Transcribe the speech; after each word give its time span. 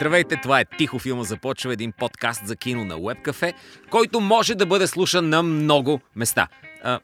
Здравейте, 0.00 0.36
това 0.42 0.60
е 0.60 0.64
Тихо 0.64 0.98
филма 0.98 1.22
започва 1.22 1.72
един 1.72 1.92
подкаст 1.92 2.46
за 2.46 2.56
кино 2.56 2.84
на 2.84 2.94
Webcafe, 2.94 3.54
който 3.90 4.20
може 4.20 4.54
да 4.54 4.66
бъде 4.66 4.86
слушан 4.86 5.28
на 5.28 5.42
много 5.42 6.00
места. 6.16 6.48
А, 6.82 7.00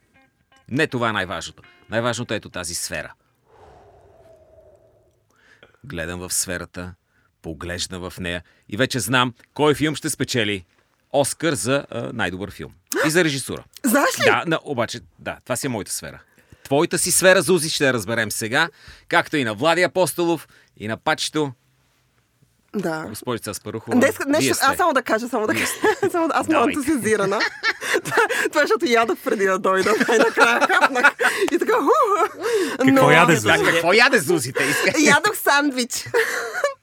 не 0.70 0.86
това 0.86 1.09
е 1.09 1.12
най-важното. 1.12 1.62
Най-важното 1.90 2.34
е 2.34 2.36
ето 2.36 2.50
тази 2.50 2.74
сфера. 2.74 3.14
Гледам 5.84 6.20
в 6.20 6.32
сферата, 6.32 6.95
поглеждам 7.42 8.10
в 8.10 8.18
нея 8.20 8.42
и 8.68 8.77
вече 8.77 9.00
знам 9.00 9.34
кой 9.54 9.74
филм 9.74 9.94
ще 9.94 10.10
спечели 10.10 10.64
Оскар 11.12 11.54
за 11.54 11.86
а, 11.90 12.10
най-добър 12.12 12.50
филм. 12.50 12.72
И 13.06 13.10
за 13.10 13.24
режисура. 13.24 13.64
Знаеш 13.84 14.20
ли? 14.20 14.24
Да, 14.24 14.44
да, 14.46 14.58
обаче, 14.64 15.00
да, 15.18 15.38
това 15.44 15.56
си 15.56 15.66
е 15.66 15.70
моята 15.70 15.92
сфера. 15.92 16.22
Твоята 16.64 16.98
си 16.98 17.10
сфера, 17.10 17.42
Зузи, 17.42 17.70
ще 17.70 17.92
разберем 17.92 18.30
сега, 18.30 18.69
както 19.08 19.36
и 19.36 19.44
на 19.44 19.55
Влади 19.55 19.83
Апостолов, 19.83 20.48
и 20.77 20.88
на 20.88 20.97
Пачето. 20.97 21.52
Да. 22.76 23.04
Госпожица 23.08 23.50
Аспарухова, 23.50 23.96
Днес, 23.96 24.16
днес 24.26 24.62
аз 24.62 24.76
само 24.76 24.92
да 24.92 25.02
кажа, 25.02 25.28
само 25.28 25.46
да 25.46 25.52
кажа. 25.52 25.66
Само, 26.10 26.28
да- 26.28 26.34
аз 26.36 26.46
съм 26.46 26.68
ентусиазирана. 26.68 27.38
това, 28.04 28.16
това 28.48 28.60
е, 28.60 28.64
защото 28.64 28.86
ядох 28.86 29.18
преди 29.24 29.44
да 29.46 29.58
дойда. 29.58 29.94
Най-накрая 30.08 30.60
хапнах. 30.60 31.14
И 31.52 31.58
така, 31.58 31.72
ху. 31.72 31.90
Какво 32.78 33.10
яде, 33.10 33.36
Зузи? 33.36 33.46
Да, 33.46 33.72
какво 33.72 33.92
яде 33.92 34.18
Зузите? 34.18 34.64
Ядох 34.98 35.36
сандвич. 35.36 36.06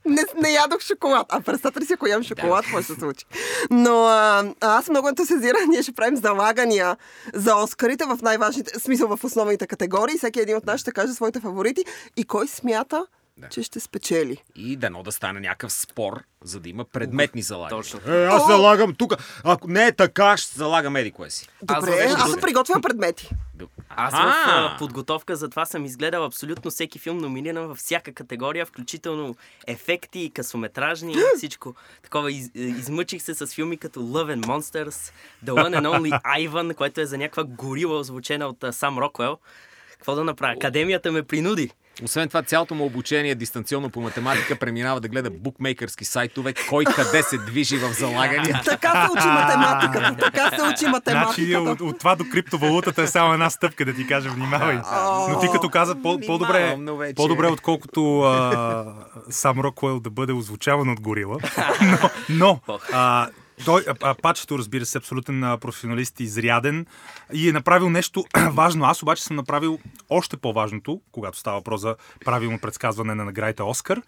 не, 0.06 0.26
не 0.42 0.50
ядох 0.52 0.82
шоколад. 0.82 1.26
А 1.30 1.42
представете 1.42 1.80
ли 1.80 1.86
си, 1.86 1.94
ако 1.94 2.08
ям 2.08 2.24
шоколад, 2.24 2.64
какво 2.66 2.82
ще 2.82 2.94
се 2.94 3.00
случи? 3.00 3.26
Но 3.70 4.04
а, 4.06 4.44
аз 4.62 4.90
много 4.90 5.08
ентусиазирана. 5.08 5.66
Ние 5.68 5.84
ще 5.84 5.92
правим 5.92 6.18
залагания 6.18 6.98
за 7.34 7.56
Оскарите 7.56 8.06
в 8.06 8.18
най-важните, 8.22 8.80
смисъл 8.80 9.08
в 9.08 9.24
основните 9.24 9.68
категории. 9.68 10.18
Всеки 10.18 10.40
един 10.40 10.58
от 10.58 10.66
нас 10.66 10.82
ще 10.82 10.92
каже 10.92 11.14
своите 11.14 11.40
фаворити 11.40 11.86
и 12.18 12.24
кой 12.24 12.48
смята, 12.48 13.06
Да. 13.38 13.48
че 13.50 13.64
ще 13.64 13.80
спечели. 13.80 14.38
И 14.56 14.76
дано 14.76 15.04
да 15.04 15.12
стане 15.12 15.40
някакъв 15.40 15.74
спор, 15.74 16.24
за 16.44 16.60
да 16.60 16.70
има 16.70 16.86
предметни 16.86 17.42
залагания. 17.42 17.84
Точно. 17.84 18.14
Е, 18.14 18.26
аз 18.26 18.48
залагам 18.48 18.96
тук. 18.96 19.14
Ако 19.44 19.68
не 19.68 19.88
е 19.88 19.92
така, 19.92 20.38
ще 20.38 20.58
залагам 20.58 20.96
еди 20.96 21.12
кое 21.12 21.30
си. 21.30 21.48
Добре, 21.64 22.06
аз, 22.06 22.16
друго. 22.16 22.32
съм 22.32 22.42
приготвила 22.42 22.82
предмети. 22.82 23.30
Аз 23.90 24.14
в 24.14 24.18
а, 24.18 24.76
подготовка 24.80 25.36
за 25.36 25.50
това 25.50 25.66
съм 25.66 25.86
изгледал 25.86 26.26
абсолютно 26.26 26.72
всеки 26.72 27.00
филм, 27.00 27.18
номиниран 27.18 27.68
във 27.68 27.78
всяка 27.78 28.14
категория, 28.14 28.66
включително 28.66 29.36
ефекти, 29.68 30.32
късометражни, 30.34 31.16
всичко. 31.38 31.76
Такова 32.04 32.32
из, 32.32 32.52
измъчих 32.56 33.22
се 33.22 33.34
с 33.34 33.48
филми 33.48 33.78
като 33.78 34.00
Love 34.00 34.36
and 34.36 34.46
Monsters, 34.46 35.12
The 35.46 35.52
One 35.52 35.80
and 35.80 35.88
Only 35.88 36.22
Ivan, 36.48 36.76
което 36.76 37.02
е 37.02 37.06
за 37.06 37.18
някаква 37.18 37.44
горила, 37.44 38.00
озвучена 38.00 38.48
от 38.48 38.64
а, 38.64 38.74
Сам 38.74 38.98
Роквел. 38.98 39.38
Какво 40.04 40.16
да 40.16 40.24
направя? 40.24 40.54
Академията 40.54 41.12
ме 41.12 41.24
принуди. 41.24 41.70
Освен 42.04 42.28
това, 42.28 42.42
цялото 42.42 42.76
му 42.76 42.86
обучение 42.86 43.36
дистанционно 43.36 43.90
по 43.90 44.02
математика 44.02 44.56
преминава 44.56 45.02
да 45.02 45.08
гледа 45.08 45.30
букмейкърски 45.30 46.06
сайтове, 46.06 46.54
кой 46.70 46.86
къде 46.86 47.24
се 47.24 47.38
движи 47.38 47.78
в 47.78 47.94
залагания. 47.94 48.62
Така 48.66 49.06
се 49.06 49.12
учи 49.12 49.28
математиката. 49.28 50.16
Така 50.22 50.50
се 50.50 50.56
учи 50.56 50.60
Значи 50.62 50.86
математиката. 50.88 51.60
от, 51.62 51.82
от 51.82 52.00
това 52.00 52.16
до 52.16 52.24
криптовалутата 52.32 53.02
е 53.02 53.08
само 53.08 53.34
една 53.34 53.50
стъпка, 53.50 53.86
да 53.86 53.94
ти 53.94 54.08
кажа, 54.08 54.30
внимавай. 54.30 54.80
Но 55.30 55.40
ти 55.40 55.48
като 55.54 55.70
каза 55.70 55.96
по, 55.96 56.20
по-добре, 56.28 56.78
вече- 56.98 57.16
по-добре 57.16 57.48
отколкото 57.48 58.22
а, 58.22 58.86
сам 59.30 59.60
Рокуел 59.60 60.00
да 60.00 60.10
бъде 60.10 60.34
озвучаван 60.34 60.90
от 60.90 61.00
горила. 61.00 61.38
Но, 61.82 62.10
но 62.30 62.60
а, 62.94 63.28
той, 63.66 63.86
а, 64.02 64.16
Пачето, 64.22 64.58
разбира 64.58 64.86
се, 64.86 64.98
абсолютен 64.98 65.44
а, 65.44 65.58
професионалист, 65.58 66.20
изряден 66.20 66.86
и 67.34 67.50
е 67.50 67.52
направил 67.52 67.90
нещо 67.90 68.26
важно. 68.52 68.86
Аз 68.86 69.04
обаче 69.04 69.24
съм 69.24 69.36
направил 69.36 69.80
още 70.10 70.38
по-важното, 70.38 71.02
когато 71.12 71.38
става 71.38 71.58
въпрос 71.58 71.82
за 71.82 71.96
правилно 72.26 72.60
предсказване 72.60 73.16
на 73.16 73.26
наградите 73.26 73.64
Оскар. 73.64 74.02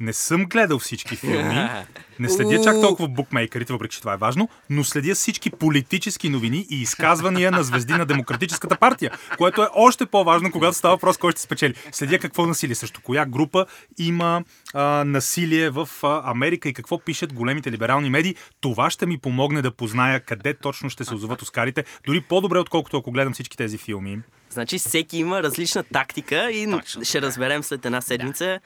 Не 0.00 0.12
съм 0.12 0.44
гледал 0.44 0.78
всички 0.78 1.16
филми, 1.16 1.68
не 2.18 2.28
следя 2.28 2.64
чак 2.64 2.80
толкова 2.80 3.08
букмейкерите, 3.08 3.72
въпреки 3.72 3.94
че 3.94 4.00
това 4.00 4.12
е 4.12 4.16
важно, 4.16 4.48
но 4.70 4.84
следя 4.84 5.14
всички 5.14 5.50
политически 5.50 6.28
новини 6.28 6.66
и 6.70 6.82
изказвания 6.82 7.50
на 7.50 7.62
звезди 7.62 7.92
на 7.92 8.06
Демократическата 8.06 8.76
партия, 8.76 9.10
което 9.38 9.62
е 9.62 9.66
още 9.74 10.06
по-важно, 10.06 10.52
когато 10.52 10.76
става 10.76 10.94
въпрос 10.94 11.16
кой 11.16 11.32
ще 11.32 11.40
спечели. 11.40 11.74
Следя 11.92 12.18
какво 12.18 12.46
насилие, 12.46 12.74
срещу 12.74 13.00
коя 13.00 13.26
група 13.26 13.66
има 13.98 14.44
а, 14.74 15.04
насилие 15.04 15.70
в 15.70 15.88
а, 16.02 16.30
Америка 16.30 16.68
и 16.68 16.72
какво 16.74 16.98
пишат 16.98 17.32
големите 17.32 17.72
либерални 17.72 18.10
медии. 18.10 18.34
Това 18.60 18.90
ще 18.90 19.06
ми 19.06 19.18
помогне 19.18 19.62
да 19.62 19.70
позная 19.70 20.20
къде 20.20 20.54
точно 20.54 20.90
ще 20.90 21.04
се 21.04 21.14
озоват 21.14 21.42
Оскарите, 21.42 21.84
дори 22.06 22.20
по-добре, 22.20 22.58
отколкото 22.58 22.96
ако 22.96 23.12
гледам 23.12 23.32
всички 23.32 23.56
тези 23.56 23.78
филми. 23.78 24.18
Значи 24.50 24.78
всеки 24.78 25.18
има 25.18 25.42
различна 25.42 25.82
тактика 25.82 26.50
и 26.50 26.70
Точно 26.70 27.04
ще 27.04 27.22
разберем 27.22 27.62
след 27.62 27.86
една 27.86 28.00
седмица. 28.00 28.60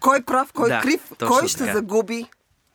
Кой 0.00 0.22
прав, 0.22 0.52
кой 0.52 0.68
Да, 0.68 0.80
крив, 0.80 1.00
кой 1.20 1.48
ще 1.48 1.58
така. 1.58 1.72
загуби 1.72 2.26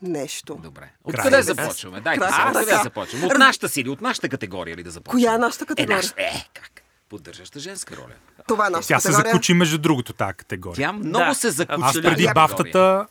нещо. 0.02 0.56
Добре. 0.56 0.92
Откъде 1.04 1.42
започваме? 1.42 2.02
Дайте 2.02 2.26
сега, 2.26 2.48
откъде 2.50 2.76
започваме? 2.76 3.26
От 3.26 3.38
нашата 3.38 3.70
си 3.70 3.82
или 3.82 3.90
от 3.90 4.02
нашата 4.02 4.30
категория 4.30 4.78
ли 4.78 4.84
да 4.84 4.92
започнем? 4.92 5.22
Коя 5.22 5.34
е 5.34 5.38
нашата 5.38 5.64
Е, 5.64 5.68
категория? 5.68 5.96
нашата, 5.98 6.22
е, 6.22 6.46
как? 6.54 6.72
Поддържаща 7.10 7.60
женска 7.60 7.96
роля. 7.98 8.14
Това 8.48 8.68
е 8.68 8.70
нашата 8.70 8.88
Тя 8.88 9.00
се 9.00 9.08
категория. 9.08 9.32
закучи 9.32 9.54
между 9.54 9.78
другото 9.78 10.14
тази 10.14 10.34
категория. 10.34 10.76
Тя 10.78 10.94
много 10.94 11.26
Да, 11.26 11.34
се 11.34 11.52
закучи. 11.52 11.76
Аз 11.76 11.88
абсолютно. 11.88 12.12
преди 12.12 12.28
бафтата 12.36 13.06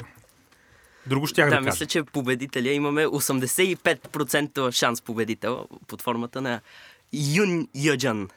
друго 1.06 1.26
щях 1.26 1.44
да, 1.44 1.50
Да, 1.50 1.56
кажа. 1.56 1.66
мисля, 1.66 1.86
че 1.86 2.02
победителя 2.02 2.68
имаме 2.68 3.06
85% 3.06 4.70
шанс 4.70 5.02
победител 5.02 5.66
под 5.86 6.02
формата 6.02 6.40
на 6.40 6.60
Юн 7.12 7.68
Йоджан. 7.74 8.28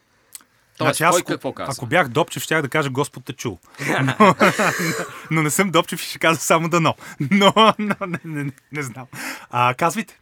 Тоест, 0.78 0.88
Значи 0.90 1.04
аз, 1.04 1.12
кой 1.12 1.20
ако- 1.20 1.28
какво 1.28 1.54
казва? 1.54 1.74
Ако 1.74 1.86
бях 1.86 2.08
Допчев, 2.08 2.44
щях 2.44 2.62
да 2.62 2.70
кажа 2.70 2.90
Господ 2.90 3.26
те 3.26 3.34
чул. 3.34 3.60
Но, 4.02 4.36
но 5.32 5.44
не 5.44 5.50
съм 5.50 5.72
Допчев 5.72 6.02
и 6.02 6.06
ще 6.06 6.20
кажа 6.20 6.40
само 6.40 6.70
дано. 6.70 6.96
Но, 7.22 7.54
но 7.80 7.96
не, 8.02 8.20
не, 8.26 8.44
не, 8.44 8.52
не 8.72 8.82
знам. 8.82 9.06
А, 9.52 9.74
казвайте. 9.74 10.20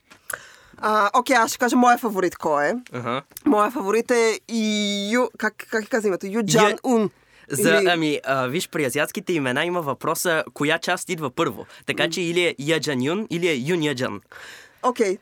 А, 0.78 1.10
окей, 1.14 1.36
аз 1.36 1.50
ще 1.50 1.58
кажа 1.58 1.76
моя 1.76 1.98
фаворит 1.98 2.36
кой 2.36 2.66
е. 2.66 2.74
Ага. 2.94 3.22
Моя 3.46 3.72
фаворит 3.72 4.12
е 4.12 4.40
Ю... 5.12 5.28
Как, 5.38 5.54
как 5.72 5.90
каза 5.90 6.08
името? 6.08 6.26
Юджан 6.28 6.72
Ю- 6.72 6.78
Ун. 6.84 7.10
За, 7.50 7.70
Или- 7.72 7.88
ами, 7.88 8.20
а, 8.26 8.48
виж, 8.48 8.70
при 8.70 8.86
азиатските 8.86 9.34
имена 9.34 9.66
има 9.66 9.82
въпроса 9.82 10.44
коя 10.54 10.80
част 10.80 11.10
идва 11.10 11.30
първо. 11.30 11.66
Така 11.86 12.10
че 12.10 12.22
или 12.22 12.42
е 12.42 12.56
Яджан 12.60 13.02
Юн, 13.02 13.28
или 13.30 13.48
е 13.48 13.56
Юн 13.56 13.84
Яджан. 13.84 14.22
Окей. 14.84 15.18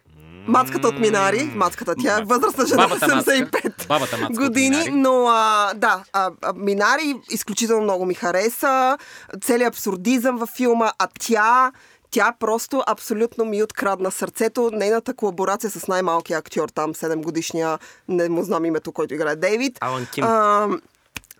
Мацката 0.48 0.88
от 0.88 1.00
Минари, 1.00 1.52
мацката, 1.56 1.96
тя 2.04 2.20
е 2.20 2.24
възрастна 2.24 2.66
жена, 2.66 2.88
Бабата 2.88 3.16
мацка. 3.16 3.32
75 3.32 3.88
Бабата 3.88 4.18
мацка 4.18 4.34
от 4.34 4.48
години, 4.48 4.90
но 4.92 5.28
а, 5.28 5.74
да, 5.74 6.04
а, 6.14 6.32
а, 6.42 6.54
Минари 6.56 7.16
изключително 7.32 7.84
много 7.84 8.06
ми 8.06 8.14
хареса, 8.14 8.98
целият 9.42 9.74
абсурдизъм 9.74 10.38
във 10.38 10.50
филма, 10.50 10.92
а 11.00 11.08
тя, 11.20 11.72
тя 12.12 12.34
просто 12.40 12.84
абсолютно 12.88 13.46
ми 13.46 13.64
открадна 13.64 14.12
сърцето. 14.12 14.70
Нейната 14.74 15.14
колаборация 15.14 15.70
с 15.70 15.88
най-малкия 15.88 16.38
актьор 16.40 16.70
там, 16.70 16.94
7 16.94 17.24
годишния, 17.24 17.80
не 18.08 18.30
му 18.30 18.44
знам 18.44 18.66
името, 18.66 18.92
който 18.92 19.14
играе 19.14 19.36
Дейвид. 19.36 19.78
Алан 19.82 20.08
Ким. 20.14 20.24
А, 20.24 20.68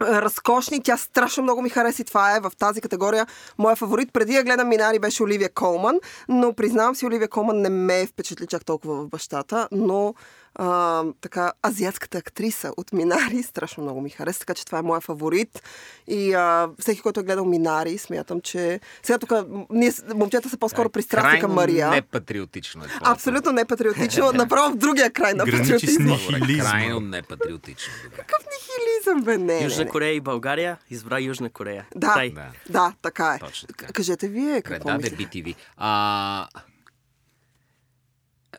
разкошни. 0.02 0.84
Тя 0.84 0.98
страшно 0.98 1.44
много 1.44 1.62
ми 1.62 1.70
хареса 1.70 2.02
и 2.02 2.06
това 2.06 2.36
е 2.36 2.40
в 2.40 2.52
тази 2.60 2.82
категория. 2.82 3.28
Моя 3.58 3.76
фаворит 3.76 4.14
преди 4.14 4.34
да 4.34 4.44
гледам 4.44 4.70
Минари 4.70 5.00
беше 5.00 5.24
Оливия 5.24 5.50
Колман, 5.50 6.00
но 6.30 6.54
признавам 6.54 6.96
си, 6.96 7.06
Оливия 7.06 7.28
Колман 7.28 7.58
не 7.58 7.70
ме 7.70 8.08
впечатли 8.08 8.48
чак 8.48 8.66
толкова 8.66 8.96
в 8.96 9.08
бащата, 9.08 9.68
но 9.72 10.14
а, 10.56 11.04
така, 11.22 11.52
азиатската 11.68 12.18
актриса 12.18 12.72
от 12.78 12.94
Минари 12.94 13.44
страшно 13.44 13.84
много 13.84 14.02
ми 14.02 14.10
хареса, 14.10 14.40
така 14.40 14.54
че 14.54 14.66
това 14.66 14.80
е 14.80 14.82
моя 14.82 15.02
фаворит. 15.02 15.64
И 16.08 16.34
а, 16.34 16.70
всеки, 16.80 17.02
който 17.02 17.20
е 17.20 17.24
гледал 17.24 17.46
Минари, 17.46 17.98
смятам, 17.98 18.42
че... 18.42 18.80
Сега 19.04 19.20
тук 19.20 19.32
ние, 19.70 19.92
момчета 20.16 20.50
са 20.50 20.58
по-скоро 20.58 20.90
пристрастни 20.90 21.40
към 21.40 21.54
Мария. 21.54 21.90
непатриотично 21.90 22.84
е 22.84 22.88
това. 22.88 23.12
Абсолютно 23.12 23.52
непатриотично, 23.52 24.32
направо 24.36 24.74
в 24.74 24.78
другия 24.78 25.12
край 25.12 25.34
на 25.34 25.46
патриотизма. 25.46 26.18
Крайно 26.60 27.00
непатриотично. 27.00 27.94
Какъв 28.16 28.46
нихилизъм, 28.46 29.24
бе, 29.24 29.38
не, 29.38 29.64
Южна 29.64 29.78
не, 29.78 29.86
не. 29.86 29.90
Корея 29.92 30.14
и 30.14 30.20
България 30.22 30.78
избра 30.90 31.20
Южна 31.20 31.50
Корея. 31.50 31.88
Да, 31.96 32.14
Тай. 32.14 32.30
Да. 32.30 32.52
да, 32.70 32.94
така 33.02 33.34
е. 33.36 33.40
Точно 33.40 33.68
така. 33.68 33.94
Кажете 33.94 34.28
вие 34.28 34.62
какво 34.62 34.88
Предаде 34.90 35.12
мислите. 35.12 35.44
BTV. 35.44 35.56
А... 35.78 36.48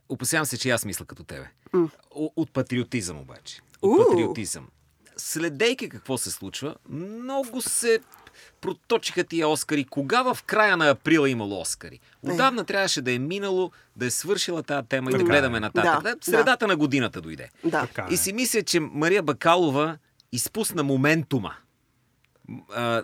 Опасявам 0.09 0.47
се, 0.47 0.59
че 0.59 0.69
и 0.69 0.71
аз 0.71 0.85
мисля 0.85 1.05
като 1.05 1.25
тебе. 1.25 1.50
От 2.11 2.51
патриотизъм 2.51 3.19
обаче. 3.19 3.61
От 3.83 4.09
патриотизъм. 4.09 4.69
Следейки 5.17 5.89
какво 5.89 6.19
се 6.19 6.31
случва, 6.31 6.75
много 6.89 7.63
се 7.63 8.01
проточиха 8.61 9.25
тия 9.25 9.49
Оскари. 9.49 9.85
Кога 9.85 10.23
в 10.25 10.43
края 10.43 10.77
на 10.77 10.91
април 10.91 11.21
е 11.21 11.31
имало 11.31 11.61
Оскари? 11.61 12.01
Отдавна 12.23 12.65
трябваше 12.65 13.03
да 13.03 13.13
е 13.13 13.19
минало, 13.19 13.71
да 13.97 14.07
е 14.07 14.11
свършила 14.11 14.63
тази 14.63 14.89
тема 14.89 15.11
и 15.11 15.13
да 15.13 15.19
Така 15.19 15.25
е. 15.25 15.31
гледаме 15.31 15.61
нататък. 15.61 16.03
Да, 16.03 16.15
Да, 16.15 16.17
средата 16.23 16.67
на 16.67 16.77
годината 16.77 17.21
дойде. 17.21 17.51
Да. 17.65 17.81
Така 17.81 18.07
И 18.11 18.15
е. 18.15 18.17
си 18.17 18.33
мисля, 18.33 18.63
че 18.63 18.81
Мария 18.81 19.23
Бакалова 19.23 19.99
изпусна 20.33 20.83
моментума. 20.83 21.55
А, 22.71 23.03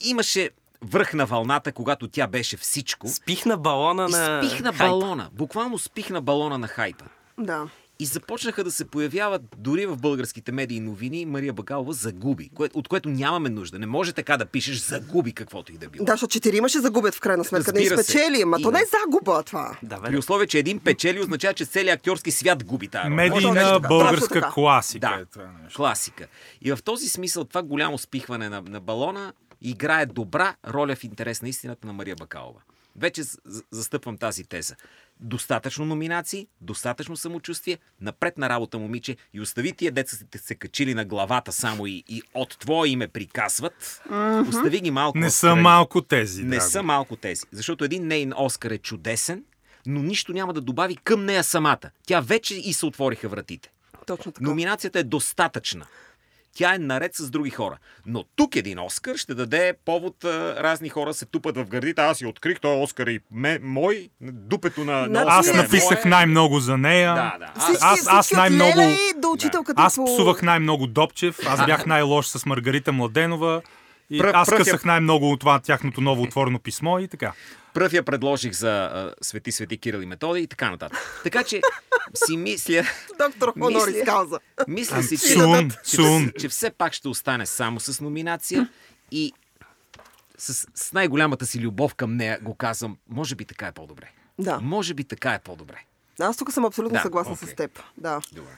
имаше 0.00 0.50
връх 0.82 1.14
на 1.14 1.26
вълната, 1.26 1.72
когато 1.72 2.08
тя 2.08 2.26
беше 2.26 2.56
всичко. 2.56 3.08
Спихна 3.08 3.56
балона 3.56 4.08
на 4.08 4.42
спихна 4.42 4.72
хайпа. 4.72 4.84
балона. 4.90 5.30
Буквално 5.32 5.78
спихна 5.78 6.20
балона 6.20 6.58
на 6.58 6.68
хайпа. 6.68 7.04
Да. 7.38 7.68
И 8.00 8.06
започнаха 8.06 8.64
да 8.64 8.70
се 8.70 8.84
появяват 8.84 9.42
дори 9.56 9.86
в 9.86 9.96
българските 9.96 10.52
медии 10.52 10.80
новини 10.80 11.26
Мария 11.26 11.52
Бакалова 11.52 11.92
загуби, 11.92 12.50
кое, 12.54 12.68
от 12.74 12.88
което 12.88 13.08
нямаме 13.08 13.48
нужда. 13.48 13.78
Не 13.78 13.86
може 13.86 14.12
така 14.12 14.36
да 14.36 14.46
пишеш 14.46 14.78
загуби 14.78 15.32
каквото 15.32 15.72
и 15.72 15.78
да 15.78 15.88
било. 15.88 16.04
Да, 16.04 16.12
защото 16.12 16.32
четирима 16.32 16.68
ще 16.68 16.80
загубят 16.80 17.14
в 17.14 17.20
крайна 17.20 17.44
сметка. 17.44 17.72
Разбира 17.72 17.96
не 17.96 18.02
спечели, 18.02 18.42
ама 18.42 18.58
то 18.62 18.70
не 18.70 18.78
е 18.78 18.84
загуба 19.02 19.42
това. 19.42 19.76
Да, 19.82 20.00
бе. 20.00 20.08
При 20.08 20.16
условие, 20.16 20.46
че 20.46 20.58
един 20.58 20.78
печели, 20.78 21.20
означава, 21.20 21.54
че 21.54 21.64
целият 21.64 21.98
актьорски 21.98 22.30
свят 22.30 22.64
губи 22.64 22.88
тази 22.88 23.08
Медийна 23.08 23.80
българска 23.88 24.40
така. 24.40 24.50
класика. 24.54 25.08
Да. 25.08 25.22
е 25.22 25.24
това 25.24 25.50
нещо. 25.62 25.76
Класика. 25.76 26.26
И 26.62 26.72
в 26.72 26.78
този 26.84 27.08
смисъл 27.08 27.44
това 27.44 27.62
голямо 27.62 27.98
спихване 27.98 28.48
на, 28.48 28.62
на 28.62 28.80
балона 28.80 29.32
играе 29.62 30.06
добра 30.06 30.54
роля 30.68 30.96
в 30.96 31.04
интерес 31.04 31.42
на 31.42 31.48
истината 31.48 31.86
на 31.86 31.92
Мария 31.92 32.16
Бакалова. 32.16 32.60
Вече 32.96 33.22
застъпвам 33.70 34.18
тази 34.18 34.44
теза. 34.44 34.74
Достатъчно 35.20 35.84
номинации, 35.84 36.46
достатъчно 36.60 37.16
самочувствие, 37.16 37.78
напред 38.00 38.38
на 38.38 38.48
работа, 38.48 38.78
момиче, 38.78 39.16
и 39.34 39.40
остави 39.40 39.72
тия 39.72 39.92
деца 39.92 40.16
сте 40.16 40.38
се 40.38 40.54
качили 40.54 40.94
на 40.94 41.04
главата 41.04 41.52
само 41.52 41.86
и, 41.86 42.04
и 42.08 42.22
от 42.34 42.58
твое 42.58 42.88
име 42.88 43.08
приказват. 43.08 44.02
Остави 44.48 44.80
ги 44.80 44.90
малко. 44.90 45.18
Не 45.18 45.30
са 45.30 45.56
малко 45.56 46.02
тези. 46.02 46.42
Не 46.42 46.56
драго. 46.56 46.70
са 46.70 46.82
малко 46.82 47.16
тези. 47.16 47.42
Защото 47.52 47.84
един 47.84 48.06
нейн 48.06 48.32
Оскар 48.36 48.70
е 48.70 48.78
чудесен, 48.78 49.44
но 49.86 50.02
нищо 50.02 50.32
няма 50.32 50.52
да 50.52 50.60
добави 50.60 50.96
към 50.96 51.24
нея 51.24 51.44
самата. 51.44 51.90
Тя 52.06 52.20
вече 52.20 52.54
и 52.54 52.72
се 52.72 52.86
отвориха 52.86 53.28
вратите. 53.28 53.70
Точно 54.06 54.32
така. 54.32 54.44
Номинацията 54.44 54.98
е 54.98 55.02
достатъчна. 55.02 55.86
Тя 56.58 56.74
е 56.74 56.78
наред 56.78 57.14
с 57.14 57.30
други 57.30 57.50
хора. 57.50 57.76
Но 58.06 58.24
тук 58.36 58.56
един 58.56 58.78
Оскар 58.78 59.16
ще 59.16 59.34
даде 59.34 59.74
повод 59.84 60.24
а, 60.24 60.28
разни 60.56 60.88
хора 60.88 61.14
се 61.14 61.26
тупат 61.26 61.56
в 61.56 61.64
гърдите. 61.64 62.00
Аз 62.00 62.18
си 62.18 62.26
открих 62.26 62.60
този 62.60 62.82
Оскар 62.82 63.06
и 63.06 63.20
ме, 63.32 63.58
мой, 63.58 64.08
дупето 64.22 64.84
на, 64.84 64.92
на 64.92 65.06
Значи- 65.06 65.26
Оскар 65.28 65.38
Аз 65.40 65.48
е 65.48 65.52
написах 65.54 66.04
мое. 66.04 66.10
най-много 66.10 66.60
за 66.60 66.78
нея. 66.78 67.14
Да, 67.14 67.36
да. 67.38 67.52
Аз, 67.54 67.64
Всички, 67.64 68.06
аз- 68.08 68.30
най-много- 68.32 68.80
до 69.16 69.30
учителката 69.30 69.82
Аз 69.82 69.98
псувах 70.06 70.42
най-много 70.42 70.86
Добчев, 70.86 71.38
аз 71.46 71.66
бях 71.66 71.86
най-лош 71.86 72.26
с 72.26 72.46
Маргарита 72.46 72.92
Младенова. 72.92 73.62
И 74.10 74.18
Пръв- 74.20 74.30
аз 74.34 74.48
пръв 74.48 74.58
я- 74.58 74.64
късах 74.64 74.84
най-много 74.84 75.30
от 75.30 75.40
това 75.40 75.58
тяхното 75.58 76.00
ново 76.00 76.22
отворено 76.22 76.58
писмо 76.58 76.98
и 76.98 77.08
така. 77.08 77.32
Пръв 77.78 77.92
я 77.92 78.02
предложих 78.02 78.52
за 78.52 78.70
а, 78.70 79.14
Свети 79.20 79.52
Свети 79.52 79.78
Кирил 79.78 79.98
и 79.98 80.06
Методи 80.06 80.40
и 80.40 80.46
така 80.46 80.70
нататък. 80.70 80.98
Така 81.22 81.44
че 81.44 81.60
си 82.16 82.36
мисля, 82.36 82.84
Доктор 83.18 83.52
Хонорис 83.52 83.86
Мисля- 83.86 84.04
Кауза. 84.04 84.38
мисля 84.68 85.02
си, 85.02 85.18
че, 85.18 85.26
Сун, 85.26 85.70
че, 85.70 85.76
сун. 85.86 86.32
че 86.40 86.48
все 86.48 86.70
пак 86.70 86.92
ще 86.92 87.08
остане 87.08 87.46
само 87.46 87.80
с 87.80 88.00
номинация 88.00 88.68
и 89.10 89.32
с, 90.38 90.66
с 90.74 90.92
най-голямата 90.92 91.46
си 91.46 91.60
любов 91.60 91.94
към 91.94 92.16
нея 92.16 92.38
го 92.42 92.54
казвам, 92.54 92.96
може 93.08 93.34
би 93.34 93.44
така 93.44 93.66
е 93.66 93.72
по-добре. 93.72 94.10
Да. 94.38 94.60
Може 94.60 94.94
би 94.94 95.04
така 95.04 95.32
е 95.32 95.38
по-добре. 95.38 95.84
Аз 96.20 96.36
тук 96.36 96.52
съм 96.52 96.64
абсолютно 96.64 96.96
Да, 96.96 97.02
съгласна 97.02 97.32
окей. 97.32 97.48
с 97.48 97.54
теб. 97.54 97.82
Да. 97.96 98.20
Добре. 98.32 98.50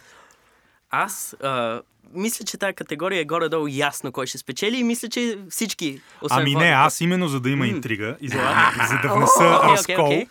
Аз 0.90 1.36
а, 1.42 1.80
мисля, 2.14 2.44
че 2.44 2.58
тази 2.58 2.74
категория 2.74 3.20
е 3.20 3.24
горе-долу 3.24 3.66
ясно 3.70 4.12
кой 4.12 4.26
ще 4.26 4.38
спечели 4.38 4.76
и 4.76 4.84
мисля, 4.84 5.08
че 5.08 5.38
всички. 5.50 6.00
Освен 6.22 6.38
Ами 6.40 6.54
не, 6.54 6.68
аз 6.68 7.00
именно 7.00 7.28
за 7.28 7.40
да 7.40 7.50
има 7.50 7.66
интрига 7.66 8.16
и 8.20 8.28
за, 8.28 8.36
за 8.88 9.08
да 9.08 9.14
внеса 9.14 9.58
окей, 9.58 9.70
разкол. 9.70 9.94
Харесва 9.94 10.08
ми. 10.08 10.28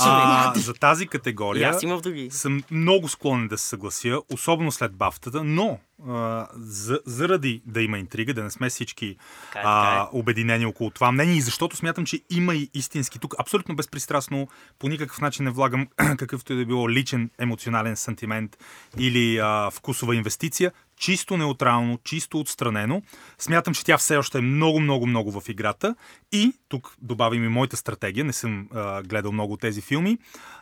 А, 0.00 0.52
за 0.56 0.74
тази 0.74 1.04
И 1.04 1.06
категория 1.06 1.70
аз 1.70 1.82
имам 1.82 2.00
други. 2.00 2.28
съм 2.30 2.62
много 2.70 3.08
склонен 3.08 3.48
да 3.48 3.58
се 3.58 3.68
съглася, 3.68 4.18
особено 4.32 4.72
след 4.72 4.92
бафтата, 4.94 5.44
но 5.44 5.78
а, 6.08 6.46
за, 6.56 7.00
заради 7.06 7.62
да 7.66 7.82
има 7.82 7.98
интрига, 7.98 8.34
да 8.34 8.42
не 8.42 8.50
сме 8.50 8.68
всички 8.68 9.16
Така 9.52 9.58
е, 9.58 9.62
а, 9.66 10.04
така 10.04 10.18
обединени 10.18 10.66
около 10.66 10.90
това 10.90 11.12
мнение 11.12 11.36
и 11.36 11.40
защото 11.40 11.76
смятам, 11.76 12.06
че 12.06 12.20
има 12.30 12.54
и 12.54 12.70
истински 12.74 13.18
тук, 13.18 13.34
абсолютно 13.38 13.76
безпристрастно, 13.76 14.48
по 14.78 14.88
никакъв 14.88 15.20
начин 15.20 15.44
не 15.44 15.50
влагам 15.50 15.86
какъвто 15.96 16.52
и 16.52 16.56
да 16.56 16.66
било 16.66 16.90
личен 16.90 17.30
емоционален 17.38 17.96
сантимент 17.96 18.56
или 18.98 19.38
а, 19.38 19.70
вкусова 19.70 20.16
инвестиция, 20.16 20.72
чисто 20.98 21.36
неутрално, 21.36 21.98
чисто 22.04 22.40
отстранено. 22.40 23.02
Смятам, 23.38 23.74
че 23.74 23.84
тя 23.84 23.98
все 23.98 24.16
още 24.16 24.38
е 24.38 24.40
много, 24.40 24.80
много, 24.80 25.06
много 25.06 25.40
в 25.40 25.48
играта. 25.48 25.94
И 26.32 26.52
тук 26.68 26.96
добавим 27.02 27.44
и 27.44 27.48
моята 27.48 27.76
стратегия. 27.76 28.24
Не 28.24 28.32
съм 28.32 28.68
а, 28.74 29.02
гледал 29.02 29.32
много 29.32 29.52
от 29.52 29.60
тези 29.60 29.80
филми. 29.80 30.18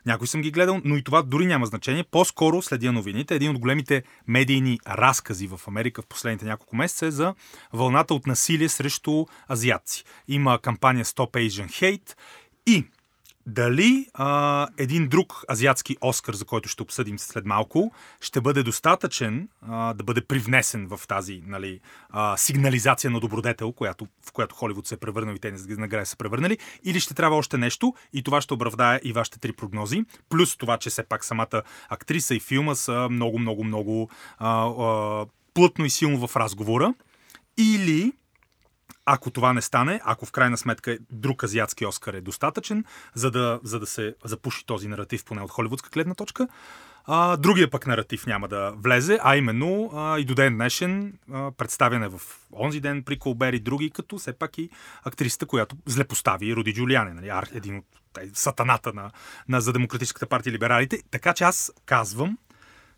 Някой 0.07 0.27
съм 0.27 0.41
ги 0.41 0.51
гледал, 0.51 0.81
но 0.85 0.97
и 0.97 1.03
това 1.03 1.23
дори 1.23 1.47
няма 1.47 1.67
значение. 1.67 2.05
По-скоро 2.05 2.63
следя 2.63 2.93
новините. 2.93 3.35
Един 3.35 3.51
от 3.51 3.59
големите 3.59 4.03
медийни 4.27 4.79
разкази 4.89 5.47
в 5.47 5.61
Америка 5.69 6.03
в 6.03 6.07
последните 6.07 6.45
няколко 6.45 6.77
месеца 6.77 7.07
е 7.07 7.11
за 7.11 7.35
вълната 7.73 8.15
от 8.15 8.27
насилие 8.27 8.69
срещу 8.69 9.25
азиатци. 9.51 10.05
Има 10.29 10.59
кампания 10.59 11.05
Stop 11.05 11.31
Asian 11.31 11.69
Hate 11.69 12.17
и 12.67 12.85
дали 13.47 14.07
а, 14.15 14.69
един 14.79 15.09
друг 15.09 15.45
азиатски 15.51 15.97
Оскар, 16.01 16.35
за 16.35 16.45
който 16.45 16.69
ще 16.69 16.83
обсъдим 16.83 17.19
след 17.19 17.47
малко, 17.47 17.93
ще 18.21 18.41
бъде 18.41 18.63
достатъчен 18.63 19.49
а, 19.63 19.95
да 19.95 20.05
бъде 20.05 20.21
привнесен 20.21 20.87
в 20.87 21.01
тази 21.09 21.43
нали, 21.47 21.81
а, 22.11 22.37
сигнализация 22.37 23.11
на 23.11 23.21
добродетел, 23.21 23.73
която, 23.73 24.07
в 24.27 24.33
която 24.33 24.55
Холивуд 24.55 24.87
се 24.87 24.95
е 24.95 24.99
превърнал 24.99 25.35
и 25.35 25.39
те 25.39 25.55
награди 25.69 26.07
са 26.07 26.17
превърнали, 26.17 26.59
или 26.85 27.01
ще 27.01 27.15
трябва 27.15 27.37
още 27.37 27.59
нещо 27.59 27.95
и 28.13 28.23
това 28.23 28.41
ще 28.41 28.55
оправдае 28.55 29.01
и 29.05 29.13
вашите 29.13 29.39
три 29.39 29.53
прогнози, 29.53 30.05
плюс 30.29 30.57
това, 30.57 30.79
че 30.79 30.91
все 30.91 31.03
пак 31.03 31.25
самата 31.25 31.63
актриса 31.89 32.35
и 32.35 32.41
филма 32.41 32.75
са 32.75 33.09
много, 33.11 33.39
много, 33.39 33.65
много 33.65 34.11
а, 34.39 34.67
а, 34.67 35.27
плътно 35.55 35.85
и 35.85 35.91
силно 35.91 36.27
в 36.27 36.37
разговора. 36.37 36.95
Или 37.59 38.13
ако 39.07 39.31
това 39.31 39.53
не 39.53 39.63
стане, 39.63 40.01
ако 40.05 40.27
в 40.27 40.33
крайна 40.33 40.57
сметка 40.57 40.99
друг 41.11 41.45
азиатски 41.45 41.87
Оскар 41.87 42.15
е 42.15 42.21
достатъчен, 42.21 42.85
за 43.15 43.31
да, 43.31 43.61
за 43.63 43.81
да 43.81 43.87
се 43.87 44.15
запуши 44.25 44.67
този 44.67 44.89
наратив, 44.89 45.25
поне 45.25 45.41
от 45.41 45.51
холивудска 45.51 45.91
гледна 45.91 46.15
точка, 46.15 46.49
а, 47.07 47.37
другия 47.37 47.71
пък 47.71 47.87
наратив 47.87 48.27
няма 48.27 48.49
да 48.49 48.73
влезе, 48.77 49.19
а 49.23 49.37
именно 49.37 49.91
а, 49.95 50.19
и 50.19 50.25
до 50.25 50.35
ден 50.35 50.55
днешен 50.55 51.19
а, 51.33 51.53
представяне 51.53 52.09
в 52.09 52.21
онзи 52.53 52.81
ден 52.81 53.03
при 53.03 53.19
Колбер 53.19 53.53
и 53.53 53.61
други, 53.61 53.91
като 53.91 54.19
все 54.19 54.33
пак 54.33 54.59
и 54.59 54.71
актрисата, 55.05 55.47
която 55.47 55.77
злепостави 55.87 56.57
Руди 56.57 56.75
Джулиани, 56.75 57.13
нали, 57.13 57.27
ар- 57.27 57.57
един 57.57 57.77
от 57.77 57.85
те, 58.13 58.31
сатаната 58.35 58.93
на, 58.93 59.11
на 59.49 59.61
за 59.61 59.73
Демократическата 59.73 60.27
партия 60.27 60.53
либералите. 60.53 61.03
Така 61.11 61.35
че 61.35 61.45
аз 61.45 61.73
казвам, 61.85 62.39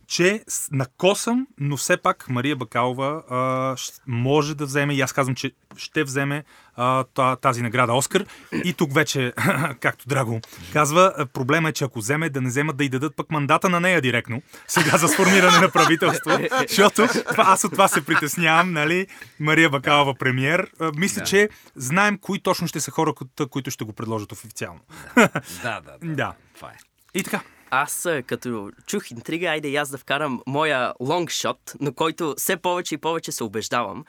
че 0.09 0.45
с- 0.49 0.69
накосам, 0.73 1.47
но 1.59 1.77
все 1.77 1.97
пак 1.97 2.29
Мария 2.29 2.57
Бакалова 2.57 3.23
а, 3.31 3.77
може 4.07 4.55
да 4.55 4.67
вземе, 4.67 4.95
и 4.95 5.01
аз 5.01 5.13
казвам, 5.13 5.35
че 5.35 5.53
ще 5.77 6.05
вземе 6.05 6.45
а, 6.77 7.05
та- 7.05 7.37
тази 7.37 7.63
награда 7.63 7.93
Оскар. 7.93 8.25
И 8.55 8.73
тук 8.73 8.95
вече, 8.95 9.33
както 9.81 10.09
Драго 10.09 10.41
казва, 10.73 11.27
проблема 11.29 11.69
е, 11.69 11.73
че 11.73 11.85
ако 11.85 11.99
вземе, 11.99 12.31
да 12.31 12.41
не 12.41 12.49
вземат 12.49 12.77
да 12.77 12.85
й 12.85 12.89
дадат 12.89 13.17
пък 13.17 13.31
мандата 13.31 13.69
на 13.69 13.81
нея 13.81 14.01
директно, 14.01 14.43
сега 14.69 14.97
за 14.97 15.09
сформиране 15.09 15.59
на 15.59 15.71
правителство, 15.71 16.31
защото 16.69 17.07
това, 17.09 17.45
аз 17.47 17.65
от 17.65 17.73
това 17.73 17.89
се 17.89 18.05
притеснявам, 18.05 18.73
нали? 18.73 19.07
Мария 19.41 19.71
Бакалова 19.71 20.15
премьер. 20.15 20.71
А, 20.81 20.91
мисля, 20.95 21.19
Да. 21.19 21.27
че 21.27 21.49
знаем 21.77 22.19
кои 22.19 22.41
точно 22.41 22.69
ще 22.69 22.81
са 22.81 22.91
хора, 22.91 23.13
които- 23.13 23.49
които 23.49 23.71
ще 23.71 23.85
го 23.85 23.93
предложат 23.93 24.33
официално. 24.33 24.81
Да, 25.17 25.29
да, 25.63 25.81
да. 26.03 26.15
Да. 26.15 26.33
Това 26.55 26.69
е. 26.69 26.77
И 27.15 27.23
така. 27.23 27.41
Аз, 27.71 28.09
като 28.27 28.71
чух 28.87 29.11
интрига, 29.11 29.47
айде 29.47 29.69
и 29.69 29.77
аз 29.77 29.91
да 29.91 29.99
вкарам 29.99 30.43
моя 30.47 30.95
лонгшот, 31.01 31.75
на 31.81 31.93
който 31.93 32.35
все 32.39 32.57
повече 32.57 32.95
и 32.95 32.99
повече 32.99 33.33
се 33.33 33.45
убеждавам. 33.45 34.05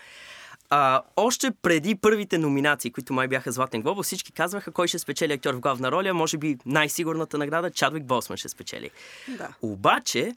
А, 0.70 1.02
още 1.16 1.52
преди 1.62 1.96
първите 1.96 2.38
номинации, 2.38 2.92
които 2.92 3.14
май 3.14 3.28
бяха 3.28 3.52
Златен 3.52 3.82
глобус, 3.82 4.06
всички 4.06 4.32
казваха 4.32 4.72
кой 4.72 4.88
ще 4.88 5.00
спечели 5.00 5.34
актьор 5.34 5.54
в 5.54 5.60
главна 5.60 5.92
роля. 5.92 6.14
Може 6.14 6.38
би 6.38 6.58
най-сигурната 6.66 7.38
награда 7.38 7.72
Чадвик 7.72 8.04
Босман 8.04 8.38
ще 8.38 8.50
спечели. 8.50 8.90
Да. 9.28 9.50
Обаче, 9.62 10.36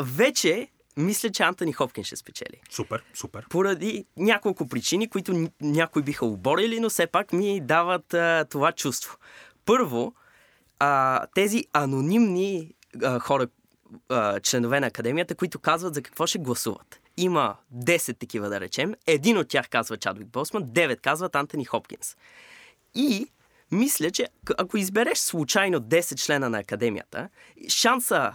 вече 0.00 0.68
мисля, 0.96 1.30
че 1.30 1.42
Антони 1.42 1.72
Хопкин 1.72 2.04
ще 2.04 2.16
спечели. 2.16 2.60
Супер, 2.70 3.04
супер. 3.14 3.46
Поради 3.50 4.04
няколко 4.16 4.68
причини, 4.68 5.08
които 5.08 5.48
някои 5.60 6.02
биха 6.02 6.26
оборили, 6.26 6.80
но 6.80 6.90
все 6.90 7.06
пак 7.06 7.32
ми 7.32 7.60
дават 7.60 8.14
а, 8.14 8.44
това 8.50 8.72
чувство. 8.72 9.16
Първо, 9.64 10.14
а, 10.78 11.26
тези 11.34 11.64
анонимни 11.72 12.74
а, 13.02 13.18
хора, 13.18 13.46
а, 14.08 14.40
членове 14.40 14.80
на 14.80 14.86
академията, 14.86 15.34
които 15.34 15.58
казват 15.58 15.94
за 15.94 16.02
какво 16.02 16.26
ще 16.26 16.38
гласуват. 16.38 17.00
Има 17.16 17.56
10 17.74 18.18
такива, 18.18 18.48
да 18.48 18.60
речем. 18.60 18.94
Един 19.06 19.38
от 19.38 19.48
тях 19.48 19.68
казва 19.68 19.96
Чадвик 19.96 20.26
Босман, 20.26 20.62
9 20.62 21.00
казват 21.00 21.36
Антони 21.36 21.64
Хопкинс. 21.64 22.16
И 22.94 23.26
мисля, 23.70 24.10
че 24.10 24.26
ако 24.58 24.76
избереш 24.76 25.18
случайно 25.18 25.80
10 25.80 26.16
члена 26.16 26.50
на 26.50 26.58
академията, 26.58 27.28
шанса 27.68 28.32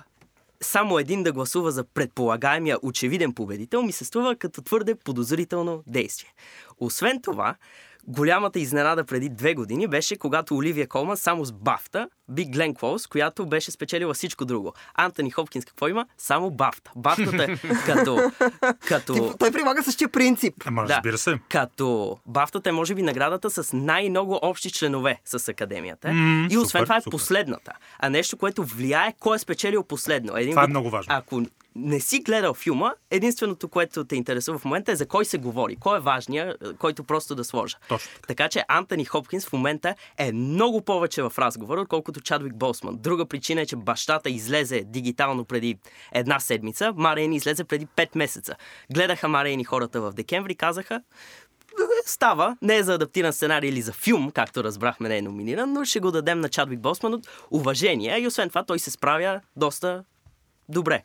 само 0.61 0.99
един 0.99 1.23
да 1.23 1.31
гласува 1.31 1.71
за 1.71 1.83
предполагаемия 1.83 2.77
очевиден 2.81 3.33
победител 3.33 3.81
ми 3.81 3.91
се 3.91 4.05
струва 4.05 4.35
като 4.35 4.61
твърде 4.61 4.95
подозрително 4.95 5.83
действие. 5.87 6.33
Освен 6.79 7.21
това, 7.21 7.55
голямата 8.07 8.59
изненада 8.59 9.03
преди 9.03 9.29
две 9.29 9.53
години 9.53 9.87
беше, 9.87 10.17
когато 10.17 10.55
Оливия 10.55 10.87
Колман 10.87 11.17
само 11.17 11.45
с 11.45 11.51
бафта 11.51 12.09
би 12.29 12.45
Глен 12.45 12.75
Клоус, 12.75 13.07
която 13.07 13.45
беше 13.45 13.71
спечелила 13.71 14.13
всичко 14.13 14.45
друго. 14.45 14.73
Антони 14.95 15.31
Хопкинс 15.31 15.65
какво 15.65 15.87
има? 15.87 16.05
Само 16.17 16.51
бафта. 16.51 16.91
Бафтата 16.95 17.43
е 17.43 17.47
като... 17.85 18.31
като... 18.87 19.13
Ти, 19.13 19.37
той 19.39 19.51
прилага 19.51 19.83
същия 19.83 20.09
принцип. 20.09 20.53
Ама 20.65 20.85
Да. 20.85 20.95
разбира 20.95 21.17
се. 21.17 21.39
Като 21.49 22.17
бафтата 22.25 22.69
е, 22.69 22.71
може 22.71 22.95
би, 22.95 23.01
наградата 23.01 23.49
с 23.49 23.73
най-много 23.77 24.39
общи 24.41 24.71
членове 24.71 25.21
с 25.25 25.47
академията. 25.47 26.13
М, 26.13 26.47
и 26.51 26.57
освен 26.57 26.65
супер, 26.79 26.83
това 26.83 26.97
е 26.97 27.01
супер. 27.01 27.11
последната. 27.11 27.71
А 27.99 28.09
нещо, 28.09 28.37
което 28.37 28.63
влияе 28.63 29.13
кой 29.19 29.35
е 29.35 29.39
спечелил 29.39 29.83
последно. 29.83 30.37
Един 30.37 30.51
Това 30.51 30.63
е 30.63 30.67
много 30.67 30.89
важно. 30.89 31.15
Ако 31.15 31.41
не 31.75 31.99
си 31.99 32.19
гледал 32.19 32.53
филма, 32.53 32.93
единственото, 33.11 33.67
което 33.69 34.05
те 34.05 34.15
интересува 34.15 34.57
в 34.57 34.65
момента 34.65 34.91
е 34.91 34.95
за 34.95 35.05
кой 35.05 35.25
се 35.25 35.37
говори. 35.37 35.75
Кой 35.75 35.97
е 35.97 36.01
важният, 36.01 36.63
е, 36.63 36.73
който 36.73 37.03
просто 37.03 37.35
да 37.35 37.43
сложа. 37.43 37.77
Точно 37.87 38.11
Така 38.27 38.49
че 38.49 38.65
Антони 38.67 39.05
Хопкинс 39.05 39.45
в 39.45 39.53
момента 39.53 39.95
е 40.17 40.31
много 40.31 40.81
повече 40.81 41.21
в 41.21 41.33
разговора, 41.37 41.81
отколкото 41.81 42.21
Чадвик 42.21 42.55
Болсман. 42.55 42.97
Друга 42.97 43.25
причина 43.25 43.61
е, 43.61 43.65
че 43.65 43.75
бащата 43.75 44.29
излезе 44.29 44.83
дигитално 44.85 45.45
преди 45.45 45.77
една 46.11 46.39
седмица, 46.39 46.93
Марейни 46.95 47.35
излезе 47.35 47.63
преди 47.63 47.87
5 47.87 48.09
месеца. 48.15 48.55
Гледаха 48.93 49.27
Марейни 49.27 49.63
хората 49.63 50.01
в 50.01 50.13
декември, 50.13 50.55
казаха, 50.55 51.01
става, 52.05 52.57
не 52.61 52.75
е 52.75 52.83
за 52.83 52.93
адаптиран 52.93 53.33
сценарий 53.33 53.69
или 53.69 53.81
за 53.81 53.93
филм, 53.93 54.31
както 54.31 54.63
разбрахме, 54.63 55.09
не 55.09 55.17
е 55.17 55.21
номиниран, 55.21 55.73
но 55.73 55.85
ще 55.85 55.99
го 55.99 56.11
дадем 56.11 56.39
на 56.39 56.49
Чадвик 56.49 56.79
Босман 56.79 57.13
от 57.13 57.27
уважение 57.51 58.19
и 58.19 58.27
освен 58.27 58.49
това 58.49 58.63
той 58.63 58.79
се 58.79 58.91
справя 58.91 59.41
доста 59.55 60.03
добре. 60.69 61.03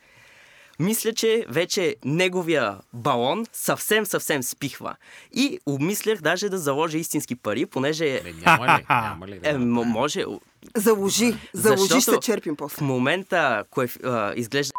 Мисля, 0.81 1.13
че 1.13 1.45
вече 1.49 1.97
неговия 2.05 2.79
балон 2.93 3.47
съвсем, 3.53 4.07
съвсем 4.07 4.43
спихва. 4.43 4.97
И 5.33 5.59
обмислях 5.67 6.21
даже 6.21 6.49
да 6.49 6.59
заложа 6.59 6.99
истински 6.99 7.35
пари, 7.35 7.67
понеже 7.67 8.07
Е, 8.09 8.23
няма 8.37 8.67
ли? 8.69 8.85
Няма 8.91 9.29
ли? 9.29 9.41
е, 9.43 9.53
м- 9.53 9.85
може... 9.85 10.25
Заложи. 10.77 11.35
Заложи 11.53 11.85
ще 11.85 11.95
Защото 11.95 12.21
черпим 12.21 12.55
В 12.55 12.57
после. 12.57 12.85
момента 12.85 13.65
коеф... 13.71 13.99
а, 14.05 14.33
изглежда 14.37 14.73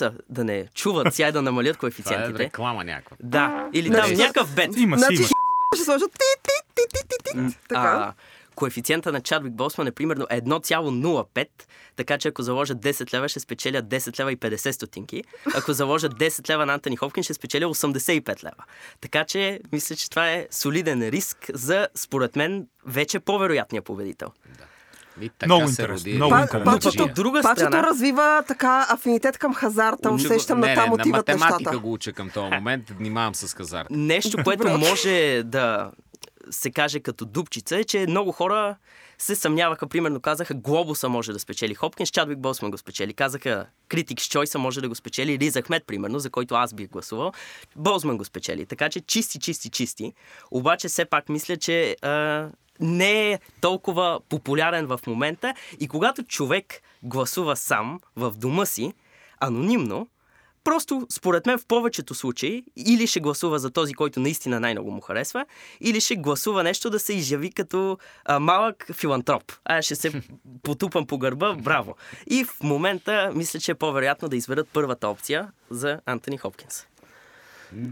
е 0.00 0.06
да 0.28 0.44
не 0.44 0.66
чуват, 0.74 1.14
сега 1.14 1.28
и 1.28 1.32
да 1.32 1.42
намалят 1.42 1.76
Това 1.76 1.78
е 1.78 1.90
коефициентите. 1.90 2.38
реклама 2.38 2.84
някаква. 2.84 3.16
Да, 3.20 3.68
или 3.72 3.86
Значи, 3.86 4.08
там 4.08 4.18
някакъв 4.18 4.54
бет. 4.54 4.76
Има 4.76 4.96
си, 4.98 5.00
Значи 5.00 5.16
има. 5.16 5.28
ще 5.74 5.84
сложат 5.84 6.12
ти, 6.12 6.18
ти, 6.42 6.52
ти, 6.74 6.98
ти, 6.98 7.08
ти, 7.08 7.48
ти. 7.50 7.58
Така. 7.68 8.12
Коефициента 8.56 9.12
на 9.12 9.20
Чадвик 9.20 9.52
Босман 9.52 9.86
е 9.86 9.92
примерно 9.92 10.24
1,05, 10.24 11.48
така 11.96 12.18
че 12.18 12.28
ако 12.28 12.42
заложат 12.42 12.78
10 12.78 13.14
лева, 13.14 13.28
ще 13.28 13.40
спечелят 13.40 13.84
10 13.84 14.20
лева 14.20 14.32
и 14.32 14.36
50 14.36 14.70
стотинки. 14.70 15.24
Ако 15.54 15.72
заложат 15.72 16.12
10 16.14 16.50
лева 16.50 16.66
на 16.66 16.74
Антони 16.74 16.96
Хопкин, 16.96 17.22
ще 17.22 17.34
спечеля 17.34 17.66
85 17.66 18.44
лева. 18.44 18.64
Така 19.00 19.24
че 19.24 19.60
мисля, 19.72 19.96
че 19.96 20.10
това 20.10 20.30
е 20.30 20.46
солиден 20.50 21.02
риск 21.02 21.50
за, 21.54 21.88
според 21.94 22.36
мен, 22.36 22.66
вече 22.86 23.20
по-вероятния 23.20 23.82
победител. 23.82 24.28
И 25.20 25.28
така 25.28 25.54
Много 25.54 25.68
се 25.68 25.82
интересно, 25.82 26.08
роди 26.08 26.16
много 26.16 26.30
Па- 26.30 26.40
интересно. 26.40 26.72
Пачето, 26.72 27.02
от 27.02 27.14
друга 27.14 27.42
пачето 27.42 27.60
страна... 27.60 27.82
развива 27.82 28.42
така 28.48 28.86
афинитет 28.90 29.38
към 29.38 29.54
хазарта. 29.54 30.10
Усещам 30.10 30.60
не, 30.60 30.68
на 30.68 30.74
там 30.74 30.84
не, 30.84 30.88
на 30.88 30.94
отиват 30.94 31.28
математика 31.28 31.58
нещата. 31.58 31.78
го 31.78 31.92
уча 31.92 32.12
към 32.12 32.30
този 32.30 32.50
момент. 32.54 32.90
Внимавам 32.90 33.34
с 33.34 33.54
хазарт. 33.54 33.86
Нещо, 33.90 34.38
което 34.44 34.68
може 34.68 35.42
да 35.44 35.90
се 36.50 36.70
каже 36.70 37.00
като 37.00 37.24
дупчица 37.24 37.76
е, 37.76 37.84
че 37.84 38.06
много 38.08 38.32
хора 38.32 38.76
се 39.18 39.34
съмняваха, 39.34 39.86
примерно 39.86 40.20
казаха 40.20 40.54
Глобуса 40.54 41.08
може 41.08 41.32
да 41.32 41.38
спечели 41.38 41.74
Хопкинс, 41.74 42.10
Чадвик 42.10 42.38
Босман 42.38 42.70
го 42.70 42.78
спечели. 42.78 43.14
Казаха 43.14 43.66
Critics 43.90 44.14
Choice 44.14 44.58
може 44.58 44.80
да 44.80 44.88
го 44.88 44.94
спечели 44.94 45.38
Риз 45.38 45.56
Ахмед, 45.56 45.84
примерно, 45.86 46.18
за 46.18 46.30
който 46.30 46.54
аз 46.54 46.74
бих 46.74 46.88
гласувал. 46.88 47.32
Босман 47.76 48.18
го 48.18 48.24
спечели. 48.24 48.66
Така 48.66 48.88
че 48.88 49.00
чисти, 49.00 49.38
чисти, 49.38 49.70
чисти. 49.70 50.12
Обаче 50.50 50.88
все 50.88 51.04
пак 51.04 51.28
мисля, 51.28 51.56
че 51.56 51.96
а, 52.02 52.48
не 52.80 53.32
е 53.32 53.38
толкова 53.60 54.20
популярен 54.28 54.86
в 54.86 55.00
момента 55.06 55.54
и 55.80 55.88
когато 55.88 56.22
човек 56.22 56.82
гласува 57.02 57.56
сам 57.56 58.00
в 58.16 58.30
дома 58.36 58.66
си, 58.66 58.92
анонимно, 59.40 60.08
Просто, 60.66 61.06
според 61.10 61.46
мен, 61.46 61.58
в 61.58 61.66
повечето 61.66 62.14
случаи, 62.14 62.64
или 62.76 63.06
ще 63.06 63.20
гласува 63.20 63.58
за 63.58 63.70
този, 63.70 63.94
който 63.94 64.20
наистина 64.20 64.60
най-много 64.60 64.90
му 64.90 65.00
харесва, 65.00 65.46
или 65.80 66.00
ще 66.00 66.16
гласува 66.16 66.62
нещо 66.62 66.90
да 66.90 66.98
се 66.98 67.14
изяви 67.14 67.52
като 67.52 67.98
а, 68.24 68.40
малък 68.40 68.86
филантроп. 68.92 69.52
А, 69.64 69.82
ще 69.82 69.94
се 69.94 70.22
потупам 70.62 71.06
по 71.06 71.18
гърба, 71.18 71.54
браво. 71.54 71.94
И 72.26 72.44
в 72.44 72.62
момента, 72.62 73.30
мисля, 73.34 73.60
че 73.60 73.70
е 73.70 73.74
по-вероятно 73.74 74.28
да 74.28 74.36
изберат 74.36 74.68
първата 74.72 75.08
опция 75.08 75.48
за 75.70 76.00
Антони 76.06 76.38
Хопкинс. 76.38 76.86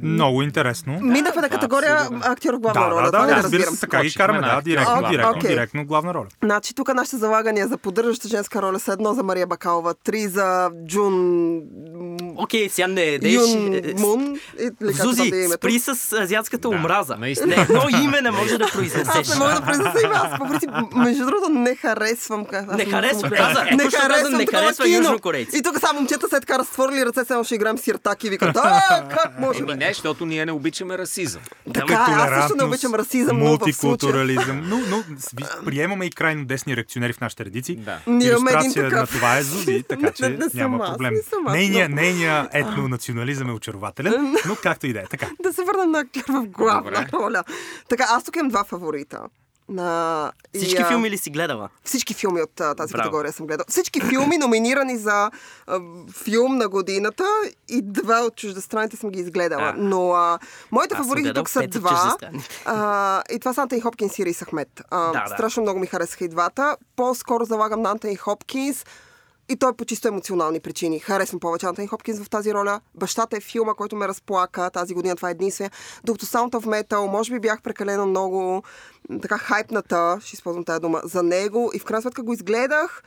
Много 0.03 0.43
интересно. 0.43 0.99
Минахме 1.03 1.43
на 1.43 1.49
Да, 1.49 1.55
категория 1.55 1.99
актьор 2.23 2.55
в 2.55 2.59
главна 2.59 2.81
Да, 2.81 2.91
роля. 2.91 3.05
да, 3.05 3.19
да, 3.19 3.27
ли 3.29 3.31
разбира 3.33 3.63
се, 3.63 3.81
така 3.81 4.03
ги 4.03 4.15
караме, 4.15 4.41
да, 4.41 4.61
директно, 4.61 4.95
А, 4.97 5.11
директно, 5.11 5.31
окей. 5.33 5.51
директно 5.51 5.85
главна 5.85 6.15
роля. 6.15 6.27
Значи 6.43 6.75
тук 6.75 6.95
нашите 6.95 7.17
залагания 7.17 7.69
за 7.69 7.79
поддържаща 7.79 8.29
женска 8.29 8.63
роля 8.63 8.81
са 8.81 8.93
едно 8.93 9.15
за 9.15 9.23
Мария 9.23 9.47
Бакалова, 9.47 9.95
три 9.95 10.29
за 10.29 10.71
Джун 10.87 11.61
Окей, 12.37 12.69
сега 12.69 12.87
не 12.89 13.19
деш... 13.19 13.33
Юн 13.35 13.75
е, 13.75 13.95
Мун. 13.99 14.37
Зузи, 14.83 15.31
да 15.31 15.45
е 15.45 15.49
спри 15.49 15.79
с 15.79 15.89
азиатската 16.15 16.69
Да, 16.69 16.77
омраза. 16.77 17.17
наистина. 17.17 17.57
Не, 17.57 17.63
едно 17.63 17.83
име 17.99 18.21
не 18.21 18.31
може 18.31 18.59
да 18.59 18.65
Аз 18.65 18.73
произнесеш. 18.73 19.29
не 19.29 19.37
мога 19.37 19.55
да 19.55 19.63
произнеса 19.63 19.99
и 19.99 20.07
аз. 20.07 20.39
По 20.39 20.49
принцип, 20.49 20.71
между 20.95 21.27
другото, 21.27 21.49
не 21.51 21.75
харесвам. 21.75 22.47
аз 22.53 22.77
Не 22.77 22.85
харесвам, 22.85 23.31
каза. 23.31 23.65
Не 23.73 23.91
харесвам 23.91 24.33
не 24.33 24.45
такова 24.45 24.63
харесва 24.63 24.85
кино. 24.85 24.97
южнокорейци. 24.99 25.59
И 25.59 25.63
тук 25.63 25.81
само 25.81 26.01
момчета 26.01 26.29
след 26.29 26.41
така 26.41 26.59
разтворили 26.59 27.07
ръце, 27.07 27.25
само 27.25 27.45
ще 27.45 27.55
играем 27.55 27.79
сиртак 27.79 28.25
и 28.25 28.31
викат, 28.31 28.57
а, 28.57 28.81
как 29.09 29.39
може? 29.39 29.63
Не, 29.77 29.89
защото 29.89 30.27
ние 30.27 30.47
не 30.47 30.53
обичаме 30.53 30.99
расизъм. 30.99 31.43
Така, 31.75 31.93
е, 31.93 32.13
аз 32.13 32.41
също 32.41 32.57
не 32.57 32.65
обичам 32.65 32.95
расизъм, 32.95 33.39
но 33.39 33.45
мултикултурализъм. 33.45 34.63
Но, 34.65 34.79
но 34.81 35.05
приемаме 35.65 36.05
и 36.05 36.11
крайно 36.11 36.45
десни 36.45 36.77
реакционери 36.77 37.13
в 37.13 37.21
нашите 37.21 37.45
редици. 37.45 37.77
Да. 37.77 37.99
Ние 38.07 38.29
имаме 38.29 38.51
един 38.51 38.63
Илюстрация 38.63 38.91
такъв. 38.91 39.01
на 39.01 39.07
това 39.09 39.37
е 39.39 39.43
Зузи, 39.43 39.83
така 39.89 40.03
Не, 40.03 40.13
че 40.13 40.29
не 40.29 40.41
съм 40.41 40.51
няма 40.55 40.85
аз, 40.85 40.91
проблем. 40.91 41.15
не 41.15 41.21
но- 41.89 41.95
нейния 41.95 42.49
етнонационализъм 42.53 43.49
е 43.49 43.53
очарователен, 43.53 44.13
но 44.49 44.57
както 44.57 44.87
и 44.87 44.93
да 44.93 45.01
е. 45.01 45.07
Така. 45.07 45.27
Да 45.43 45.53
се 45.53 45.63
върнем 45.65 45.91
на 45.91 45.99
актьор 45.99 46.23
в 46.29 46.47
главна 46.47 46.91
Добре. 46.91 47.07
роля. 47.13 47.45
Така, 47.89 48.07
аз 48.09 48.25
тук 48.25 48.37
имам 48.37 48.49
два 48.49 48.65
фаворита. 48.65 49.21
И, 49.69 50.59
Всички 50.59 50.83
а, 50.83 50.89
филми 50.89 51.11
ли 51.11 51.19
си 51.19 51.31
гледала? 51.31 51.69
Всички 51.85 52.15
филми 52.15 52.43
от 52.43 52.61
а, 52.61 52.75
тази 52.75 52.93
Браво. 52.93 53.03
категория 53.03 53.33
съм 53.33 53.47
гледал. 53.47 53.65
Всички 53.69 54.01
филми, 54.01 54.39
номинирани 54.39 54.97
за 54.97 55.31
а, 55.67 55.81
филм 56.15 56.57
на 56.57 56.69
годината 56.69 57.25
и 57.69 57.83
два 57.83 58.21
от 58.21 58.37
чуждестраните 58.37 58.97
съм 58.97 59.11
ги 59.11 59.21
изгледала. 59.21 59.63
А. 59.65 59.75
Но 59.77 60.13
а, 60.13 60.39
моите 60.73 60.95
Аз 60.95 60.99
фаворити 60.99 61.35
тук 61.35 61.49
са 61.49 61.67
два. 61.69 61.91
чуждестранните. 61.91 62.63
А, 62.65 63.23
и 63.31 63.39
това 63.39 63.53
са 63.55 63.63
Антони 63.63 63.81
Хопкинс 63.81 64.19
и 64.19 64.27
Рис 64.27 64.41
Ахмед. 64.41 64.83
А, 64.91 65.07
Да, 65.07 65.13
да. 65.21 65.29
Страшно 65.29 65.63
много 65.63 65.79
ми 65.81 65.87
харесаха 65.87 66.25
и 66.25 66.29
двата. 66.29 66.77
По-скоро 66.97 67.45
залагам 67.45 67.83
на 67.83 67.91
Антони 67.91 68.17
Хопкинс. 68.17 68.85
И 69.49 69.57
той 69.57 69.71
е 69.71 69.75
по 69.75 69.85
чисто 69.85 70.09
емоционални 70.09 70.61
причини. 70.61 70.99
Харесвам 70.99 71.41
повече 71.41 71.67
Антони 71.67 71.87
Хопкинс 71.87 72.21
в 72.21 72.31
тази 72.31 72.55
роля. 72.55 72.81
Бащата 72.95 73.37
е 73.37 73.41
филма, 73.41 73.75
който 73.75 73.97
ме 73.97 74.09
разплака 74.09 74.71
тази 74.71 74.95
година. 74.95 75.17
Това 75.17 75.29
е 75.29 75.33
единствения. 75.33 75.71
Докато 76.05 76.27
Sound 76.27 76.51
of 76.51 76.65
Metal, 76.65 77.07
може 77.07 77.33
би 77.33 77.41
бях 77.41 77.63
прекалено 77.63 78.07
много 78.07 78.63
така 79.23 79.39
хайпната, 79.39 80.19
ще 80.23 80.35
използвам 80.35 80.65
тази 80.65 80.81
дума, 80.81 81.01
за 81.05 81.23
него. 81.23 81.71
И 81.75 81.79
в 81.79 81.85
крайна 81.85 82.03
сметка 82.03 82.23
го 82.23 82.33
изгледах 82.33 83.03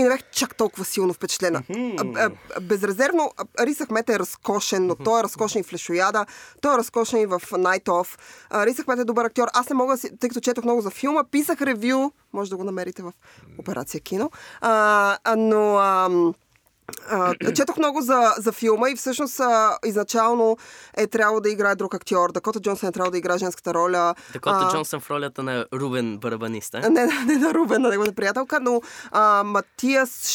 и 0.00 0.02
не 0.02 0.08
бях 0.08 0.30
чак 0.30 0.54
толкова 0.54 0.84
силно 0.84 1.14
впечатлена. 1.14 1.62
А, 1.70 2.04
а, 2.16 2.30
а, 2.56 2.60
Безрезервно, 2.60 3.32
а, 3.36 3.66
Рис 3.66 3.80
Ахмет 3.80 4.08
е 4.08 4.18
разкошен, 4.18 4.86
но 4.86 4.94
той 4.94 5.20
е 5.20 5.22
разкошен 5.22 5.60
и 5.60 5.64
в 5.64 5.72
Лешояда, 5.72 6.26
той 6.60 6.74
е 6.74 6.78
разкошен 6.78 7.20
и 7.20 7.26
в 7.26 7.40
Night 7.40 7.84
Of. 7.84 8.18
А, 8.50 8.66
Рис 8.66 8.80
Ахмет 8.80 8.98
е 8.98 9.04
добър 9.04 9.24
актьор. 9.24 9.48
Аз 9.54 9.68
не 9.68 9.74
мога, 9.74 9.96
тъй 10.20 10.28
като 10.28 10.40
четох 10.40 10.64
много 10.64 10.80
за 10.80 10.90
филма, 10.90 11.24
писах 11.24 11.62
ревю, 11.62 12.10
може 12.32 12.50
да 12.50 12.56
го 12.56 12.64
намерите 12.64 13.02
в 13.02 13.12
Операция 13.58 14.00
Кино, 14.00 14.30
а, 14.60 15.18
а, 15.24 15.36
но... 15.36 15.78
ам, 15.78 16.34
а, 17.10 17.34
четох 17.56 17.76
много 17.76 18.00
за, 18.00 18.34
за 18.38 18.52
филма 18.52 18.90
и 18.90 18.96
всъщност 18.96 19.40
а, 19.40 19.78
изначално 19.84 20.56
е 20.96 21.06
трябвало 21.06 21.40
да 21.40 21.48
играе 21.50 21.74
друг 21.74 21.94
актьор. 21.94 22.32
Дакота 22.32 22.60
Джонсън 22.60 22.88
е 22.88 22.92
трябвало 22.92 23.10
да 23.10 23.18
играе 23.18 23.38
женската 23.38 23.74
роля. 23.74 24.14
Дакота 24.32 24.58
А, 24.60 24.72
Джонсън 24.72 25.00
в 25.00 25.10
ролята 25.10 25.42
на 25.42 25.66
Рубен 25.74 26.18
Барабаниста. 26.18 26.80
не, 26.80 26.88
не, 27.06 27.24
не 27.26 27.36
на 27.36 27.54
Рубен, 27.54 27.82
на 27.82 27.88
неговата 27.88 28.12
приятелка, 28.12 28.60
но 28.60 28.80
а, 29.10 29.42
Матиас 29.44 30.28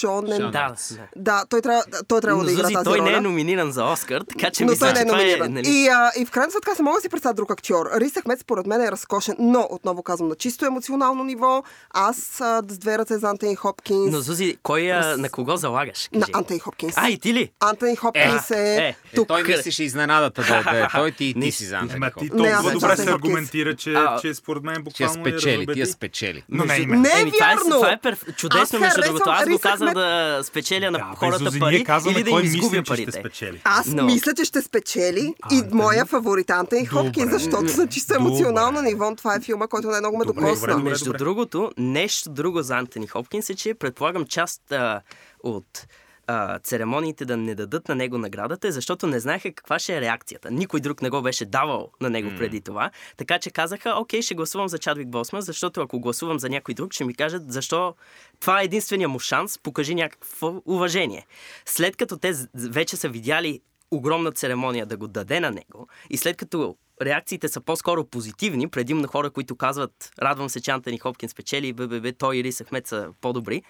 Шонен. 0.00 0.36
Шонен. 0.36 0.50
Да, 0.50 0.74
да. 1.16 1.44
Той 1.48 1.60
трябва, 1.60 1.82
той 2.08 2.20
трябва 2.20 2.38
Но 2.38 2.44
да 2.44 2.52
игра 2.52 2.62
Зузи, 2.62 2.74
тази 2.74 2.84
той 2.84 2.98
роля. 2.98 3.10
не 3.10 3.16
е 3.16 3.20
номиниран 3.20 3.72
за 3.72 3.84
Оскар, 3.84 4.22
така 4.28 4.50
че 4.50 4.64
но 4.64 4.70
мисля, 4.70 4.86
той 4.86 4.92
не 4.94 5.00
е 5.00 5.02
е... 5.02 5.04
номиниран. 5.04 5.52
Нали... 5.52 5.68
И, 5.68 5.88
а, 5.88 6.10
и 6.18 6.26
в 6.26 6.30
крайна 6.30 6.52
сметка 6.52 6.74
се 6.76 6.82
мога 6.82 6.96
да 6.96 7.00
си 7.00 7.08
представя 7.08 7.34
друг 7.34 7.50
актьор. 7.50 7.90
Рис 7.96 8.12
Ахмед 8.20 8.40
според 8.40 8.66
мен 8.66 8.80
е 8.80 8.90
разкошен, 8.90 9.36
но 9.38 9.66
отново 9.70 10.02
казвам 10.02 10.28
на 10.28 10.34
чисто 10.34 10.66
емоционално 10.66 11.24
ниво. 11.24 11.62
Аз 11.90 12.40
а, 12.40 12.62
с 12.68 12.78
две 12.78 12.98
ръце 12.98 13.18
за 13.18 13.28
Антони 13.28 13.56
Хопкинс. 13.56 14.12
Но 14.12 14.20
Зузи, 14.20 14.56
кой 14.62 14.92
а, 14.92 15.16
на 15.16 15.30
кого 15.30 15.56
залагаш? 15.56 15.99
Гледаш? 16.02 16.08
На 16.12 16.20
Кажи. 16.22 16.32
Антони 16.34 16.58
Хопкинс. 16.58 16.94
А, 16.96 17.08
и 17.08 17.18
ти 17.18 17.34
ли? 17.34 17.50
Антони 17.60 17.96
Хопкинс 17.96 18.50
е, 18.50 18.54
е, 18.56 18.76
Е, 18.78 18.96
тук. 19.14 19.28
той 19.28 19.42
мислеше 19.42 19.84
изненадата 19.84 20.42
да, 20.42 20.78
е 20.78 20.86
той, 20.92 21.12
ти, 21.12 21.34
ти 21.42 21.52
си 21.52 21.64
за 21.64 21.76
Антони 21.76 22.00
ти 22.00 22.28
Хопкинс. 22.28 22.30
Аз 22.42 22.62
толкова 22.62 22.72
добре 22.72 22.96
за 22.96 23.02
се 23.02 23.10
Хопкинс. 23.10 23.14
аргументира, 23.14 23.76
че, 23.76 23.92
А, 23.92 24.18
че 24.20 24.34
според 24.34 24.62
мен 24.62 24.82
буквално 24.82 25.20
я 25.20 25.22
спечели, 25.22 25.52
разобеди. 25.52 25.74
тия 25.74 25.86
спечели. 25.86 26.44
Но 26.48 26.64
не 26.64 26.76
име. 26.76 26.96
Не 26.96 27.08
е 27.08 27.20
е, 27.20 27.24
вярно! 27.40 27.70
това 27.70 27.92
е 27.92 28.00
перф... 28.00 28.24
чудесно, 28.36 28.62
Аз 28.62 28.72
между 28.72 29.00
другото. 29.02 29.30
Аз 29.30 29.48
го 29.48 29.58
казах 29.58 29.94
да 29.94 30.40
спечеля 30.44 30.90
на 30.90 31.14
хората 31.16 31.50
пари 31.60 31.84
или 32.10 32.22
да 32.22 32.30
им 32.30 32.44
изгубя 32.44 32.76
че 32.76 32.82
парите. 32.82 33.12
спечели. 33.12 33.60
Аз 33.64 33.86
мисля, 33.86 34.34
че 34.34 34.44
ще 34.44 34.62
спечели 34.62 35.34
и 35.52 35.62
моя 35.72 36.06
фаворит 36.06 36.50
Антони. 36.50 36.86
Хопкинс, 36.86 37.30
защото 37.30 37.76
на 37.76 37.88
чисто 37.88 38.14
емоционално 38.14 38.82
ниво 38.82 39.14
това 39.14 39.34
е 39.34 39.40
филма, 39.40 39.66
който 39.66 39.88
най-много 39.88 40.18
ме 40.18 40.24
докосна. 40.24 40.78
Между 40.78 41.12
другото, 41.12 41.70
нещо 41.78 42.30
друго 42.30 42.62
за 42.62 42.76
Антони 42.76 43.06
Хопкинс 43.06 43.50
е, 43.50 43.54
че 43.54 43.74
предполагам 43.74 44.24
част 44.26 44.62
от 45.42 45.86
а, 46.26 46.58
церемониите 46.58 47.24
да 47.24 47.36
не 47.36 47.54
дадат 47.54 47.88
на 47.88 47.94
него 47.94 48.18
наградата, 48.18 48.68
е 48.68 48.72
защото 48.72 49.06
не 49.06 49.20
знаеха 49.20 49.52
каква 49.52 49.78
ще 49.78 49.96
е 49.96 50.00
реакцията. 50.00 50.50
Никой 50.50 50.80
друг 50.80 51.02
не 51.02 51.10
го 51.10 51.22
беше 51.22 51.44
давал 51.44 51.90
на 52.00 52.10
него 52.10 52.30
преди 52.38 52.60
това. 52.60 52.90
Така 53.16 53.38
че 53.38 53.50
казаха, 53.50 53.90
окей, 53.90 54.22
ще 54.22 54.34
гласувам 54.34 54.68
за 54.68 54.78
Чадвик 54.78 55.08
Босман, 55.08 55.42
защото 55.42 55.80
ако 55.80 56.00
гласувам 56.00 56.38
за 56.38 56.48
някой 56.48 56.74
друг, 56.74 56.92
ще 56.92 57.04
ми 57.04 57.14
кажат 57.14 57.52
защо 57.52 57.94
това 58.40 58.60
е 58.60 58.64
единствения 58.64 59.08
му 59.08 59.18
шанс, 59.18 59.58
покажи 59.58 59.94
някакво 59.94 60.62
уважение. 60.66 61.26
След 61.66 61.96
като 61.96 62.16
те 62.16 62.32
вече 62.54 62.96
са 62.96 63.08
видяли 63.08 63.60
огромна 63.90 64.32
церемония 64.32 64.86
да 64.86 64.96
го 64.96 65.08
даде 65.08 65.40
на 65.40 65.50
него 65.50 65.88
и 66.10 66.16
след 66.16 66.36
като 66.36 66.76
реакциите 67.02 67.48
са 67.48 67.60
по-скоро 67.60 68.04
позитивни, 68.04 68.68
предимно 68.68 69.08
хора, 69.08 69.30
които 69.30 69.56
казват 69.56 70.12
радвам 70.22 70.48
се, 70.48 70.60
че 70.60 70.70
Антони 70.70 70.98
Хопкинс 70.98 71.32
спечели, 71.32 71.72
БББ, 71.72 72.18
той 72.18 72.36
и 72.36 72.44
Рис 72.44 72.62
Ахмед 72.62 72.86
са 72.86 73.08
по-добри, 73.20 73.62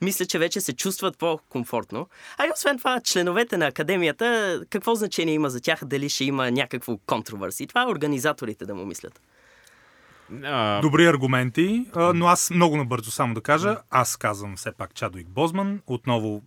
мисля, 0.00 0.26
че 0.26 0.38
вече 0.38 0.60
се 0.60 0.72
чувстват 0.72 1.18
по-комфортно. 1.18 2.08
А 2.38 2.46
и 2.46 2.50
освен 2.54 2.78
това, 2.78 3.00
членовете 3.00 3.56
на 3.56 3.66
академията, 3.66 4.60
какво 4.70 4.94
значение 4.94 5.34
има 5.34 5.50
за 5.50 5.60
тях, 5.60 5.84
дали 5.84 6.08
ще 6.08 6.24
има 6.24 6.50
някакво 6.50 6.96
контровърси? 7.06 7.66
Това 7.66 7.82
е 7.82 7.86
организаторите 7.86 8.66
да 8.66 8.74
му 8.74 8.84
мислят. 8.84 9.20
А, 10.44 10.80
Добри 10.80 11.06
аргументи, 11.06 11.86
а, 11.94 12.12
но 12.12 12.26
аз 12.26 12.50
много 12.50 12.76
набързо 12.76 13.10
само 13.10 13.34
да 13.34 13.40
кажа. 13.40 13.76
Аз 13.90 14.16
казвам 14.16 14.56
все 14.56 14.72
пак 14.72 14.94
Чадуик 14.94 15.28
Бозман. 15.28 15.80
Отново 15.86 16.42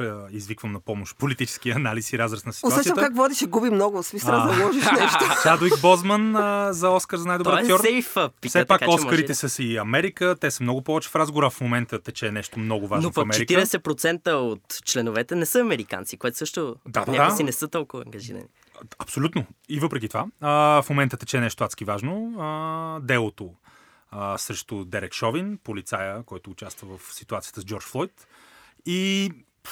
а, 0.00 0.06
извиквам 0.30 0.72
на 0.72 0.80
помощ 0.80 1.16
политически 1.16 1.70
анализ 1.70 2.12
и 2.12 2.18
разраз 2.18 2.44
на 2.44 2.50
Усещам 2.50 2.70
ситуацията. 2.70 3.00
как 3.00 3.16
водиш 3.16 3.42
и 3.42 3.46
губи 3.46 3.70
много. 3.70 4.02
Смисъл 4.02 4.30
да 4.30 4.42
А. 4.42 4.54
заложиш 4.54 4.84
нещо. 4.84 5.18
Чадуик 5.42 5.80
Бозман 5.80 6.36
а, 6.36 6.72
за 6.72 6.90
Оскар 6.90 7.16
за 7.16 7.28
най-добър 7.28 7.52
е 7.52 7.60
актьор. 7.60 7.82
пика, 7.82 8.48
Все 8.48 8.64
пак 8.64 8.80
така, 8.80 8.90
Оскарите 8.90 9.22
може... 9.22 9.34
са 9.34 9.48
си 9.48 9.64
и 9.64 9.76
Америка, 9.76 10.36
те 10.40 10.50
са 10.50 10.62
много 10.62 10.82
повече 10.82 11.08
в 11.08 11.16
разговора. 11.16 11.50
В 11.50 11.60
момента 11.60 11.98
тече 11.98 12.32
нещо 12.32 12.58
много 12.58 12.86
важно 12.86 13.08
Но 13.08 13.12
в 13.12 13.18
Америка. 13.18 13.54
40% 13.54 14.32
от 14.32 14.60
членовете 14.84 15.34
не 15.34 15.46
са 15.46 15.60
американци, 15.60 16.16
което 16.16 16.36
също 16.36 16.76
Да, 16.88 17.04
да, 17.04 17.12
някакси 17.12 17.38
да. 17.38 17.44
не 17.44 17.52
са 17.52 17.68
толкова 17.68 18.02
ангажирани. 18.04 18.44
Абсолютно. 18.98 19.46
И 19.68 19.80
въпреки 19.80 20.08
това, 20.08 20.26
а, 20.40 20.82
в 20.82 20.90
момента 20.90 21.16
тече 21.16 21.40
нещо 21.40 21.64
адски 21.64 21.84
важно. 21.84 22.34
А, 22.38 23.00
делото 23.00 23.54
а, 24.10 24.38
срещу 24.38 24.84
Дерек 24.84 25.14
Шовин, 25.14 25.58
полицая, 25.64 26.22
който 26.22 26.50
участва 26.50 26.98
в 26.98 27.14
ситуацията 27.14 27.60
с 27.60 27.64
Джордж 27.64 27.84
Флойд. 27.84 28.26
И 28.86 29.30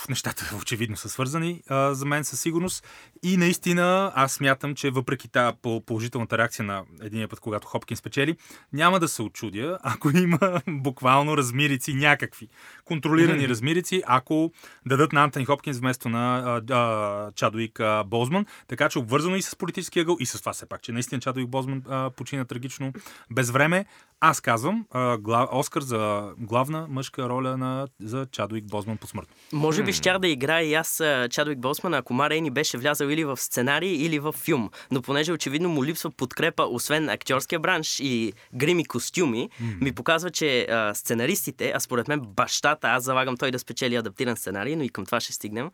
нещата 0.08 0.56
очевидно 0.62 0.96
са 0.96 1.08
свързани 1.08 1.62
а, 1.68 1.94
за 1.94 2.06
мен 2.06 2.24
със 2.24 2.40
сигурност. 2.40 2.86
И 3.26 3.36
наистина 3.36 4.12
аз 4.14 4.32
смятам, 4.32 4.74
че 4.74 4.90
въпреки 4.90 5.28
тази 5.28 5.56
по- 5.62 5.80
положителната 5.86 6.38
реакция 6.38 6.64
на 6.64 6.82
единия 7.02 7.28
път, 7.28 7.40
когато 7.40 7.66
Хопкин 7.66 7.96
спечели, 7.96 8.36
няма 8.72 9.00
да 9.00 9.08
се 9.08 9.22
очудя, 9.22 9.78
ако 9.82 10.10
има 10.10 10.60
буквално 10.68 11.36
размирици 11.36 11.94
някакви. 11.94 12.48
Контролирани 12.84 13.48
размирици, 13.48 14.02
ако 14.06 14.52
дадат 14.86 15.12
на 15.12 15.24
Антони 15.24 15.44
Хопкинс 15.44 15.78
вместо 15.78 16.08
на 16.08 16.38
а, 16.38 16.74
а, 16.74 17.32
Чадуик 17.32 17.80
а, 17.80 18.04
Бозман. 18.06 18.46
Така 18.68 18.88
че 18.88 18.98
обвързано 18.98 19.36
и 19.36 19.42
с 19.42 19.56
политическия 19.56 20.00
ъгъл, 20.02 20.16
и 20.20 20.26
с 20.26 20.40
това 20.40 20.52
все 20.52 20.66
пак, 20.66 20.82
че 20.82 20.92
наистина 20.92 21.20
Чадуик 21.20 21.48
Бозман 21.48 21.82
а, 21.88 22.10
почина 22.10 22.44
трагично 22.44 22.92
без 23.30 23.50
време. 23.50 23.84
Аз 24.20 24.40
казвам 24.40 24.86
а, 24.90 25.18
гла, 25.18 25.48
Оскар 25.52 25.82
за 25.82 26.32
главна 26.38 26.86
мъжка 26.88 27.28
роля 27.28 27.56
на, 27.56 27.86
за 28.00 28.26
Чадуик 28.32 28.64
Бозман 28.64 28.96
посмъртно. 28.96 29.34
Може 29.52 29.82
би 29.82 29.92
щях 29.92 30.18
да 30.18 30.28
играя 30.28 30.64
и 30.64 30.74
аз 30.74 31.00
а, 31.00 31.28
Чадвик 31.30 31.58
Босман, 31.58 31.94
ако 31.94 32.14
Ма 32.14 32.30
Рейни 32.30 32.50
беше 32.50 32.78
влязал 32.78 33.13
или 33.14 33.24
в 33.24 33.36
сценарий, 33.36 33.94
или 33.94 34.18
в 34.18 34.32
филм. 34.32 34.70
Но 34.90 35.02
понеже 35.02 35.32
очевидно 35.32 35.68
му 35.68 35.84
липсва 35.84 36.10
подкрепа, 36.10 36.62
освен 36.62 37.08
актьорския 37.08 37.58
бранш 37.58 38.00
и 38.00 38.32
грими 38.54 38.84
костюми, 38.84 39.50
ми 39.80 39.92
показва, 39.92 40.30
че 40.30 40.66
а, 40.70 40.94
сценаристите, 40.94 41.72
а 41.74 41.80
според 41.80 42.08
мен 42.08 42.20
бащата, 42.20 42.88
аз 42.88 43.04
залагам 43.04 43.36
той 43.36 43.50
да 43.50 43.58
спечели 43.58 43.96
адаптиран 43.96 44.36
сценарий, 44.36 44.76
но 44.76 44.82
и 44.82 44.88
към 44.88 45.06
това 45.06 45.20
ще 45.20 45.32
стигнем, 45.32 45.70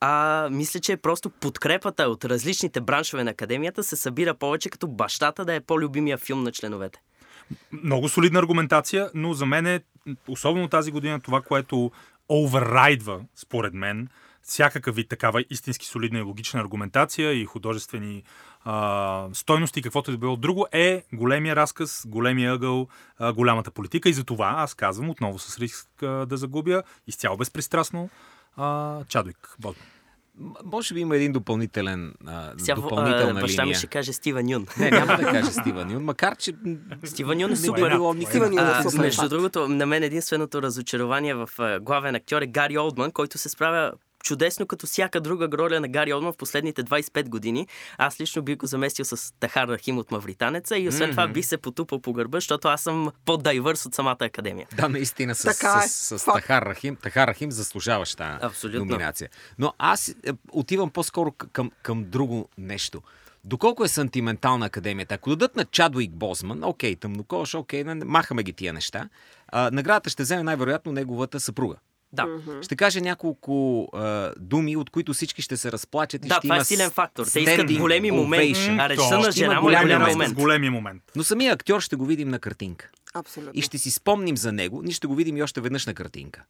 а, 0.00 0.48
мисля, 0.52 0.80
че 0.80 0.96
просто 0.96 1.30
подкрепата 1.30 2.02
от 2.02 2.24
различните 2.24 2.80
браншове 2.80 3.24
на 3.24 3.30
академията 3.30 3.84
се 3.84 3.96
събира 3.96 4.34
повече 4.34 4.70
като 4.70 4.88
бащата 4.88 5.44
да 5.44 5.54
е 5.54 5.60
по-любимия 5.60 6.18
филм 6.18 6.42
на 6.42 6.52
членовете. 6.52 7.00
Много 7.72 8.08
солидна 8.08 8.38
аргументация, 8.38 9.10
но 9.14 9.34
за 9.34 9.46
мен 9.46 9.66
е, 9.66 9.80
особено 10.28 10.68
тази 10.68 10.90
година, 10.90 11.20
това, 11.20 11.42
което 11.42 11.90
оверрайдва, 12.28 13.20
според 13.36 13.74
мен, 13.74 14.08
всякакъв 14.42 14.94
вид 14.94 15.08
такава 15.08 15.44
истински 15.50 15.86
солидна 15.86 16.18
и 16.18 16.22
логична 16.22 16.60
аргументация 16.60 17.32
и 17.32 17.44
художествени 17.44 18.22
а, 18.64 19.28
стойности, 19.32 19.82
каквото 19.82 20.10
и 20.10 20.14
да 20.14 20.18
било 20.18 20.36
друго, 20.36 20.66
е 20.72 21.04
големия 21.12 21.56
разказ, 21.56 22.02
големия 22.06 22.52
ъгъл, 22.52 22.88
а, 23.18 23.32
голямата 23.32 23.70
политика. 23.70 24.08
И 24.08 24.12
за 24.12 24.24
това 24.24 24.54
аз 24.56 24.74
казвам 24.74 25.10
отново 25.10 25.38
с 25.38 25.58
риск 25.58 26.02
а, 26.02 26.26
да 26.26 26.36
загубя, 26.36 26.82
изцяло 27.06 27.36
безпристрастно, 27.36 28.10
а, 28.56 28.98
Чадуик 29.04 29.56
Бозман. 29.58 29.84
м- 30.36 30.54
може 30.64 30.94
би 30.94 31.00
има 31.00 31.16
един 31.16 31.32
допълнителен, 31.32 32.14
а, 32.26 32.52
Сега 32.58 32.72
а, 32.72 32.76
допълнителна 32.76 33.40
баща 33.40 33.62
ми 33.62 33.66
линия. 33.66 33.78
ще 33.78 33.86
каже 33.86 34.12
Стивен 34.12 34.50
Юн. 34.50 34.66
Не, 34.78 34.90
няма 34.90 35.16
да 35.16 35.24
кажа 35.24 35.52
Стивън 35.52 35.90
Юн, 35.90 36.02
макар 36.02 36.36
че 36.36 36.52
м, 36.64 36.76
Стивен 37.04 37.40
Юн 37.40 37.52
е 37.52 37.56
супер. 37.56 37.90
било. 37.90 38.14
Стивън 38.16 38.48
Юн 38.48 38.58
е 38.58 38.70
А, 38.70 38.82
супер. 38.82 38.98
между 38.98 39.28
другото, 39.28 39.68
на 39.68 39.86
мен 39.86 40.02
единственото 40.02 40.62
разочарование 40.62 41.34
в 41.34 41.50
а, 41.58 41.80
главен 41.80 42.14
актьор 42.14 42.42
е 42.42 42.46
Гари 42.46 42.78
Олдман, 42.78 43.12
който 43.12 43.38
се 43.38 43.48
справя 43.48 43.92
чудесно 44.22 44.66
като 44.66 44.86
всяка 44.86 45.20
друга 45.20 45.48
роля 45.58 45.80
на 45.80 45.88
Гари 45.88 46.14
Олдман 46.14 46.32
в 46.32 46.36
последните 46.36 46.84
25 46.84 47.28
години. 47.28 47.66
Аз 47.98 48.20
лично 48.20 48.42
бих 48.42 48.56
го 48.56 48.66
заместил 48.66 49.04
с 49.04 49.34
Тахар 49.40 49.68
Рахим 49.68 49.98
от 49.98 50.10
Мавританеца 50.10 50.78
и 50.78 50.88
освен 50.88 51.10
това 51.10 51.28
бих 51.28 51.46
се 51.46 51.56
потупал 51.56 52.00
по 52.00 52.12
гърба, 52.12 52.36
защото 52.36 52.68
аз 52.68 52.82
съм 52.82 53.10
по-дайвърс 53.24 53.86
от 53.86 53.94
самата 53.94 54.16
академия. 54.20 54.68
Да, 54.76 54.88
наистина 54.88 55.34
с, 55.34 55.42
Така 55.42 55.82
е. 55.84 55.88
с, 55.88 56.18
с 56.18 56.24
Факт. 56.24 56.36
Тахар 56.36 56.62
Рахим. 56.62 56.96
Тахар 56.96 57.28
Рахим 57.28 57.52
заслужаваш 57.52 58.14
тази 58.14 58.38
Абсолютно. 58.42 58.84
номинация. 58.84 59.28
Но 59.58 59.72
аз 59.78 60.08
е, 60.08 60.14
отивам 60.52 60.90
по-скоро 60.90 61.32
към, 61.32 61.70
към 61.82 62.04
друго 62.04 62.48
нещо. 62.58 63.02
Доколко 63.44 63.84
е 63.84 63.88
сантиментална 63.88 64.66
академията? 64.66 65.14
Ако 65.14 65.30
дадат 65.30 65.56
на 65.56 65.64
Чадуик 65.64 66.10
Бозман, 66.10 66.64
окей, 66.64 66.96
тъмнокош, 66.96 67.54
окей, 67.54 67.84
махаме 67.84 68.42
ги 68.42 68.52
тия 68.52 68.72
неща, 68.72 69.08
а, 69.48 69.70
наградата 69.70 70.10
ще 70.10 70.22
вземе 70.22 70.42
най-вероятно 70.42 70.92
неговата 70.92 71.40
съпруга. 71.40 71.76
Да. 72.12 72.26
Ще 72.62 72.76
каже 72.76 73.00
няколко 73.00 73.84
а, 73.92 74.32
думи, 74.38 74.76
от 74.76 74.90
които 74.90 75.12
всички 75.12 75.42
ще 75.42 75.56
се 75.56 75.72
разплачат 75.72 76.24
и 76.24 76.28
Да, 76.28 76.34
ще 76.34 76.42
това 76.42 76.54
има 76.54 76.62
е 76.62 76.64
силен 76.64 76.90
фактор. 76.90 77.26
Те 77.26 77.40
искат 77.40 77.72
големи 77.78 78.10
моменти. 78.10 78.76
А 78.78 78.88
речта 78.88 79.18
на 79.18 79.32
жена 79.32 79.60
му 79.60 79.60
е 79.60 79.62
голям 79.62 79.82
голям 79.82 80.02
момент. 80.02 80.34
големия 80.34 80.70
момент. 80.70 81.02
Но 81.16 81.24
самия 81.24 81.52
актьор 81.52 81.80
ще 81.80 81.96
го 81.96 82.06
видим 82.06 82.28
на 82.28 82.38
картинка. 82.38 82.90
Абсолютно. 83.14 83.52
И 83.54 83.62
ще 83.62 83.78
си 83.78 83.90
спомним 83.90 84.36
за 84.36 84.52
него, 84.52 84.82
ние 84.82 84.92
ще 84.92 85.06
го 85.06 85.14
видим 85.14 85.36
и 85.36 85.42
още 85.42 85.60
веднъж 85.60 85.86
на 85.86 85.94
картинка. 85.94 86.44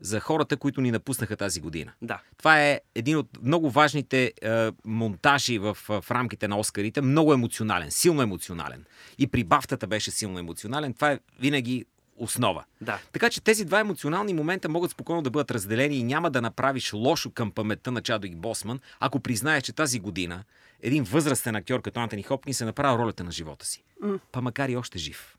За 0.00 0.20
хората, 0.20 0.56
които 0.56 0.80
ни 0.80 0.90
напуснаха 0.90 1.36
тази 1.36 1.60
година. 1.60 1.92
Да. 2.02 2.20
Това 2.38 2.62
е 2.62 2.80
един 2.94 3.16
от 3.16 3.28
много 3.42 3.70
важните 3.70 4.32
е, 4.42 4.70
монтажи 4.84 5.58
в, 5.58 5.76
в 5.88 6.04
рамките 6.10 6.48
на 6.48 6.58
Оскарите. 6.58 7.00
Много 7.00 7.32
емоционален, 7.32 7.90
силно 7.90 8.22
емоционален. 8.22 8.84
И 9.18 9.26
при 9.26 9.44
бафтата 9.44 9.86
беше 9.86 10.10
силно 10.10 10.38
емоционален. 10.38 10.94
Това 10.94 11.12
е 11.12 11.18
винаги 11.40 11.84
основа. 12.16 12.64
Да. 12.80 12.98
Така 13.12 13.30
че 13.30 13.40
тези 13.40 13.64
два 13.64 13.80
емоционални 13.80 14.34
момента 14.34 14.68
могат 14.68 14.90
спокойно 14.90 15.22
да 15.22 15.30
бъдат 15.30 15.50
разделени 15.50 15.96
и 15.96 16.02
няма 16.02 16.30
да 16.30 16.42
направиш 16.42 16.92
лошо 16.92 17.30
към 17.30 17.50
паметта 17.50 17.92
на 17.92 18.02
Чадуик 18.02 18.36
Босман, 18.36 18.80
ако 19.00 19.20
признаеш, 19.20 19.62
че 19.62 19.72
тази 19.72 20.00
година 20.00 20.44
един 20.82 21.04
възрастен 21.04 21.56
актьор 21.56 21.82
като 21.82 22.00
Антони 22.00 22.22
Хопкинс 22.22 22.60
е 22.60 22.64
направил 22.64 22.98
ролята 22.98 23.24
на 23.24 23.32
живота 23.32 23.66
си. 23.66 23.84
Па 24.32 24.42
макар 24.42 24.68
и 24.68 24.76
още 24.76 24.98
жив. 24.98 25.36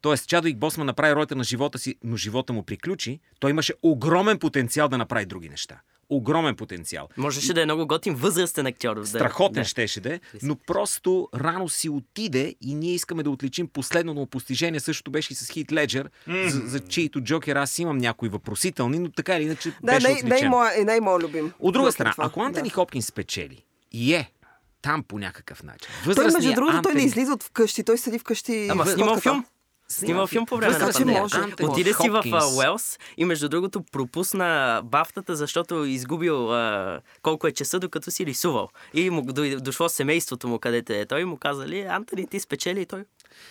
Тоест, 0.00 0.28
Чадуик 0.28 0.58
Босман 0.58 0.86
направи 0.86 1.14
ролята 1.14 1.36
на 1.36 1.44
живота 1.44 1.78
си, 1.78 1.96
но 2.04 2.16
живота 2.16 2.52
му 2.52 2.62
приключи. 2.62 3.20
Той 3.40 3.50
имаше 3.50 3.74
огромен 3.82 4.38
потенциал 4.38 4.88
да 4.88 4.98
направи 4.98 5.26
други 5.26 5.48
неща. 5.48 5.80
Огромен 6.10 6.56
потенциал. 6.56 7.08
Можеше 7.16 7.54
да 7.54 7.62
е 7.62 7.64
много 7.64 7.86
готин 7.86 8.14
възрастен 8.14 8.66
актьор. 8.66 9.04
Страхотен 9.04 9.62
да. 9.62 9.64
щеше 9.64 10.00
да 10.00 10.14
е, 10.14 10.20
но 10.42 10.56
просто 10.56 11.28
рано 11.34 11.68
си 11.68 11.88
отиде 11.88 12.54
и 12.60 12.74
ние 12.74 12.94
искаме 12.94 13.22
да 13.22 13.30
отличим 13.30 13.68
последното 13.68 14.14
му 14.14 14.26
постижение. 14.26 14.80
Същото 14.80 15.10
беше 15.10 15.32
и 15.32 15.36
с 15.36 15.48
Хит 15.48 15.72
Леджер, 15.72 16.10
за, 16.28 16.60
за 16.60 16.80
чието 16.80 17.20
Джокер 17.20 17.56
аз 17.56 17.78
имам 17.78 17.98
някои 17.98 18.28
въпросителни, 18.28 18.98
но 18.98 19.10
така 19.10 19.36
или 19.36 19.44
иначе 19.44 19.72
Да, 19.82 19.92
беше 19.92 20.08
е 20.08 20.14
отличен. 20.14 20.48
моя, 20.48 20.84
не 20.84 20.96
е 20.96 21.00
моя 21.00 21.18
любим. 21.18 21.52
От 21.60 21.72
друга 21.72 21.92
страна, 21.92 22.10
това. 22.12 22.24
ако 22.24 22.42
Антони 22.42 22.68
Да. 22.68 22.74
Хопкинс 22.74 23.06
спечели 23.06 23.64
и 23.92 24.14
е 24.14 24.30
там 24.82 25.02
по 25.02 25.18
някакъв 25.18 25.62
начин. 25.62 25.88
Той, 26.14 26.24
между 26.24 26.54
другото, 26.54 26.82
той 26.82 26.94
не 26.94 27.00
Антони- 27.00 27.04
излиза 27.04 27.32
от 27.32 27.42
вкъщи, 27.42 27.84
той 27.84 27.98
седи 27.98 28.18
вкъщи. 28.18 28.68
Ама 28.70 28.86
снимал 28.86 29.20
филм. 29.20 29.44
Снимал 29.90 30.26
филм 30.26 30.46
по 30.46 30.56
време 30.56 30.78
на 30.78 30.92
пандемия. 30.92 31.24
Отиде 31.62 31.94
си 31.94 32.10
в 32.10 32.22
а. 32.32 32.46
Уелс 32.56 32.98
и 33.16 33.24
между 33.24 33.48
другото 33.48 33.82
пропусна 33.92 34.80
бафтата, 34.84 35.36
защото 35.36 35.84
изгубил 35.84 36.52
а, 36.52 37.00
колко 37.22 37.46
е 37.46 37.52
часа, 37.52 37.78
докато 37.78 38.10
си 38.10 38.26
рисувал. 38.26 38.68
И 38.94 39.10
му 39.10 39.22
дошло 39.60 39.88
семейството 39.88 40.48
му, 40.48 40.58
където 40.58 40.92
е 40.92 41.06
той, 41.06 41.20
и 41.20 41.24
му 41.24 41.36
казали, 41.36 41.80
Антони, 41.80 42.26
ти 42.26 42.40
спечели 42.40 42.80
и 42.80 42.86
той. 42.86 43.04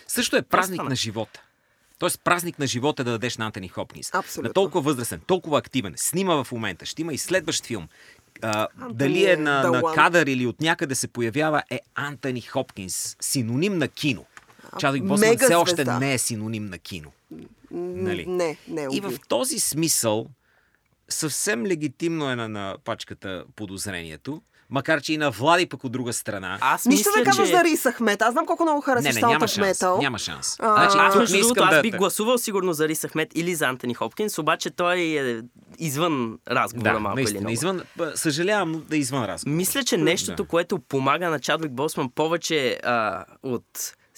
Също 0.08 0.36
е 0.36 0.42
празник 0.42 0.82
на 0.82 0.96
живота. 0.96 1.42
Тоест 1.98 2.20
празник 2.24 2.58
на 2.58 2.66
живота 2.66 3.02
е 3.02 3.04
да 3.04 3.10
дадеш 3.10 3.36
на 3.36 3.46
Антони 3.46 3.68
Хопкинс. 3.68 4.14
Абсолютно. 4.14 4.48
На 4.48 4.52
толкова 4.52 4.80
възрастен, 4.80 5.20
толкова 5.26 5.58
активен, 5.58 5.94
снима 5.96 6.44
в 6.44 6.52
момента, 6.52 6.86
ще 6.86 7.02
има 7.02 7.12
и 7.12 7.18
следващ 7.18 7.66
филм. 7.66 7.88
А, 8.42 8.68
дали 8.90 9.30
е 9.30 9.36
на, 9.36 9.64
the 9.64 9.82
на 9.82 9.94
кадър 9.94 10.26
или 10.26 10.46
от 10.46 10.60
някъде 10.60 10.94
се 10.94 11.08
появява 11.08 11.62
е 11.70 11.80
Антони 11.94 12.40
Хопкинс. 12.40 13.16
Синоним 13.20 13.78
на 13.78 13.88
кино. 13.88 14.24
Чадвик 14.78 15.04
Босман 15.04 15.36
все 15.38 15.54
още 15.54 15.74
звезда. 15.74 15.98
не 15.98 16.14
е 16.14 16.18
синоним 16.18 16.66
на 16.66 16.78
кино. 16.78 17.10
Нали? 17.70 18.26
Не, 18.26 18.56
не, 18.68 18.82
И 18.82 19.00
уви. 19.00 19.16
в 19.16 19.20
този 19.28 19.58
смисъл 19.58 20.26
съвсем 21.08 21.66
легитимно 21.66 22.30
е 22.30 22.36
на, 22.36 22.48
на 22.48 22.76
пачката 22.84 23.44
подозрението, 23.56 24.42
макар 24.70 25.00
че 25.00 25.12
и 25.12 25.16
на 25.16 25.30
Влади 25.30 25.66
пък 25.66 25.84
от 25.84 25.92
друга 25.92 26.12
страна. 26.12 26.58
Аз 26.60 26.86
Нищо 26.86 27.10
не 27.18 27.24
казваш 27.24 27.48
че... 27.48 27.56
за 27.56 27.64
Рис 27.64 27.82
Ахмет. 27.84 28.22
Аз 28.22 28.32
знам 28.32 28.46
колко 28.46 28.62
много 28.62 28.78
не, 28.78 28.82
харесваш 28.84 29.14
не, 29.14 29.20
Sound 29.20 29.28
няма 29.28 29.48
шанс. 29.48 29.78
Metal. 29.78 29.98
Няма 29.98 30.18
шанс. 30.18 30.56
А, 30.58 30.74
значи, 30.74 30.96
Аз, 30.98 31.12
тук 31.12 31.20
между 31.20 31.36
не 31.36 31.42
другото, 31.42 31.62
аз 31.64 31.82
бих 31.82 31.96
гласувал 31.96 32.38
сигурно 32.38 32.72
за 32.72 32.88
Рис 32.88 33.02
Ахмет 33.02 33.28
или 33.34 33.54
за 33.54 33.66
Антони 33.66 33.94
Хопкинс, 33.94 34.38
обаче 34.38 34.70
той 34.70 34.98
е 34.98 35.40
извън 35.78 36.38
разговора 36.48 36.92
Да, 36.92 37.00
малко 37.00 37.18
или 37.18 37.24
наистина. 37.24 37.40
много. 37.40 37.52
Извън, 37.52 37.82
съжалявам, 38.14 38.84
да 38.88 38.96
е 38.96 38.98
извън 38.98 39.24
разговор. 39.24 39.56
Мисля, 39.56 39.84
че 39.84 39.96
нещото, 39.96 40.42
Да. 40.42 40.48
което 40.48 40.78
помага 40.78 41.30
на 41.30 41.40
Чадвик 41.40 41.72
Босман 41.72 42.10
повече 42.10 42.80
а, 42.84 43.24
от 43.42 43.64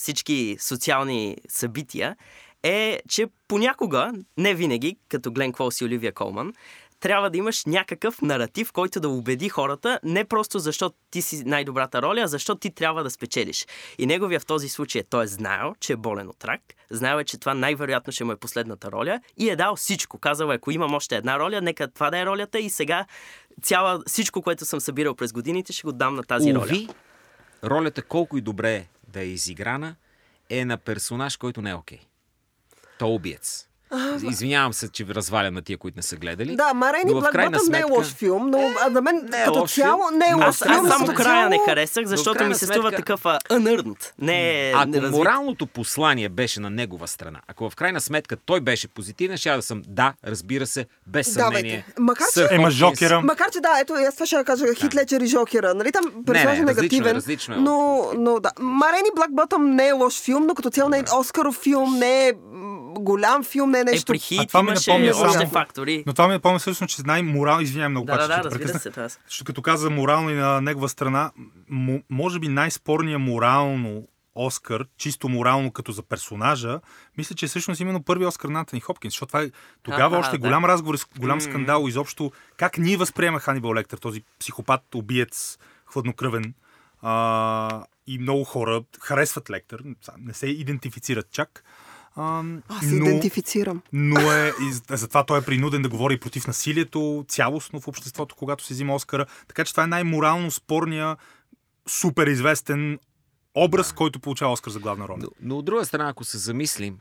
всички 0.02 0.56
социални 0.60 1.36
събития, 1.48 2.16
е, 2.62 3.00
че 3.08 3.26
понякога, 3.48 4.12
не 4.38 4.54
винаги, 4.54 4.96
като 5.08 5.32
Глен 5.32 5.52
Клоус 5.52 5.80
и 5.80 5.84
Оливия 5.84 6.12
Колман, 6.12 6.52
трябва 7.00 7.30
да 7.30 7.38
имаш 7.38 7.64
някакъв 7.64 8.22
наратив, 8.22 8.72
който 8.72 9.00
да 9.00 9.08
убеди 9.08 9.48
хората, 9.48 10.00
не 10.04 10.24
просто 10.24 10.58
защото 10.58 10.96
ти 11.10 11.22
си 11.22 11.42
най-добрата 11.44 12.02
роля, 12.02 12.20
а 12.20 12.26
защото 12.26 12.60
ти 12.60 12.70
трябва 12.70 13.04
да 13.04 13.10
спечелиш. 13.10 13.66
И 13.98 14.06
неговия 14.06 14.40
в 14.40 14.46
този 14.46 14.68
случай 14.68 15.00
е, 15.00 15.04
той 15.04 15.24
е 15.24 15.26
знаел, 15.26 15.74
че 15.80 15.92
е 15.92 15.96
болен 15.96 16.28
от 16.28 16.44
рак, 16.44 16.60
знаел 16.90 17.18
е, 17.18 17.24
че 17.24 17.38
това 17.38 17.54
най-вероятно 17.54 18.12
ще 18.12 18.24
му 18.24 18.32
е 18.32 18.36
последната 18.36 18.92
роля 18.92 19.20
и 19.36 19.50
е 19.50 19.56
дал 19.56 19.76
всичко. 19.76 20.18
Казал 20.18 20.50
е, 20.50 20.54
ако 20.54 20.70
имам 20.70 20.94
още 20.94 21.16
една 21.16 21.38
роля, 21.38 21.60
нека 21.60 21.88
това 21.88 22.10
да 22.10 22.18
е 22.18 22.26
ролята 22.26 22.58
и 22.58 22.70
сега 22.70 23.06
цяла, 23.62 24.02
всичко, 24.06 24.42
което 24.42 24.64
съм 24.64 24.80
събирал 24.80 25.14
през 25.14 25.32
годините, 25.32 25.72
ще 25.72 25.82
го 25.82 25.92
дам 25.92 26.14
на 26.14 26.22
тази 26.22 26.54
роля. 26.54 26.64
Уви, 26.64 26.88
ролята 27.64 28.02
колко 28.02 28.38
и 28.38 28.40
добре 28.40 28.86
да 29.12 29.20
е 29.20 29.26
изиграна, 29.26 29.96
е 30.50 30.64
на 30.64 30.76
персонаж, 30.76 31.36
който 31.36 31.62
не 31.62 31.70
е 31.70 31.74
окей. 31.74 32.00
Той 32.98 33.08
е 33.08 33.12
убиец. 33.12 33.68
Извинявам 34.22 34.72
се, 34.72 34.88
че 34.88 35.04
ви 35.04 35.14
развалям 35.14 35.54
на 35.54 35.62
тия, 35.62 35.78
които 35.78 35.96
не 35.96 36.02
са 36.02 36.16
гледали. 36.16 36.56
Да, 36.56 36.74
Марени 36.74 37.12
Блак 37.12 37.32
крайна 37.32 37.50
Бътън 37.50 37.66
не 37.70 37.78
е 37.78 37.80
сметка- 37.80 37.92
лош 37.92 38.06
филм, 38.08 38.50
но 38.50 38.58
а, 38.80 38.90
за 38.90 39.02
мен 39.02 39.20
не 39.24 39.38
е 39.38 39.44
като 39.44 39.58
лош 39.60 39.70
цяло 39.72 40.02
не 40.12 40.26
е 40.26 40.34
лош 40.34 40.44
Аз, 40.44 40.58
филм. 40.58 40.72
аз 40.76 40.88
само 40.88 41.06
като 41.06 41.16
края 41.16 41.48
не 41.48 41.56
цяло- 41.56 41.66
харесах, 41.66 42.04
защото 42.06 42.44
ми 42.44 42.54
се 42.54 42.66
струва 42.66 42.82
сметка- 42.82 42.96
такъв 42.96 43.26
а, 43.26 43.38
unearned. 43.50 44.12
Не 44.18 44.38
е 44.60 44.72
Ако 44.72 44.88
неразвит. 44.88 45.18
моралното 45.18 45.66
послание 45.66 46.28
беше 46.28 46.60
на 46.60 46.70
негова 46.70 47.08
страна, 47.08 47.40
ако 47.48 47.70
в 47.70 47.76
крайна 47.76 48.00
сметка 48.00 48.36
той 48.36 48.60
беше 48.60 48.88
позитивен, 48.88 49.36
ще 49.36 49.50
да 49.50 49.62
съм 49.62 49.82
да, 49.86 50.14
разбира 50.26 50.66
се, 50.66 50.86
без 51.06 51.34
Давайте. 51.34 51.56
съмнение. 51.56 51.84
Макар 51.98 52.24
че- 52.34 52.48
Ема. 52.50 52.70
Жокера. 52.72 53.20
Макар 53.20 53.46
че 53.46 53.60
да, 53.60 53.78
ето, 53.80 53.92
аз 53.98 54.14
това 54.14 54.26
ще 54.26 54.44
кажа, 54.44 54.64
Хит 54.74 54.94
Леджер 54.94 55.20
и 55.20 55.26
Жокера. 55.26 55.74
Нали 55.74 55.92
там 55.92 56.04
персонаж 56.26 56.58
не, 56.58 56.62
е 56.62 56.66
различно 56.66 56.66
негативен. 56.66 57.16
различно 57.16 57.54
е. 57.54 57.58
Но, 57.58 57.76
но 58.16 58.40
да. 58.40 58.50
Марени 58.60 59.08
Блак 59.16 59.32
Бътън 59.32 59.64
не 59.66 59.88
е 59.88 59.92
лош 59.92 60.20
филм, 60.20 60.46
но 60.46 60.54
като 60.54 60.70
цяло 60.70 60.88
не 60.88 60.98
е 60.98 61.04
Оскаров 61.12 61.56
филм, 61.56 61.98
не 61.98 62.28
е 62.28 62.32
голям 62.92 63.44
филм, 63.44 63.70
не 63.70 63.78
е 63.78 63.80
Е, 63.80 63.84
нещо... 63.84 64.06
при 64.06 64.16
А 64.16 64.20
хит 64.20 64.48
това 64.48 64.62
ми 64.62 64.70
напомня 64.70 65.10
още 65.10 65.38
само- 65.38 65.50
фактори. 65.50 66.04
Но 66.06 66.12
това 66.12 66.26
ми 66.28 66.34
напомня 66.34 66.58
всъщност, 66.58 66.96
че 66.96 67.02
най-морал... 67.04 67.60
Извинявай 67.60 67.88
много, 67.88 68.06
Да, 68.06 68.12
паче, 68.12 68.28
да, 68.28 68.36
да, 68.36 68.44
разбира 68.44 68.78
се. 68.78 68.90
Това. 68.90 69.08
Защото 69.26 69.44
като 69.44 69.62
каза 69.62 69.90
морално 69.90 70.30
и 70.30 70.34
на 70.34 70.60
негова 70.60 70.88
страна, 70.88 71.30
м- 71.68 71.98
може 72.10 72.38
би 72.38 72.48
най-спорният 72.48 73.20
морално 73.20 74.02
Оскар, 74.34 74.84
чисто 74.98 75.28
морално 75.28 75.70
като 75.72 75.92
за 75.92 76.02
персонажа, 76.02 76.80
мисля, 77.18 77.34
че 77.34 77.46
всъщност 77.46 77.80
именно 77.80 78.02
първи 78.02 78.26
Оскар 78.26 78.48
на 78.48 78.58
Антони 78.58 78.80
Хопкинс, 78.80 79.14
защото 79.14 79.26
това 79.28 79.42
е 79.42 79.50
тогава 79.82 80.16
Аха, 80.16 80.20
още 80.20 80.38
да. 80.38 80.38
голям 80.38 80.64
разговор, 80.64 80.96
голям 81.18 81.40
скандал 81.40 81.84
изобщо. 81.88 82.32
Как 82.56 82.78
ние 82.78 82.96
възприемах 82.96 83.42
Ханибал 83.42 83.74
Лектър, 83.74 83.98
този 83.98 84.22
психопат, 84.40 84.94
убиец, 84.94 85.58
хладнокръвен. 85.86 86.54
А, 87.02 87.82
и 88.06 88.18
много 88.18 88.44
хора 88.44 88.82
харесват 89.00 89.50
Лектър, 89.50 89.82
не 90.18 90.34
се 90.34 90.46
идентифицират 90.46 91.30
чак. 91.30 91.64
А, 92.16 92.42
Аз 92.68 92.80
се 92.80 92.94
идентифицирам. 92.96 93.82
но 93.92 94.32
е, 94.32 94.52
и 94.62 94.72
з- 94.72 94.82
затова 94.90 95.24
той 95.24 95.38
е 95.38 95.42
принуден 95.42 95.82
да 95.82 95.88
говори 95.88 96.18
против 96.18 96.46
насилието 96.46 97.24
цялостно 97.28 97.80
в 97.80 97.88
обществото, 97.88 98.34
когато 98.34 98.64
се 98.64 98.74
взима 98.74 98.94
Оскара. 98.94 99.26
Така 99.48 99.64
че 99.64 99.72
това 99.72 99.84
е 99.84 99.88
най-морално 99.88 100.50
спорния, 100.50 101.16
супер 101.88 102.26
известен 102.26 102.98
образ, 103.54 103.92
който 103.92 104.20
получава 104.20 104.52
Оскар 104.52 104.70
за 104.70 104.78
главна 104.78 105.08
роля. 105.08 105.18
Но, 105.20 105.28
но 105.42 105.58
от 105.58 105.64
друга 105.64 105.84
страна, 105.84 106.08
ако 106.08 106.24
се 106.24 106.38
замислим, 106.38 106.98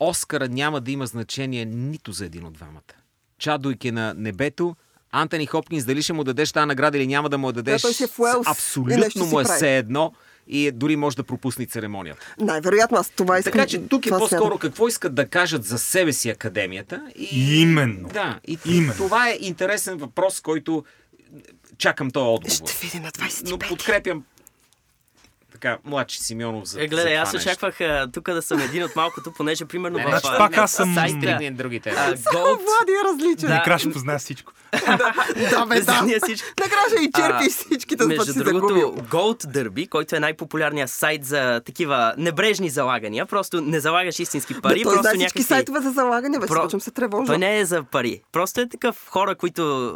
Оскара 0.00 0.48
няма 0.48 0.80
да 0.80 0.90
има 0.90 1.06
значение 1.06 1.64
нито 1.64 2.12
за 2.12 2.24
един 2.26 2.44
от 2.44 2.52
двамата. 2.52 2.94
Чадуйк 3.38 3.84
е 3.84 3.92
на 3.92 4.14
небето, 4.14 4.76
Антони 5.12 5.46
Хопкинс, 5.46 5.84
дали 5.84 6.02
ще 6.02 6.12
му 6.12 6.24
дадеш 6.24 6.52
тази 6.52 6.66
награда 6.66 6.98
или 6.98 7.06
няма 7.06 7.28
да 7.28 7.38
му 7.38 7.46
я 7.46 7.52
дадеш, 7.52 7.82
той 7.82 7.92
си 7.92 8.04
е 8.04 8.08
Уелс 8.18 8.46
и 8.46 8.50
абсолютно 8.50 9.26
му 9.26 9.40
е 9.40 9.44
все 9.44 9.78
едно 9.78 10.12
и 10.48 10.70
дори 10.70 10.96
може 10.96 11.16
да 11.16 11.22
пропусне 11.22 11.66
церемонията. 11.66 12.34
Най-вероятно 12.40 12.98
аз 12.98 13.10
това 13.10 13.38
искам. 13.38 13.52
Така 13.52 13.66
че 13.66 13.78
тук 13.88 14.06
е 14.06 14.08
това 14.08 14.18
по-скоро 14.18 14.58
какво 14.58 14.88
искат 14.88 15.14
да 15.14 15.28
кажат 15.28 15.64
за 15.64 15.78
себе 15.78 16.12
си 16.12 16.30
академията. 16.30 17.02
И, 17.16 17.60
Именно. 17.60 18.08
Да, 18.08 18.40
и 18.48 18.58
Именно. 18.66 18.94
това 18.94 19.28
е 19.30 19.38
интересен 19.40 19.96
въпрос, 19.96 20.40
който 20.40 20.84
чакам 21.78 22.10
този 22.10 22.24
отговор. 22.24 22.54
Ще 22.54 22.86
видим 22.86 23.02
на 23.02 23.10
25. 23.10 23.50
Но 23.50 23.58
подкрепям 23.58 24.24
така, 25.54 25.78
младши 25.84 26.18
Симеонов 26.18 26.64
за 26.64 26.82
Е, 26.82 26.86
гледай, 26.86 27.14
за 27.14 27.20
аз 27.20 27.34
очаквах 27.34 27.80
а, 27.80 28.08
тук 28.12 28.24
да 28.26 28.42
съм 28.42 28.60
един 28.60 28.84
от 28.84 28.96
малкото, 28.96 29.32
понеже 29.32 29.64
примерно 29.64 29.98
Не, 29.98 30.04
в 30.04 30.08
Значи 30.08 30.26
а, 30.30 30.38
пак 30.38 30.58
аз 30.58 30.72
съм- 30.72 30.94
сайта 30.94 31.38
другите. 31.52 31.90
а, 31.90 32.14
Gold, 32.14 32.44
Влади 32.44 32.92
е 32.94 33.12
различен. 33.12 33.48
Да. 33.48 33.54
Накрая 33.54 33.78
ще 33.78 33.90
познае 33.90 34.18
всичко. 34.18 34.52
Да, 35.50 35.66
бе, 35.66 35.80
да. 35.80 36.02
Ние 36.02 36.18
всички- 36.18 36.48
Накрая 36.60 36.82
ще 36.88 37.04
и 37.04 37.10
черпи 37.12 37.50
всичките, 37.50 37.96
да 37.96 38.06
Между 38.06 38.34
другото. 38.34 38.74
Gold 39.10 39.44
Derby, 39.44 39.88
който 39.88 40.16
е 40.16 40.20
най-популярният 40.20 40.90
сайт 40.90 41.24
за 41.24 41.60
такива 41.60 42.14
небрежни 42.18 42.70
залагания, 42.70 43.26
просто 43.26 43.60
не 43.60 43.80
залагаш 43.80 44.18
истински 44.18 44.60
пари, 44.62 44.82
той 44.82 44.94
просто 44.94 45.16
някакви... 45.16 45.42
сайтове 45.42 45.80
за 45.80 45.90
залагане, 45.90 46.38
Про- 46.38 46.62
почвам 46.62 46.80
се 46.80 46.90
тревожа. 46.90 47.26
Той 47.26 47.38
не 47.38 47.58
е 47.58 47.64
за 47.64 47.82
пари. 47.82 48.22
Просто 48.32 48.60
е 48.60 48.68
такъв 48.68 49.08
хора, 49.08 49.34
които 49.34 49.94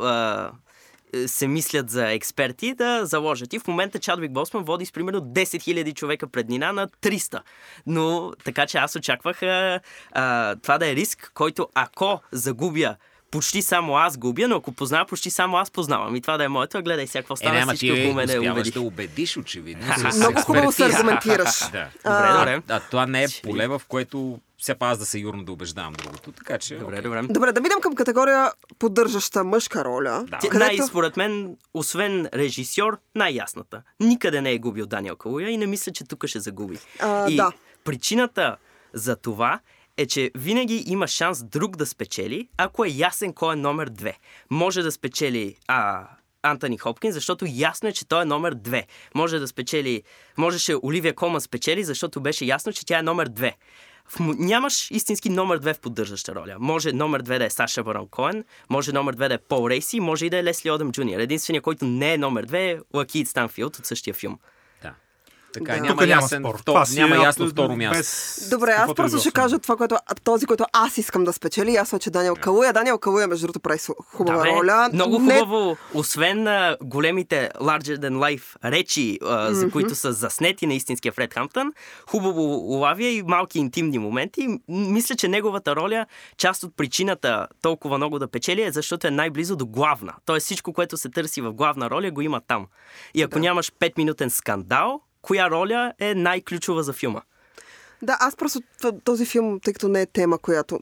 се 1.26 1.48
мислят 1.48 1.90
за 1.90 2.12
експерти 2.12 2.74
да 2.74 3.06
заложат. 3.06 3.52
И 3.52 3.58
в 3.58 3.66
момента 3.66 3.98
Чадвик 3.98 4.32
Босман 4.32 4.64
води 4.64 4.86
с 4.86 4.92
примерно 4.92 5.20
10 5.20 5.42
000 5.44 5.94
човека 5.94 6.28
преднина 6.28 6.72
на 6.72 6.88
300. 6.88 7.40
Но 7.86 8.32
така 8.44 8.66
че 8.66 8.78
аз 8.78 8.96
очаквах 8.96 9.42
а, 9.42 9.80
а, 10.12 10.56
това 10.56 10.78
да 10.78 10.90
е 10.90 10.94
риск, 10.94 11.30
който 11.34 11.68
ако 11.74 12.20
загубя 12.32 12.96
почти 13.30 13.62
само 13.62 13.96
аз 13.96 14.16
губя, 14.16 14.48
но 14.48 14.56
ако 14.56 14.72
познава, 14.72 15.06
почти 15.06 15.30
само 15.30 15.56
аз 15.56 15.70
познавам. 15.70 16.16
И 16.16 16.20
това 16.20 16.36
да 16.36 16.44
е 16.44 16.48
моето, 16.48 16.78
а 16.78 16.82
гледай 16.82 17.06
сега 17.06 17.22
какво 17.22 17.34
Е, 17.34 17.36
стана, 17.36 17.54
няма, 17.54 17.74
всички 17.74 17.92
около 17.92 18.14
мене 18.14 18.50
убедих. 18.50 18.72
да 18.74 18.80
убедиш, 18.80 19.36
очевидно. 19.36 19.84
Много 20.16 20.40
хубаво 20.40 20.72
се 20.72 20.84
аргументираш. 20.84 21.58
Да. 21.72 21.88
Добре, 22.04 22.32
добре. 22.32 22.62
А, 22.68 22.76
а 22.76 22.80
това 22.80 23.06
не 23.06 23.22
е 23.22 23.28
Ще 23.28 23.42
поле, 23.42 23.68
в 23.68 23.82
което 23.88 24.38
все 24.58 24.74
пак 24.74 24.92
аз 24.92 24.98
да 24.98 25.06
се 25.06 25.18
юрно 25.18 25.44
да 25.44 25.52
убеждавам 25.52 25.92
другото. 25.92 26.32
Така 26.32 26.58
че, 26.58 26.74
Добре, 26.74 26.86
окей. 26.88 27.02
добре. 27.02 27.22
Добре, 27.24 27.52
да 27.52 27.60
видим 27.60 27.80
към 27.80 27.94
категория 27.94 28.50
поддържаща 28.78 29.44
мъжка 29.44 29.84
роля. 29.84 30.24
Да. 30.28 30.38
Където- 30.38 30.58
Най, 30.58 30.78
според 30.78 31.16
мен, 31.16 31.56
освен 31.74 32.28
режисьор, 32.34 32.98
най-ясната. 33.14 33.82
Никъде 34.00 34.40
не 34.40 34.52
е 34.52 34.58
губил 34.58 34.86
Даниел 34.86 35.16
Калуя 35.16 35.50
и 35.50 35.56
не 35.56 35.66
мисля, 35.66 35.92
че 35.92 36.04
тук 36.04 36.26
ще 36.26 36.40
загуби. 36.40 36.78
А, 37.00 37.30
и 37.30 37.36
да. 37.36 37.52
причината 37.84 38.56
за 38.92 39.16
това 39.16 39.60
е, 39.98 40.06
че 40.06 40.30
винаги 40.34 40.84
има 40.86 41.08
шанс 41.08 41.44
друг 41.44 41.76
да 41.76 41.86
спечели, 41.86 42.48
ако 42.56 42.84
е 42.84 42.88
ясен 42.88 43.32
кой 43.32 43.52
е 43.52 43.56
номер 43.56 43.88
две. 43.88 44.18
Може 44.50 44.82
да 44.82 44.92
спечели 44.92 45.56
а, 45.68 46.06
Антони 46.42 46.78
Хопкин, 46.78 47.12
защото 47.12 47.44
ясно 47.48 47.88
е, 47.88 47.92
че 47.92 48.08
той 48.08 48.22
е 48.22 48.24
номер 48.24 48.54
две. 48.54 48.86
Може 49.14 49.38
да 49.38 49.48
спечели, 49.48 50.02
можеше 50.36 50.76
Оливия 50.82 51.14
Колман 51.14 51.40
спечели, 51.40 51.84
защото 51.84 52.20
беше 52.20 52.44
ясно, 52.44 52.72
че 52.72 52.86
тя 52.86 52.98
е 52.98 53.02
номер 53.02 53.28
две. 53.28 53.56
В, 54.08 54.16
нямаш 54.20 54.90
истински 54.90 55.28
номер 55.28 55.58
две 55.58 55.74
в 55.74 55.80
поддържаща 55.80 56.34
роля. 56.34 56.56
Може 56.58 56.92
номер 56.92 57.22
две 57.22 57.38
да 57.38 57.44
е 57.44 57.50
Саша 57.50 57.82
Барон 57.82 58.08
Коен, 58.08 58.44
може 58.70 58.92
номер 58.92 59.14
две 59.14 59.28
да 59.28 59.34
е 59.34 59.38
Пол 59.38 59.70
Рейси, 59.70 60.00
може 60.00 60.26
и 60.26 60.30
да 60.30 60.38
е 60.38 60.44
Лесли 60.44 60.70
Одъм 60.70 60.92
Джуниор. 60.92 61.20
Единственият, 61.20 61.64
който 61.64 61.84
не 61.84 62.14
е 62.14 62.18
номер 62.18 62.44
две 62.44 62.70
е 62.70 62.78
Лакит 62.94 63.28
Станфилд 63.28 63.78
от 63.78 63.86
същия 63.86 64.14
филм. 64.14 64.38
Да. 65.48 65.52
Така, 65.54 65.72
Да. 65.72 65.78
няма 65.78 65.88
Тук 65.88 66.00
няма 66.00 66.10
ясен, 66.12 66.42
спор. 66.42 66.54
втор- 66.54 66.64
Това 66.64 66.84
си 66.84 67.00
няма 67.00 67.16
е 67.16 67.18
ясно 67.18 67.48
второ 67.48 67.76
място. 67.76 67.98
без 67.98 68.48
Добре, 68.50 68.70
аз 68.70 68.94
просто 68.94 69.16
да 69.16 69.20
ще 69.20 69.30
кажа 69.30 69.58
това, 69.58 69.76
което, 69.76 69.94
а, 69.96 70.14
този, 70.14 70.46
който 70.46 70.64
аз 70.72 70.98
искам 70.98 71.24
да 71.24 71.32
спечели. 71.32 71.72
Ясно, 71.72 71.96
е, 71.96 72.00
че 72.00 72.10
Даниел 72.10 72.34
Калуя. 72.34 72.72
Даниел 72.72 72.98
Калуя, 72.98 73.28
между 73.28 73.42
другото, 73.42 73.60
прави 73.60 73.78
хубава 74.06 74.42
бе, 74.42 74.48
роля. 74.48 74.90
Много 74.92 75.18
Не- 75.18 75.32
хубаво, 75.34 75.76
освен 75.94 76.42
на 76.42 76.76
големите 76.82 77.50
larger 77.56 77.96
than 77.98 78.12
life 78.12 78.42
речи, 78.64 79.18
а, 79.22 79.54
за 79.54 79.70
които 79.70 79.94
са 79.94 80.12
заснети 80.12 80.66
на 80.66 80.74
истинския 80.74 81.12
Фред 81.12 81.34
Хамптън, 81.34 81.72
хубаво 82.06 82.42
улавя 82.66 83.04
и 83.04 83.22
малки 83.22 83.58
интимни 83.58 83.98
моменти. 83.98 84.48
Мисля, 84.68 85.16
че 85.16 85.28
неговата 85.28 85.76
роля, 85.76 86.06
част 86.36 86.62
от 86.62 86.76
причината 86.76 87.46
толкова 87.62 87.96
много 87.96 88.18
да 88.18 88.28
печели 88.28 88.62
е 88.62 88.72
защото 88.72 89.06
е 89.06 89.10
най-близо 89.10 89.56
до 89.56 89.66
главна. 89.66 90.12
Тоест 90.24 90.44
всичко, 90.44 90.72
което 90.72 90.96
се 90.96 91.08
търси 91.08 91.40
в 91.40 91.52
главна 91.52 91.90
роля, 91.90 92.10
го 92.10 92.20
има 92.20 92.40
там. 92.40 92.66
И 93.14 93.22
ако 93.22 93.38
нямаш 93.38 93.72
5-минутен 93.72 94.28
скандал, 94.28 95.00
коя 95.28 95.50
роля 95.50 95.92
е 95.98 96.14
най-ключова 96.14 96.82
за 96.82 96.92
филма? 96.92 97.20
Да, 98.02 98.16
аз 98.20 98.36
просто 98.36 98.60
този 99.04 99.26
филм, 99.26 99.60
тъй 99.60 99.72
като 99.72 99.88
не 99.88 100.02
е 100.02 100.06
тема, 100.06 100.38
която 100.38 100.78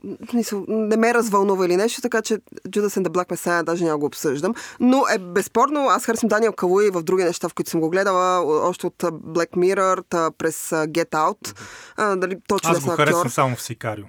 не 0.69 0.97
ме 0.97 1.15
развълнува 1.15 1.67
или 1.67 1.77
нещо, 1.77 2.01
така 2.01 2.23
че 2.23 2.35
Judas 2.69 3.01
and 3.01 3.07
the 3.07 3.09
Black 3.09 3.29
Messiah 3.29 3.63
даже 3.63 3.85
няма 3.85 3.99
го 3.99 4.07
обсъждам. 4.07 4.55
Но 4.81 5.05
е 5.15 5.19
безспорно, 5.19 5.89
аз 5.89 6.05
харесвам 6.07 6.29
Даниел 6.29 6.53
Калуи 6.53 6.91
в 6.91 7.03
други 7.03 7.25
неща, 7.25 7.49
в 7.49 7.55
които 7.55 7.71
съм 7.71 7.81
го 7.81 7.91
гледала, 7.91 8.41
още 8.69 8.87
от 8.87 8.97
Black 9.03 9.51
Mirror, 9.51 10.05
та, 10.09 10.31
през 10.39 10.71
Get 10.71 11.11
Out. 11.11 11.59
А, 11.97 12.17
дали, 12.17 12.37
то 12.49 12.59
Аз 12.65 12.85
го 12.85 12.91
актьор. 12.91 13.05
харесвам 13.05 13.31
само 13.31 13.57
в 13.57 13.63
Сикарио. 13.63 14.05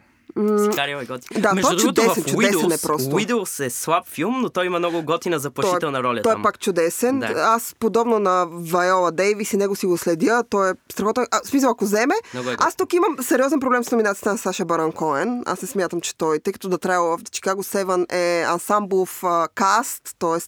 Сикарио 0.63 0.99
е 0.99 1.05
готин. 1.05 1.41
Да, 1.41 1.53
Между 1.53 1.67
той 1.67 1.75
е 1.75 1.77
другото, 1.77 2.01
чудесен, 2.01 2.23
в 2.23 2.27
е 2.27 2.31
Widows, 2.31 2.81
просто. 2.81 3.09
Widows 3.09 3.65
е 3.65 3.69
слаб 3.69 4.07
филм, 4.07 4.41
но 4.41 4.49
той 4.49 4.65
има 4.65 4.79
много 4.79 5.03
готина 5.03 5.39
заплашителна 5.39 6.03
роля 6.03 6.21
той 6.21 6.31
там. 6.31 6.41
е 6.41 6.43
пак 6.43 6.59
чудесен. 6.59 7.19
Да. 7.19 7.25
Аз, 7.27 7.75
подобно 7.79 8.19
на 8.19 8.45
Вайола 8.51 9.11
Дейвис 9.11 9.53
и 9.53 9.57
него 9.57 9.75
си 9.75 9.85
го 9.85 9.97
следя, 9.97 10.43
той 10.49 10.69
е 10.69 10.73
страхотен. 10.91 11.25
А, 11.31 11.39
в 11.43 11.47
смисъл, 11.47 11.71
ако 11.71 11.85
вземе, 11.85 12.15
е 12.35 12.55
аз 12.59 12.75
тук 12.75 12.93
имам 12.93 13.17
сериозен 13.21 13.59
проблем 13.59 13.83
с 13.83 13.91
номинацията 13.91 14.31
на 14.31 14.37
Саша 14.37 14.65
Баран 14.65 14.91
Коен. 14.91 15.43
Аз 15.45 15.61
не 15.61 15.67
смятам, 15.67 16.01
че 16.01 16.17
той, 16.17 16.39
тъй 16.39 16.53
като 16.53 16.69
The 16.69 16.85
Trial 16.85 17.17
of 17.17 17.21
Chicago 17.21 17.83
7 17.85 18.13
е 18.13 18.43
ансамблов 18.43 19.23
а, 19.23 19.47
каст, 19.55 20.01
т.е. 20.19 20.39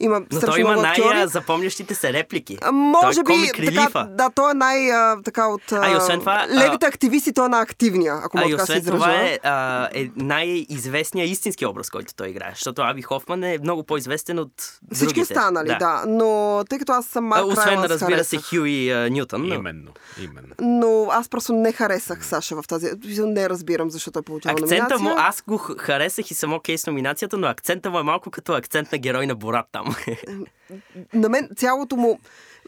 има 0.00 0.20
Но 0.20 0.38
страшно 0.38 0.52
той 0.52 0.60
има 0.60 0.76
най-запомнящите 0.76 1.94
се 1.94 2.12
реплики. 2.12 2.58
А, 2.62 2.72
Може 2.72 3.22
той 3.22 3.34
е 3.34 3.60
би, 3.60 3.74
така, 3.76 4.06
да, 4.10 4.30
той 4.34 4.50
е 4.50 4.54
най, 4.54 4.92
а, 4.92 5.16
така 5.24 5.46
от... 5.46 5.72
А, 5.72 5.92
и 5.92 5.96
освен 5.96 6.20
това, 6.20 6.46
а- 6.50 6.54
левите 6.54 6.86
активисти, 6.86 7.32
той 7.32 7.46
е 7.46 7.48
най-активния, 7.48 8.14
ако 8.24 8.38
А 8.38 8.40
мога 8.40 8.56
така 8.56 8.66
се 8.66 8.78
изража. 8.78 8.96
това 8.98 9.12
е, 9.14 9.37
а, 9.42 9.88
е 9.94 10.10
най-известният 10.16 11.30
истински 11.30 11.66
образ, 11.66 11.90
който 11.90 12.14
той 12.14 12.28
играе. 12.28 12.50
Защото 12.54 12.82
Аби 12.82 13.02
Хофман 13.02 13.44
е 13.44 13.58
много 13.62 13.84
по-известен 13.84 14.38
от 14.38 14.52
Всички 14.92 15.14
другите. 15.14 15.32
останали, 15.32 15.76
да. 15.78 16.04
Но 16.06 16.62
тъй 16.68 16.78
като 16.78 16.92
аз 16.92 17.06
съм 17.06 17.24
Марк 17.24 17.46
освен, 17.46 17.64
Райланс 17.64 17.90
разбира 17.90 18.24
се, 18.24 18.36
харесах. 18.36 18.50
Хюи 18.50 18.90
а, 18.90 19.10
Нютън. 19.10 19.48
но 19.48 19.54
Именно, 19.54 19.90
именно. 20.22 20.54
Но 20.60 21.08
аз 21.10 21.28
просто 21.28 21.52
не 21.52 21.72
харесах 21.72 22.26
Саша 22.26 22.62
в 22.62 22.66
тази. 22.68 22.90
Не 23.18 23.48
разбирам 23.48 23.90
защо 23.90 24.10
той 24.10 24.22
получава 24.22 24.52
Акцента 24.52 24.74
номинация. 24.74 24.98
му, 24.98 25.14
аз 25.18 25.42
го 25.42 25.58
харесах 25.58 26.30
и 26.30 26.34
съм 26.34 26.52
окей 26.54 26.78
с 26.78 26.86
номинацията, 26.86 27.36
но 27.36 27.46
акцента 27.46 27.90
му 27.90 27.98
е 27.98 28.02
малко 28.02 28.30
като 28.30 28.52
акцент 28.52 28.92
на 28.92 28.98
герой 28.98 29.26
на 29.26 29.34
Борат 29.34 29.66
там. 29.72 29.96
На 31.14 31.28
мен 31.28 31.48
цялото 31.56 31.96
му 31.96 32.18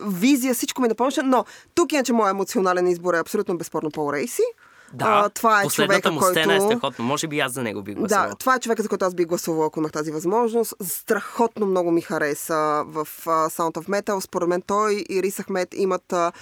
визия, 0.06 0.54
всичко 0.54 0.82
ми 0.82 0.88
напомня, 0.88 1.22
но 1.24 1.44
тук 1.74 1.92
иначе 1.92 2.12
моят 2.12 2.30
емоционален 2.34 2.86
избор 2.88 3.14
е 3.14 3.18
абсолютно 3.18 3.58
безспорно 3.58 3.90
Пол 3.90 4.12
Рейси. 4.12 4.42
Да, 4.92 5.04
А, 5.08 5.28
това 5.28 5.60
е 5.60 5.62
последната 5.62 6.08
човека, 6.08 6.12
му 6.12 6.20
който... 6.20 6.40
сцена 6.40 6.56
е 6.56 6.60
страхотна. 6.60 7.04
Може 7.04 7.28
би 7.28 7.40
аз 7.40 7.52
за 7.52 7.62
него 7.62 7.82
би 7.82 7.94
гласувал. 7.94 8.28
Да, 8.28 8.34
това 8.34 8.54
е 8.54 8.60
човека, 8.60 8.82
за 8.82 8.88
който 8.88 9.04
аз 9.04 9.14
бих 9.14 9.26
гласувала, 9.26 9.66
ако 9.66 9.80
имах 9.80 9.92
тази 9.92 10.10
възможност. 10.10 10.74
Страхотно 10.82 11.66
много 11.66 11.90
ми 11.90 12.00
хареса 12.00 12.82
в 12.86 13.08
uh, 13.24 13.48
Sound 13.48 13.72
of 13.72 13.88
Metal. 13.88 14.20
Според 14.20 14.48
мен 14.48 14.62
той 14.62 15.04
и 15.10 15.22
Рис 15.22 15.40
Ахмед 15.40 15.74
имат 15.74 16.04
uh, 16.08 16.32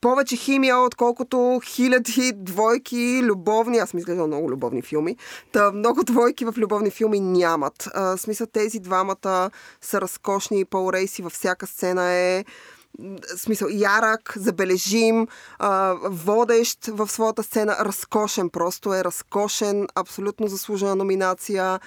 повече 0.00 0.36
химия, 0.36 0.78
отколкото 0.78 1.60
хиляди 1.64 2.32
двойки 2.36 3.20
любовни. 3.22 3.78
Аз 3.78 3.90
съм 3.90 3.98
изглеждала 3.98 4.28
много 4.28 4.50
любовни 4.50 4.82
филми. 4.82 5.16
Та, 5.52 5.72
много 5.72 6.04
двойки 6.04 6.44
в 6.44 6.54
любовни 6.56 6.90
филми 6.90 7.20
нямат. 7.20 7.88
А, 7.94 8.16
в 8.16 8.20
смисъл 8.20 8.46
тези 8.46 8.78
двамата 8.80 9.50
са 9.80 10.00
разкошни. 10.00 10.64
Пол 10.64 10.92
Рейси 10.92 11.22
във 11.22 11.32
всяка 11.32 11.66
сцена 11.66 12.12
е 12.12 12.44
смисъл, 13.36 13.68
ярък, 13.68 14.32
забележим, 14.36 15.28
а, 15.58 15.94
водещ 16.02 16.78
в 16.86 17.08
своята 17.08 17.42
сцена, 17.42 17.76
разкошен 17.80 18.50
просто 18.50 18.94
е, 18.94 19.04
разкошен, 19.04 19.86
абсолютно 19.94 20.48
заслужена 20.48 20.94
номинация. 20.94 21.80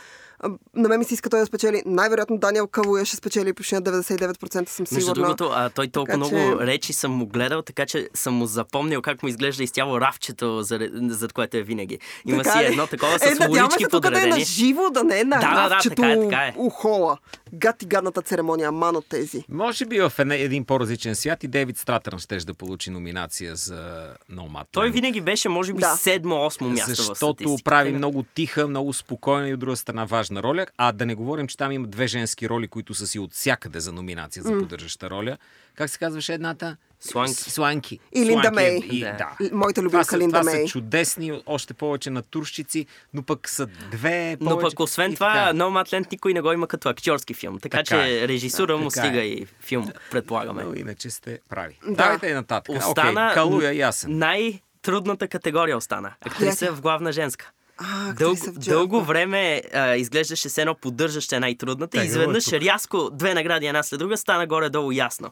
На 0.76 0.90
мен 0.90 1.00
ми 1.00 1.06
се 1.06 1.14
иска 1.14 1.30
той 1.30 1.40
да 1.40 1.46
спечели. 1.46 1.84
Най-вероятно 1.86 2.38
Даниел 2.38 2.68
Калуя 2.68 3.06
ще 3.06 3.16
спечели 3.18 3.54
почти 3.54 3.76
на 3.76 3.82
99% 3.82 4.34
съм 4.66 4.88
сигурна. 4.88 4.96
Между 4.96 5.14
другото, 5.14 5.50
а, 5.54 5.70
той 5.70 5.88
толкова 5.88 6.06
Така 6.08 6.18
много 6.18 6.60
че- 6.60 6.66
речи 6.66 6.94
съм 6.94 7.12
му 7.12 7.28
гледал, 7.28 7.62
така 7.62 7.86
че 7.86 8.10
съм 8.14 8.34
му 8.34 8.46
запомнил 8.46 9.02
как 9.02 9.24
му 9.24 9.30
изглежда 9.30 9.64
изцяло 9.64 10.02
рафчето, 10.02 10.62
за, 10.62 10.80
зад 10.94 11.34
което 11.34 11.58
е 11.58 11.62
винаги. 11.62 12.00
Има 12.26 12.44
Така 12.44 12.60
си 12.60 12.66
едно 12.66 12.88
такова 12.88 13.20
с 13.20 13.24
е, 13.24 13.48
улички 13.50 13.84
се 13.84 13.90
тук 13.90 14.02
да 14.02 14.08
е 14.08 14.12
на 14.12 14.18
подредени. 14.18 14.46
живо, 14.46 14.90
да 14.90 15.04
не 15.04 15.20
е 15.20 15.24
на 15.24 15.36
Да, 15.36 15.50
да, 15.50 15.64
да, 15.64 15.70
равчето 15.70 15.96
така 15.96 16.12
е, 16.12 16.20
така 16.20 16.38
е. 16.38 16.54
ухола. 16.58 17.18
Гад 17.54 17.84
и 17.84 17.86
гадната 17.86 18.22
церемония, 18.22 18.72
ман 18.72 18.96
от 18.96 19.06
тези. 19.10 19.44
Може 19.50 19.86
би 19.86 20.00
в 20.00 20.14
един 20.20 20.66
по-различен 20.66 21.16
свят 21.16 21.44
и 21.44 21.48
Дейвид 21.48 21.78
Стратърн 21.78 22.20
ще 22.20 22.38
да 22.38 22.54
получи 22.54 22.90
номинация 22.90 23.56
за 23.56 24.08
Номад. 24.30 24.68
Той 24.72 24.90
винаги 24.90 25.22
беше, 25.22 25.50
може 25.50 25.74
би, 25.74 25.80
Да. 25.80 25.96
седмо-осмо 25.96 26.70
място 26.70 26.86
Защото 26.88 27.56
прави 27.64 27.92
много 27.92 28.24
тиха, 28.26 28.68
много 28.68 28.94
спокойна 28.94 29.50
и 29.50 29.54
от 29.54 29.60
друга 29.60 29.76
страна 29.76 30.06
важна 30.06 30.29
роля. 30.34 30.66
А 30.78 30.92
да 30.92 31.06
не 31.06 31.16
говорим, 31.16 31.48
че 31.48 31.58
там 31.58 31.72
има 31.72 31.88
две 31.88 32.08
женски 32.08 32.50
роли, 32.50 32.68
които 32.68 32.94
са 32.94 33.08
си 33.08 33.20
от 33.20 33.34
всякъде 33.34 33.80
за 33.80 33.92
номинация 33.92 34.44
за 34.44 34.52
поддържаща 34.52 35.10
роля. 35.10 35.38
Как 35.76 35.90
се 35.90 35.98
казваше 36.00 36.34
едната? 36.34 36.78
Сланки. 37.02 37.34
Сланки. 37.34 38.00
И 38.14 38.26
Линда 38.26 38.48
е- 38.48 38.52
Мей. 38.52 38.80
И, 38.82 39.00
Да. 39.00 39.12
да. 39.40 39.50
Моята 39.52 39.74
Това 39.76 39.86
любимка 39.86 40.06
са, 40.06 40.18
Линда 40.18 40.40
това 40.40 40.52
Мей. 40.52 40.62
са 40.62 40.72
чудесни, 40.72 41.42
още 41.46 41.74
повече 41.74 42.10
натурщици, 42.10 42.86
но 43.14 43.24
пък 43.24 43.50
са 43.50 43.66
две 43.92 44.38
Но 44.42 44.50
повече. 44.50 44.70
пък 44.70 44.80
освен 44.80 45.12
и 45.12 45.16
това, 45.16 45.34
така. 45.36 45.54
Nomadland 45.56 46.12
никой 46.12 46.34
не 46.34 46.42
го 46.42 46.52
има 46.52 46.68
като 46.68 46.90
актьорски 46.90 47.34
филм. 47.34 47.60
Така, 47.60 47.78
Така 47.78 47.84
че 48.04 48.24
е. 48.24 48.28
режисура 48.28 48.78
му 48.78 48.90
така 48.90 49.02
стига 49.02 49.20
е. 49.20 49.26
и 49.26 49.48
филм, 49.60 49.92
предполагаме. 50.12 50.64
Но 50.64 50.74
иначе 50.74 51.10
сте 51.10 51.40
прави. 51.50 51.80
Да. 51.84 51.92
Давайте 51.94 52.28
и 52.28 52.34
нататък. 52.34 52.76
Остана 52.78 53.22
Окей, 53.22 53.34
Калуя 53.34 53.74
ясен. 53.74 54.18
най-трудната 54.18 55.28
категория 55.28 55.78
остана. 55.78 56.14
Актриса 56.22 56.74
в 56.74 56.82
главна 56.82 57.12
женска. 57.12 57.52
А, 57.80 58.14
Дълго, 58.14 58.52
дълго 58.56 59.02
време 59.02 59.62
а, 59.74 59.96
изглеждаше 59.96 60.50
се 60.50 60.62
едно 60.62 60.76
поддържаща 60.76 61.40
най-трудната 61.40 61.98
и 61.98 62.02
е 62.02 62.04
изведнъж 62.04 62.48
рязко 62.48 63.10
две 63.14 63.34
награди 63.34 63.66
една 63.66 63.84
след 63.84 64.00
друга 64.00 64.18
стана 64.18 64.48
горе-долу 64.48 64.92
ясно. 64.92 65.32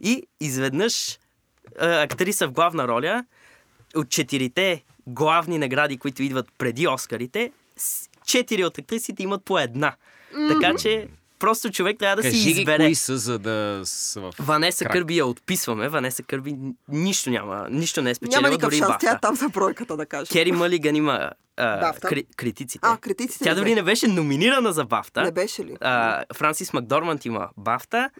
И 0.00 0.22
изведнъж 0.40 1.18
а, 1.78 2.02
актриса 2.02 2.48
в 2.48 2.52
главна 2.52 2.88
роля 2.88 3.24
от 3.94 4.10
четирите 4.10 4.84
главни 5.06 5.58
награди, 5.58 5.98
които 5.98 6.22
идват 6.22 6.46
преди 6.58 6.88
Оскарите, 6.88 7.52
четири 8.26 8.64
от 8.64 8.78
актрисите 8.78 9.22
имат 9.22 9.44
по 9.44 9.58
една. 9.58 9.94
Така 10.48 10.74
че 10.78 11.08
просто 11.38 11.70
човек 11.70 11.98
трябва 11.98 12.16
да 12.16 12.22
си 12.22 12.28
Кажи 12.30 12.52
ги 12.52 12.60
избере. 12.60 12.78
кои 12.78 12.94
са, 12.94 13.18
за 13.18 13.38
да 13.38 13.80
са 13.84 14.20
в 14.20 14.32
Ванеса 14.38 14.84
крак. 14.84 14.92
Кърби 14.92 15.16
я 15.16 15.26
отписваме. 15.26 15.88
Ванеса 15.88 16.22
Кърби 16.22 16.54
нищо 16.88 17.30
няма, 17.30 17.66
нищо 17.70 18.02
не 18.02 18.10
е 18.10 18.14
спечелила, 18.14 18.40
Няма 18.40 18.50
никакъв 18.50 18.70
дори 18.70 18.78
шанс. 18.78 18.94
Тя 19.00 19.12
е 19.12 19.20
там 19.20 19.34
за 19.36 19.48
бройката, 19.48 19.96
да 19.96 20.06
кажа. 20.06 20.30
Кери 20.32 20.52
Мълиган 20.52 20.96
има 20.96 21.30
а, 21.56 21.92
кри, 21.94 22.24
критиците. 22.36 22.78
А, 22.82 22.96
критиците 22.96 23.44
Тя 23.44 23.54
дори 23.54 23.74
не 23.74 23.82
беше 23.82 24.08
номинирана 24.08 24.72
за 24.72 24.84
Бафта. 24.84 25.22
Не 25.22 25.32
беше 25.32 25.64
ли? 25.64 25.76
А, 25.80 26.24
Франсис 26.34 26.72
Макдорманд 26.72 27.24
има 27.24 27.48
Бафта. 27.56 28.10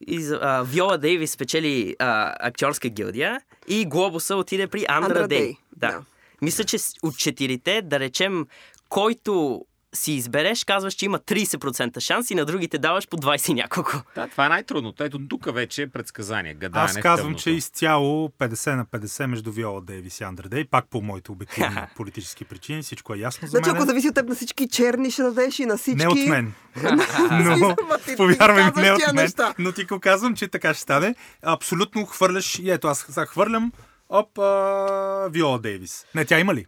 И 0.00 0.20
за- 0.20 0.38
а, 0.42 0.62
Виола 0.62 0.98
Дейвис 0.98 1.30
спечели 1.30 1.96
а, 1.98 2.36
актьорска 2.40 2.88
гилдия 2.88 3.40
и 3.68 3.86
Глобуса 3.86 4.36
отиде 4.36 4.66
при 4.66 4.84
Андра, 4.88 5.06
Андра 5.08 5.28
Дей. 5.28 5.38
Дей, 5.38 5.56
Да. 5.76 5.88
да. 5.88 6.00
Мисля, 6.42 6.64
че 6.64 6.76
от 7.02 7.18
четирите, 7.18 7.82
да 7.82 8.00
речем, 8.00 8.46
който 8.88 9.64
си 9.96 10.12
избереш, 10.12 10.64
казваш, 10.64 10.94
че 10.94 11.04
има 11.04 11.18
30% 11.18 12.00
шанс 12.00 12.30
и 12.30 12.34
на 12.34 12.44
другите 12.44 12.78
даваш 12.78 13.08
по 13.08 13.16
20 13.16 13.50
и 13.50 13.54
няколко. 13.54 14.02
Да, 14.14 14.28
това 14.28 14.46
е 14.46 14.48
най-трудното. 14.48 15.04
Ето 15.04 15.28
тук 15.28 15.54
вече 15.54 15.82
е 15.82 15.86
предсказание. 15.86 16.54
Гадане 16.54 16.84
Аз 16.84 16.96
казвам, 16.96 17.34
че 17.34 17.50
изцяло 17.50 18.28
50 18.28 18.76
на 18.76 18.86
50 18.86 19.26
между 19.26 19.52
Виола 19.52 19.80
Дейвис 19.80 20.20
и 20.20 20.24
Андре 20.24 20.48
Дей, 20.48 20.64
пак 20.64 20.84
по 20.90 21.02
моите 21.02 21.32
обективни 21.32 21.76
политически 21.96 22.44
причини. 22.44 22.82
Всичко 22.82 23.14
е 23.14 23.18
ясно 23.18 23.48
за 23.48 23.50
Значи, 23.50 23.70
ако 23.70 23.84
зависи 23.84 24.08
от 24.08 24.14
теб 24.14 24.28
на 24.28 24.34
всички 24.34 24.68
черни, 24.68 25.10
ще 25.10 25.22
дадеш 25.22 25.58
и 25.58 25.66
на 25.66 25.76
всички. 25.76 25.98
Не 25.98 26.08
от 26.08 26.26
мен. 26.28 26.52
Но, 27.30 27.76
повярвай 28.16 28.64
ми, 28.64 28.70
не 28.76 28.92
от 28.92 29.06
мен. 29.06 29.14
неща. 29.14 29.54
Но 29.58 29.72
ти 29.72 29.84
го 29.84 30.00
казвам, 30.00 30.34
че 30.34 30.48
така 30.48 30.74
ще 30.74 30.82
стане. 30.82 31.14
Абсолютно 31.42 32.06
хвърляш, 32.06 32.58
и 32.58 32.70
ето 32.70 32.88
аз 32.88 33.02
хвърлям, 33.02 33.72
оп, 34.08 34.38
а, 34.38 35.28
Виола 35.30 35.58
Дейвис. 35.58 36.06
Не, 36.14 36.24
тя 36.24 36.38
има 36.38 36.54
ли? 36.54 36.66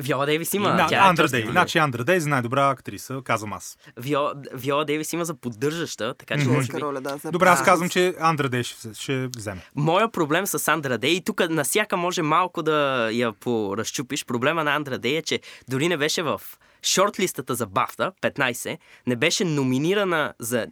Виола 0.00 0.26
Дейвис 0.26 0.54
има. 0.54 0.74
На, 0.74 0.86
тя 0.86 0.96
е 0.96 0.98
Андре 0.98 1.10
актьорска 1.10 1.30
Дей. 1.30 1.40
гилдия. 1.40 1.52
Значи 1.52 1.78
Андре 1.78 2.04
Дей 2.04 2.20
за 2.20 2.28
най-добра 2.28 2.70
актриса, 2.70 3.20
казвам 3.24 3.52
аз. 3.52 3.78
Виола, 3.96 4.32
Виола 4.54 4.84
Дейвис 4.84 5.12
има 5.12 5.24
за 5.24 5.34
поддържаща, 5.34 6.14
така 6.14 6.38
че 6.38 6.44
би... 6.44 6.80
роля, 6.80 7.00
да. 7.00 7.16
за 7.16 7.30
Добре, 7.30 7.48
аз 7.48 7.64
казвам, 7.64 7.88
че 7.88 8.14
Андре 8.20 8.48
Дей 8.48 8.62
ще, 8.62 8.94
ще 8.94 9.28
вземе. 9.36 9.60
Моя 9.76 10.10
проблем 10.12 10.46
с 10.46 10.68
Андра 10.68 10.98
Дей, 10.98 11.10
и 11.10 11.24
тук 11.24 11.48
насяка 11.50 11.96
може 11.96 12.22
малко 12.22 12.62
да 12.62 13.08
я 13.12 13.32
поразчупиш, 13.32 14.24
проблема 14.24 14.64
на 14.64 14.74
Андра 14.74 14.98
Дей 14.98 15.16
е, 15.16 15.22
че 15.22 15.40
дори 15.68 15.88
не 15.88 15.96
беше 15.96 16.22
в 16.22 16.40
шортлистата 16.82 17.54
за 17.54 17.66
Бафта, 17.66 18.12
15, 18.22 18.78
не 19.06 19.16
беше 19.16 19.44
номинирана 19.44 20.34
за 20.38 20.66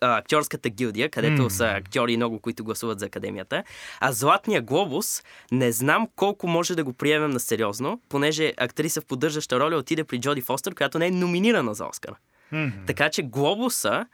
а, 0.00 0.16
актьорската 0.16 0.68
гилдия, 0.68 1.10
където 1.10 1.42
mm. 1.42 1.48
са 1.48 1.64
актьори 1.64 2.16
много, 2.16 2.38
които 2.38 2.64
гласуват 2.64 3.00
за 3.00 3.06
академията. 3.06 3.64
А 4.00 4.12
Златния 4.12 4.62
глобус, 4.62 5.22
не 5.52 5.72
знам 5.72 6.08
колко 6.16 6.48
може 6.48 6.74
да 6.74 6.84
го 6.84 6.92
приемем 6.92 7.30
на 7.30 7.40
сериозно, 7.40 8.00
понеже 8.08 8.52
актриса 8.56 9.00
в 9.00 9.06
поддържаща 9.06 9.60
роля 9.60 9.76
отиде 9.76 10.04
при 10.04 10.20
Джоди 10.20 10.40
Фостер, 10.40 10.74
която 10.74 10.98
не 10.98 11.06
е 11.06 11.10
номинирана 11.10 11.74
за 11.74 11.86
Оскар. 11.86 12.14
Mm-hmm. 12.52 12.86
Така 12.86 13.10
че 13.10 13.22
глобуса 13.22 14.06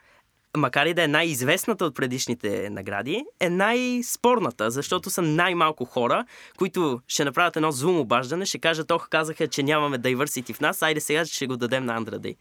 макар 0.57 0.87
и 0.87 0.95
да 0.95 1.03
е 1.03 1.09
най-известната 1.09 1.85
от 1.85 1.95
предишните 1.95 2.71
награди, 2.71 3.25
е 3.41 3.51
най-спорната, 3.51 4.71
защото 4.71 5.11
са 5.11 5.23
най-малко 5.23 5.85
хора, 5.85 6.25
които 6.59 7.01
ще 7.09 7.25
направят 7.25 7.57
едно 7.57 7.73
зум 7.73 8.01
обаждане, 8.01 8.47
ще 8.47 8.59
кажат, 8.59 8.91
ох, 8.91 9.09
казаха, 9.09 9.49
че 9.49 9.63
нямаме 9.63 9.99
diversity 9.99 10.55
в 10.55 10.61
нас, 10.61 10.83
айде 10.83 11.01
сега 11.01 11.25
ще 11.25 11.47
го 11.47 11.57
дадем 11.57 11.85
на 11.85 11.95
Андра 11.95 12.19
Дей. 12.19 12.37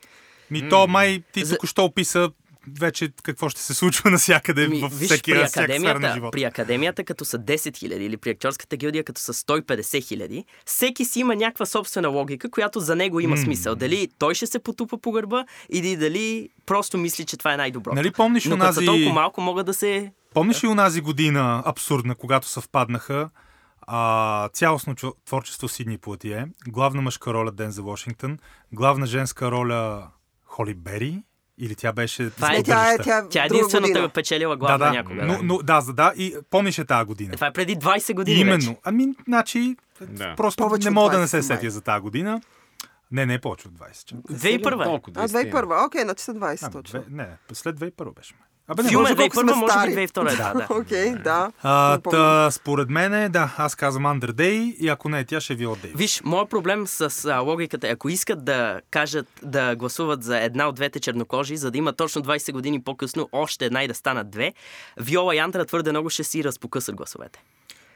Ми 0.51 0.69
то 0.69 0.88
май 0.88 1.23
ти 1.31 1.45
За... 1.45 1.55
току-що 1.55 1.86
описа 1.86 2.31
вече 2.80 3.12
какво 3.23 3.49
ще 3.49 3.62
се 3.62 3.73
случва 3.73 4.10
навсякъде 4.12 4.67
Ми, 4.67 4.80
във 4.80 4.91
всеки 4.91 5.34
виж, 5.34 5.41
при 5.54 5.62
академията, 5.62 5.99
на 5.99 6.32
При 6.32 6.43
академията, 6.43 7.04
като 7.04 7.25
са 7.25 7.39
10 7.39 7.78
хиляди 7.78 8.06
или 8.06 8.17
при 8.17 8.30
актьорската 8.30 8.78
гилдия, 8.78 9.04
като 9.04 9.21
са 9.21 9.34
150 9.34 10.04
хиляди, 10.08 10.45
всеки 10.65 11.06
си 11.06 11.19
има 11.19 11.36
някаква 11.36 11.65
собствена 11.65 12.08
логика, 12.08 12.51
която 12.51 12.80
за 12.80 12.95
него 12.95 13.19
има 13.19 13.38
mm. 13.38 13.43
смисъл. 13.43 13.75
Дали 13.75 14.10
той 14.19 14.36
ще 14.36 14.47
се 14.47 14.60
потупа 14.60 14.97
по 14.97 15.12
гърба 15.12 15.45
или 15.69 15.97
дали 15.97 16.49
просто 16.65 16.97
мисли, 16.97 17.25
че 17.25 17.38
това 17.38 17.54
е 17.54 17.58
най-добро. 17.58 17.93
Нали 17.93 18.12
помниш 18.12 18.45
Но 18.45 18.56
унази... 18.56 18.80
като 18.80 18.91
толкова 18.91 19.13
малко 19.13 19.41
могат 19.41 19.65
да 19.65 19.73
се... 19.73 20.12
Помниш 20.34 20.63
ли 20.63 20.67
унази 20.67 21.01
година 21.01 21.63
абсурдна, 21.65 22.15
когато 22.15 22.47
съвпаднаха 22.47 23.30
а, 23.88 24.49
цялостно 24.49 24.95
творчество 25.25 25.67
Сидни 25.67 25.97
Платие, 25.97 26.47
главна 26.67 27.01
мъжка 27.01 27.34
роля 27.34 27.51
Денза 27.51 27.82
Вашингтон, 27.82 28.38
главна 28.71 29.06
женска 29.06 29.51
роля 29.51 30.08
Холи 30.43 30.73
Бери, 30.73 31.23
или 31.58 31.76
тя 31.76 31.94
беше... 31.94 32.30
Това 32.30 32.54
е, 32.54 32.63
тя, 32.63 32.94
е, 32.94 32.98
тя, 32.98 33.28
тя 33.30 33.44
е 33.44 33.46
единствената 33.46 34.00
е 34.00 34.10
печелила 34.10 34.58
главна 34.58 34.78
да, 34.78 34.86
да, 34.86 34.91
някога. 34.91 35.26
Но, 35.26 35.39
но, 35.44 35.58
да, 35.58 35.82
да, 35.82 36.13
и 36.18 36.36
помниш 36.50 36.78
е 36.78 36.86
тази 36.86 37.06
година. 37.06 37.34
Е, 37.34 37.36
това 37.36 37.48
е 37.48 37.54
преди 37.54 37.78
20 37.78 38.13
години 38.13 38.39
Именно. 38.39 38.58
Вече. 38.58 38.80
Ами, 38.84 39.08
значи, 39.28 39.76
да. 40.02 40.36
просто 40.36 40.63
повече 40.63 40.88
не 40.88 40.94
мога 40.94 41.12
да 41.12 41.20
не 41.20 41.28
се 41.28 41.44
сетя 41.44 41.70
за 41.70 41.82
тази 41.82 42.02
година. 42.02 42.41
Не, 43.12 43.26
не 43.26 43.34
е 43.34 43.39
повече 43.41 43.68
от 43.68 43.74
20. 43.74 44.13
2001. 44.32 45.12
А, 45.15 45.28
2001. 45.28 45.86
Окей, 45.86 46.02
значи 46.02 46.24
са 46.24 46.34
20 46.34 46.72
точно. 46.72 47.04
Не, 47.10 47.28
след 47.54 47.80
2001 47.80 48.15
беше. 48.15 48.34
Абе, 48.67 48.84
не, 48.84 48.89
Филм 48.89 49.06
е 49.06 49.10
2001, 49.10 49.56
може 49.56 49.88
би 49.88 50.08
2002, 50.08 50.38
да. 50.38 50.54
да. 50.54 50.67
Окей, 50.80 51.13
okay, 51.13 51.23
да. 51.23 51.51
А, 51.63 51.97
та, 51.97 52.51
според 52.51 52.89
мен 52.89 53.13
е, 53.13 53.30
да, 53.30 53.54
аз 53.58 53.75
казвам 53.75 54.06
Андер 54.06 54.32
Дей 54.32 54.75
и 54.80 54.89
ако 54.89 55.10
не 55.10 55.19
е 55.19 55.25
тя, 55.25 55.41
ще 55.41 55.56
ви 55.56 55.65
отдей. 55.65 55.91
Виж, 55.95 56.21
моят 56.23 56.49
проблем 56.49 56.88
с 56.88 57.25
а, 57.25 57.39
логиката 57.39 57.88
е, 57.88 57.91
ако 57.91 58.10
искат 58.10 58.45
да 58.45 58.82
кажат 58.91 59.28
да 59.43 59.75
гласуват 59.75 60.23
за 60.23 60.39
една 60.39 60.67
от 60.67 60.75
двете 60.75 60.99
чернокожи, 60.99 61.58
за 61.58 61.71
да 61.71 61.78
има 61.78 61.93
точно 61.93 62.21
20 62.21 62.51
години 62.51 62.82
по-късно 62.82 63.30
още 63.32 63.65
една 63.65 63.84
и 63.84 63.88
да 63.88 63.93
станат 63.93 64.30
две, 64.30 64.54
Виола 64.97 65.36
и 65.36 65.39
Андра 65.39 65.65
твърде 65.65 65.91
много 65.91 66.10
ще 66.10 66.23
си 66.23 66.43
разпокъсат 66.43 66.95
гласовете. 66.95 67.39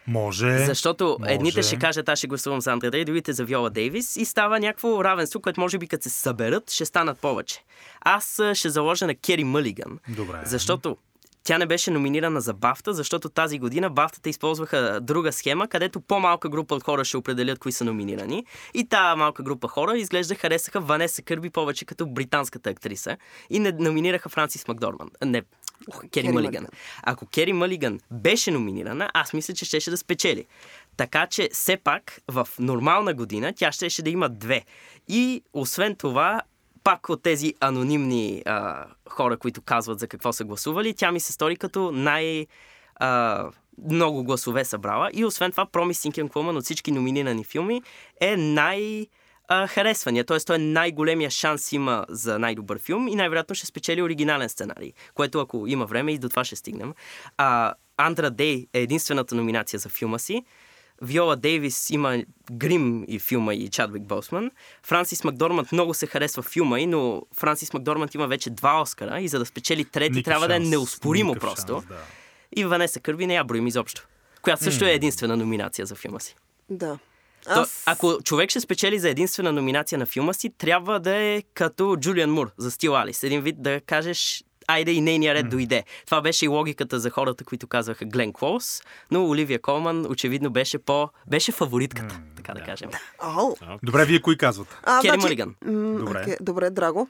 Може. 0.10 0.66
Защото 0.66 1.18
може. 1.20 1.34
едните 1.34 1.62
ще 1.62 1.78
кажат, 1.78 2.10
аз 2.10 2.18
ще 2.18 2.28
гласувам 2.28 2.62
за 2.62 2.72
Андре 2.72 2.90
Дей, 2.90 3.06
другите 3.06 3.34
за 3.34 3.46
Виола 3.46 3.70
Дейвис 3.70 4.16
и 4.16 4.26
става 4.26 4.60
някакво 4.60 5.04
равенство, 5.04 5.42
което 5.42 5.62
може 5.62 5.78
би 5.78 5.88
като 5.88 6.04
се 6.04 6.10
съберат, 6.10 6.72
ще 6.72 6.86
станат 6.86 7.20
повече. 7.20 7.64
Аз 8.02 8.42
ще 8.54 8.70
заложа 8.70 9.08
на 9.08 9.16
Кери 9.16 9.44
Мълиган. 9.44 10.00
Добре. 10.08 10.42
Защото 10.46 10.98
тя 11.44 11.58
не 11.58 11.66
беше 11.66 11.92
номинирана 11.92 12.42
за 12.42 12.54
Бафта, 12.54 12.94
защото 12.94 13.30
тази 13.30 13.60
година 13.60 13.90
Бафтата 13.90 14.30
използваха 14.30 15.00
друга 15.02 15.32
схема, 15.32 15.68
където 15.68 16.02
по-малка 16.02 16.50
група 16.50 16.76
от 16.76 16.84
хора 16.84 17.06
ще 17.06 17.18
определят 17.18 17.60
кои 17.60 17.72
са 17.72 17.86
номинирани. 17.86 18.46
И 18.74 18.86
тази 18.90 19.18
малка 19.18 19.44
група 19.44 19.68
хора 19.68 19.98
изглежда 19.98 20.36
харесаха 20.36 20.80
Ванеса 20.80 21.22
Кърби 21.22 21.50
повече 21.50 21.86
като 21.86 22.08
британската 22.08 22.70
актриса 22.70 23.18
и 23.50 23.60
не 23.60 23.72
номинираха 23.72 24.30
Франсис 24.30 24.68
Макдорман. 24.68 25.10
Не, 25.26 25.44
Кери, 26.02 26.10
Кери 26.10 26.30
Мълиган. 26.32 26.68
Ако 27.04 27.26
Кери 27.26 27.54
Мълиган 27.54 28.00
беше 28.12 28.52
номинирана, 28.52 29.10
аз 29.14 29.34
мисля, 29.34 29.54
че 29.54 29.66
щеше 29.66 29.90
да 29.90 29.98
спечели. 29.98 30.46
Така 30.98 31.28
че, 31.28 31.50
все 31.54 31.78
пак, 31.78 32.22
в 32.28 32.48
нормална 32.60 33.14
година 33.14 33.54
тя 33.56 33.72
щеше 33.72 34.02
да 34.02 34.10
има 34.10 34.30
две. 34.30 34.66
И, 35.08 35.44
освен 35.54 35.96
това, 35.96 36.42
пак 36.84 37.10
от 37.10 37.24
тези 37.24 37.54
анонимни 37.60 38.44
а, 38.46 38.86
хора, 39.10 39.38
които 39.38 39.62
казват 39.62 40.00
за 40.00 40.08
какво 40.08 40.34
са 40.34 40.44
гласували, 40.44 40.94
тя 40.94 41.12
ми 41.12 41.20
се 41.20 41.34
стори 41.34 41.56
като 41.56 41.92
най- 41.92 42.48
а, 42.96 43.46
много 43.92 44.24
гласове 44.24 44.66
събрала. 44.66 45.10
И 45.14 45.26
освен 45.26 45.52
това, 45.52 45.66
Promising 45.66 46.24
Young 46.24 46.30
Woman 46.30 46.58
от 46.58 46.64
всички 46.64 46.92
номинирани 46.92 47.44
филми 47.44 47.82
е 48.22 48.38
най- 48.38 49.08
харесвания. 49.50 50.24
Т.е. 50.24 50.40
той 50.40 50.56
е 50.56 50.60
най-големия 50.60 51.30
шанс 51.30 51.72
има 51.72 52.06
за 52.10 52.40
най-добър 52.40 52.80
филм 52.80 53.08
и 53.08 53.16
най-вероятно 53.16 53.56
ще 53.56 53.66
спечели 53.66 54.02
оригинален 54.02 54.50
сценарий, 54.50 54.94
което 55.14 55.40
ако 55.40 55.68
има 55.68 55.86
време 55.86 56.12
и 56.12 56.18
до 56.18 56.30
това 56.30 56.44
ще 56.44 56.56
стигнем. 56.56 56.94
А, 57.38 57.74
Андра 57.98 58.32
Дей 58.32 58.68
е 58.74 58.80
единствената 58.80 59.36
номинация 59.36 59.80
за 59.80 59.90
филма 59.90 60.20
си. 60.20 60.44
Виола 61.02 61.36
Дейвис 61.36 61.90
има 61.90 62.24
Грим 62.52 63.06
и 63.08 63.20
филма 63.20 63.54
и 63.54 63.70
Чадвик 63.70 64.04
Босман. 64.04 64.52
Франсис 64.84 65.24
Макдорманд 65.24 65.72
много 65.72 65.94
се 65.94 66.08
харесва 66.08 66.44
филма 66.44 66.80
и, 66.80 66.86
но 66.86 67.22
Франсис 67.36 67.74
Макдорманд 67.74 68.14
има 68.14 68.28
вече 68.28 68.50
два 68.50 68.82
Оскара 68.82 69.22
и 69.22 69.28
за 69.28 69.40
да 69.40 69.46
спечели 69.46 69.86
трети 69.86 70.12
Никакъв 70.12 70.24
трябва 70.24 70.54
шанс. 70.54 70.64
да 70.64 70.68
е 70.68 70.70
неуспоримо 70.70 71.30
Никакъв 71.30 71.50
просто. 71.50 71.74
Шанс, 71.74 71.86
да. 71.86 71.98
И 72.56 72.66
Ванеса 72.66 73.00
Кърби 73.00 73.28
не 73.28 73.36
я 73.36 73.44
броим 73.44 73.68
изобщо. 73.68 74.08
Която 74.42 74.64
също 74.64 74.86
mm. 74.86 74.88
е 74.88 74.94
единствена 74.94 75.38
номинация 75.38 75.86
за 75.86 75.96
филма 75.96 76.20
си. 76.20 76.36
Да. 76.70 77.00
То, 77.44 77.60
Аз... 77.60 77.84
Ако 77.86 78.18
човек 78.24 78.50
ще 78.50 78.60
спечели 78.60 79.00
за 79.00 79.10
единствена 79.10 79.52
номинация 79.52 80.00
на 80.00 80.06
филма 80.06 80.34
си, 80.34 80.50
трябва 80.58 81.00
да 81.00 81.16
е 81.16 81.42
като 81.54 81.98
Джулиан 81.98 82.32
Мур 82.32 82.52
за 82.58 82.72
Стил 82.72 82.98
Алис. 82.98 83.24
Един 83.24 83.42
вид 83.42 83.56
да 83.62 83.82
кажеш 83.82 84.44
айде 84.70 84.92
и 84.92 85.02
нейния 85.02 85.34
ред 85.34 85.46
mm. 85.46 85.50
дойде. 85.50 85.84
Това 86.06 86.22
беше 86.22 86.46
и 86.46 86.48
логиката 86.48 87.00
за 87.00 87.10
хората, 87.10 87.44
които 87.44 87.68
казваха 87.68 88.06
Глен 88.06 88.34
Клоус, 88.34 88.82
но 89.12 89.30
Оливия 89.30 89.62
Колман 89.62 90.06
очевидно 90.10 90.50
беше 90.50 90.78
по... 90.78 91.10
беше 91.28 91.52
фаворитката, 91.52 92.16
mm, 92.16 92.36
така 92.36 92.54
да, 92.54 92.60
да 92.60 92.66
кажем. 92.66 92.90
Oh. 93.20 93.80
Добре, 93.84 94.06
вие 94.06 94.22
кои 94.22 94.38
казвате? 94.38 94.76
Кери 95.02 95.08
значи... 95.08 95.22
Малиган. 95.22 95.56
добре. 96.00 96.26
Okay, 96.26 96.38
добре, 96.42 96.70
Драго. 96.70 97.10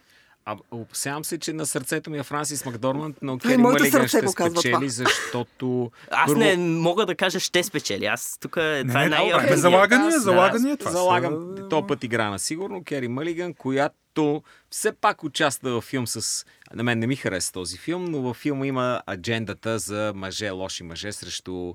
А, 0.50 0.58
опасявам 0.72 1.26
се, 1.26 1.38
че 1.38 1.54
на 1.54 1.66
сърцето 1.66 2.10
ми 2.10 2.18
е 2.18 2.24
Франсис 2.24 2.66
Макдорманд, 2.66 3.18
но 3.22 3.38
Кери 3.38 3.58
Мълиган 3.58 4.08
ще 4.08 4.28
спечели, 4.28 4.74
това. 4.74 4.88
защото... 4.88 5.92
Аз 6.12 6.28
първо... 6.28 6.40
не 6.40 6.58
мога 6.58 7.06
да 7.06 7.16
кажа 7.16 7.40
ще 7.40 7.64
спечели. 7.64 8.06
Аз 8.06 8.38
тук 8.42 8.58
е, 8.58 8.84
това 8.88 9.04
е 9.04 9.10
най 9.10 9.20
okay. 9.20 9.54
Залагания, 9.54 10.20
залагания. 10.20 10.78
Това 10.78 10.92
залагам 10.92 11.56
са... 11.58 11.70
то 11.70 11.88
път 11.88 12.04
игра 12.04 12.30
на 12.30 12.40
сигурно. 12.40 12.84
Кери 12.84 13.08
Мълиган, 13.08 13.54
която 13.54 14.44
все 14.70 14.92
пак 14.92 15.24
участва 15.24 15.82
в 15.82 15.86
филм 15.86 16.08
с... 16.08 16.46
На 16.74 16.84
мен 16.84 17.00
не 17.00 17.08
ми 17.08 17.16
хареса 17.16 17.52
този 17.52 17.78
филм, 17.78 18.06
но 18.06 18.22
във 18.22 18.38
филма 18.38 18.66
има 18.68 19.02
аджендата 19.10 19.80
за 19.80 20.12
мъже, 20.16 20.50
лоши 20.50 20.84
мъже 20.84 21.12
срещу 21.12 21.74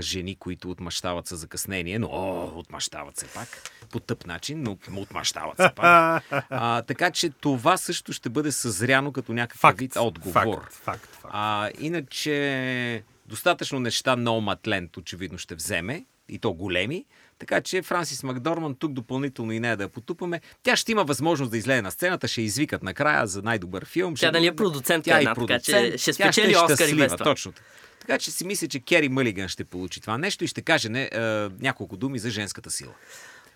жени, 0.00 0.36
които 0.36 0.70
отмъщават 0.70 1.26
с 1.26 1.36
закъснение, 1.36 1.98
но 1.98 2.06
о, 2.06 2.52
отмъщават 2.58 3.16
се 3.16 3.26
пак 3.26 3.48
по 3.90 4.00
тъп 4.00 4.26
начин, 4.26 4.62
но 4.62 5.00
отмъщават 5.00 5.56
се 5.56 5.70
пак. 5.76 6.24
А, 6.50 6.82
така 6.82 7.10
че 7.10 7.30
това 7.30 7.76
също 7.76 8.12
ще 8.12 8.28
бъде 8.28 8.52
съзряно 8.52 9.12
като 9.12 9.32
някакъв 9.32 9.60
факт, 9.60 9.78
вид 9.78 9.96
отговор. 9.96 10.60
Факт, 10.60 10.74
факт, 10.74 11.06
факт. 11.06 11.32
А, 11.32 11.70
иначе 11.80 13.02
достатъчно 13.26 13.80
неща 13.80 14.16
No 14.16 14.56
Madland 14.56 14.96
очевидно 14.96 15.38
ще 15.38 15.54
вземе, 15.54 16.04
и 16.28 16.38
то 16.38 16.52
големи. 16.52 17.04
Така 17.38 17.60
че 17.60 17.82
Франсис 17.82 18.22
Макдорман 18.22 18.74
тук 18.74 18.92
допълнително 18.92 19.52
и 19.52 19.60
не 19.60 19.76
да 19.76 19.82
я 19.82 19.88
потупаме. 19.88 20.40
Тя 20.62 20.76
ще 20.76 20.92
има 20.92 21.04
възможност 21.04 21.50
да 21.50 21.58
излезе 21.58 21.82
на 21.82 21.90
сцената, 21.90 22.28
ще 22.28 22.42
извикат 22.42 22.82
накрая 22.82 23.26
за 23.26 23.42
най-добър 23.42 23.84
филм. 23.84 24.14
Тя 24.14 24.30
дали 24.30 24.46
е 24.46 24.56
продуцент 24.56 25.04
тя 25.04 25.18
една, 25.18 25.34
продуцент, 25.34 25.64
така 25.64 25.90
че 25.90 25.98
ще 25.98 26.12
спечели 26.12 26.54
ще 26.54 26.72
Оскар 26.72 26.88
и 26.88 26.94
без 26.94 27.12
това. 27.12 27.24
Точно. 27.24 27.52
Така 28.08 28.18
че 28.18 28.30
си 28.30 28.46
мисля, 28.46 28.68
че 28.68 28.80
Кери 28.80 29.08
Мълиган 29.08 29.48
ще 29.48 29.64
получи 29.64 30.00
това 30.00 30.18
нещо 30.18 30.44
и 30.44 30.46
ще 30.46 30.62
каже 30.62 30.88
не, 30.88 31.02
е, 31.02 31.20
няколко 31.60 31.96
думи 31.96 32.18
за 32.18 32.30
женската 32.30 32.70
сила. 32.70 32.94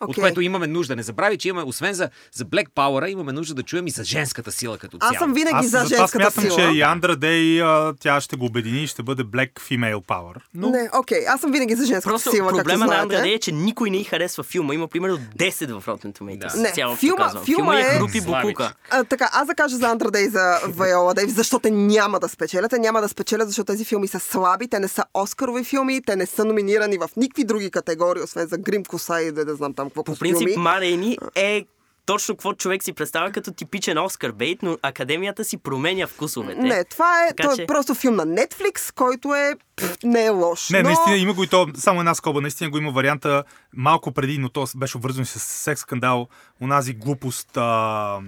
Okay. 0.03 0.09
От 0.09 0.17
което 0.17 0.41
имаме 0.41 0.67
нужда. 0.67 0.97
Не 0.97 1.03
забрави, 1.03 1.39
че 1.39 1.49
имаме, 1.49 1.67
освен 1.67 1.95
за, 1.95 2.11
за 2.33 2.45
Black 2.45 2.69
Power, 2.69 3.09
имаме 3.09 3.33
нужда 3.33 3.55
да 3.55 3.63
чуем 3.63 3.87
и 3.87 3.91
за 3.91 4.05
женската 4.05 4.53
сила 4.53 4.79
като 4.79 4.99
цяло. 4.99 5.11
Аз 5.13 5.19
съм 5.19 5.35
винаги 5.35 5.57
Аз 5.57 5.67
за 5.67 5.79
женската 5.79 6.31
смятам, 6.31 6.45
сила. 6.45 6.57
че 6.57 6.79
и 6.79 6.83
Андра 6.83 7.17
Дей 7.17 7.63
тя 8.01 8.21
ще 8.21 8.37
го 8.37 8.47
обедини 8.47 8.83
и 8.83 8.87
ще 8.87 9.03
бъде 9.03 9.25
Black 9.25 9.53
Female 9.53 10.07
Power. 10.07 10.35
Но... 10.55 10.71
Не, 10.71 10.89
окей, 10.95 11.19
okay. 11.19 11.35
аз 11.35 11.41
съм 11.41 11.53
винаги 11.53 11.75
за 11.75 11.87
женската 11.87 12.09
Просто 12.09 12.31
сила. 12.31 12.49
Проблема 12.49 12.87
на 12.87 12.99
Андра 12.99 13.23
Дей 13.23 13.35
е, 13.35 13.39
че 13.39 13.53
никой 13.53 13.91
не 13.91 13.97
й 13.97 14.05
харесва 14.05 14.45
филма. 14.45 14.75
Има 14.75 14.89
примерно 14.89 15.19
10 15.39 15.81
в 15.81 15.87
Rotten 15.87 16.19
Tomatoes. 16.19 16.55
Да. 16.55 16.63
Не, 16.63 16.73
Цяло, 16.73 16.97
филма, 16.97 17.29
филма, 17.29 17.45
филма 17.45 17.81
е 17.81 17.99
групи 17.99 18.21
букука. 18.21 18.75
А, 18.91 19.05
така, 19.05 19.31
аз 19.33 19.47
да 19.47 19.55
кажа 19.55 19.77
за 19.77 19.89
Андра 19.89 20.11
Дей 20.11 20.29
за 20.29 20.59
Вайола 20.69 21.15
Дейвис, 21.15 21.35
защото 21.35 21.69
няма 21.69 22.21
да 22.21 22.29
спечелят. 22.29 22.71
Те 22.71 22.79
няма 22.79 23.01
да 23.01 23.09
спечелят, 23.09 23.49
защото 23.49 23.73
тези 23.73 23.85
филми 23.85 24.09
са 24.09 24.21
слаби, 24.21 24.69
те 24.69 24.81
не 24.81 24.89
са 24.89 25.05
Оскарови 25.15 25.65
филми, 25.65 26.03
те 26.07 26.17
не 26.17 26.27
са 26.27 26.45
номинирани 26.45 26.99
в 26.99 27.09
никакви 27.17 27.45
други 27.45 27.71
категории, 27.71 28.23
освен 28.23 28.47
за 28.47 28.59
Грим 28.59 28.85
Коса 28.85 29.21
и 29.21 29.33
да, 29.33 29.45
да 29.45 29.55
знам 29.55 29.75
там 29.75 29.91
какво 29.95 30.05
По 30.05 30.19
принцип, 30.19 30.57
Марейни 30.57 31.19
е 31.35 31.65
точно 32.07 32.35
какво 32.37 32.53
човек 32.53 32.83
си 32.83 32.93
представя 32.93 33.33
като 33.33 33.53
типичен 33.53 33.99
Оскар 33.99 34.33
бейт, 34.33 34.63
но 34.63 34.79
академията 34.83 35.45
си 35.45 35.57
променя 35.57 36.07
вкусовете. 36.07 36.61
Не, 36.61 36.85
това 36.85 37.25
е, 37.25 37.29
така, 37.29 37.43
това 37.43 37.53
е 37.53 37.57
че... 37.57 37.67
просто 37.67 37.95
филм 37.95 38.15
на 38.15 38.27
Netflix, 38.27 38.95
който 38.95 39.35
е 39.35 39.55
пф, 39.77 39.97
не 40.05 40.25
е 40.25 40.31
лош. 40.31 40.71
Не, 40.71 40.83
но... 40.83 40.89
наистина 40.89 41.17
има 41.17 41.35
го 41.35 41.45
и 41.45 41.49
то, 41.49 41.69
само 41.75 42.01
една 42.01 42.15
скоба, 42.15 42.41
наистина 42.41 42.71
го 42.71 42.79
има 42.79 42.91
варианта 42.91 43.45
малко 43.77 44.13
преди, 44.13 44.39
но 44.39 44.49
то 44.49 44.67
беше 44.77 44.97
обвързано 44.97 45.27
с 45.27 45.41
секс 45.41 45.81
скандал, 45.81 46.29
онази 46.61 46.93
глупост, 46.95 47.57
а, 47.57 48.21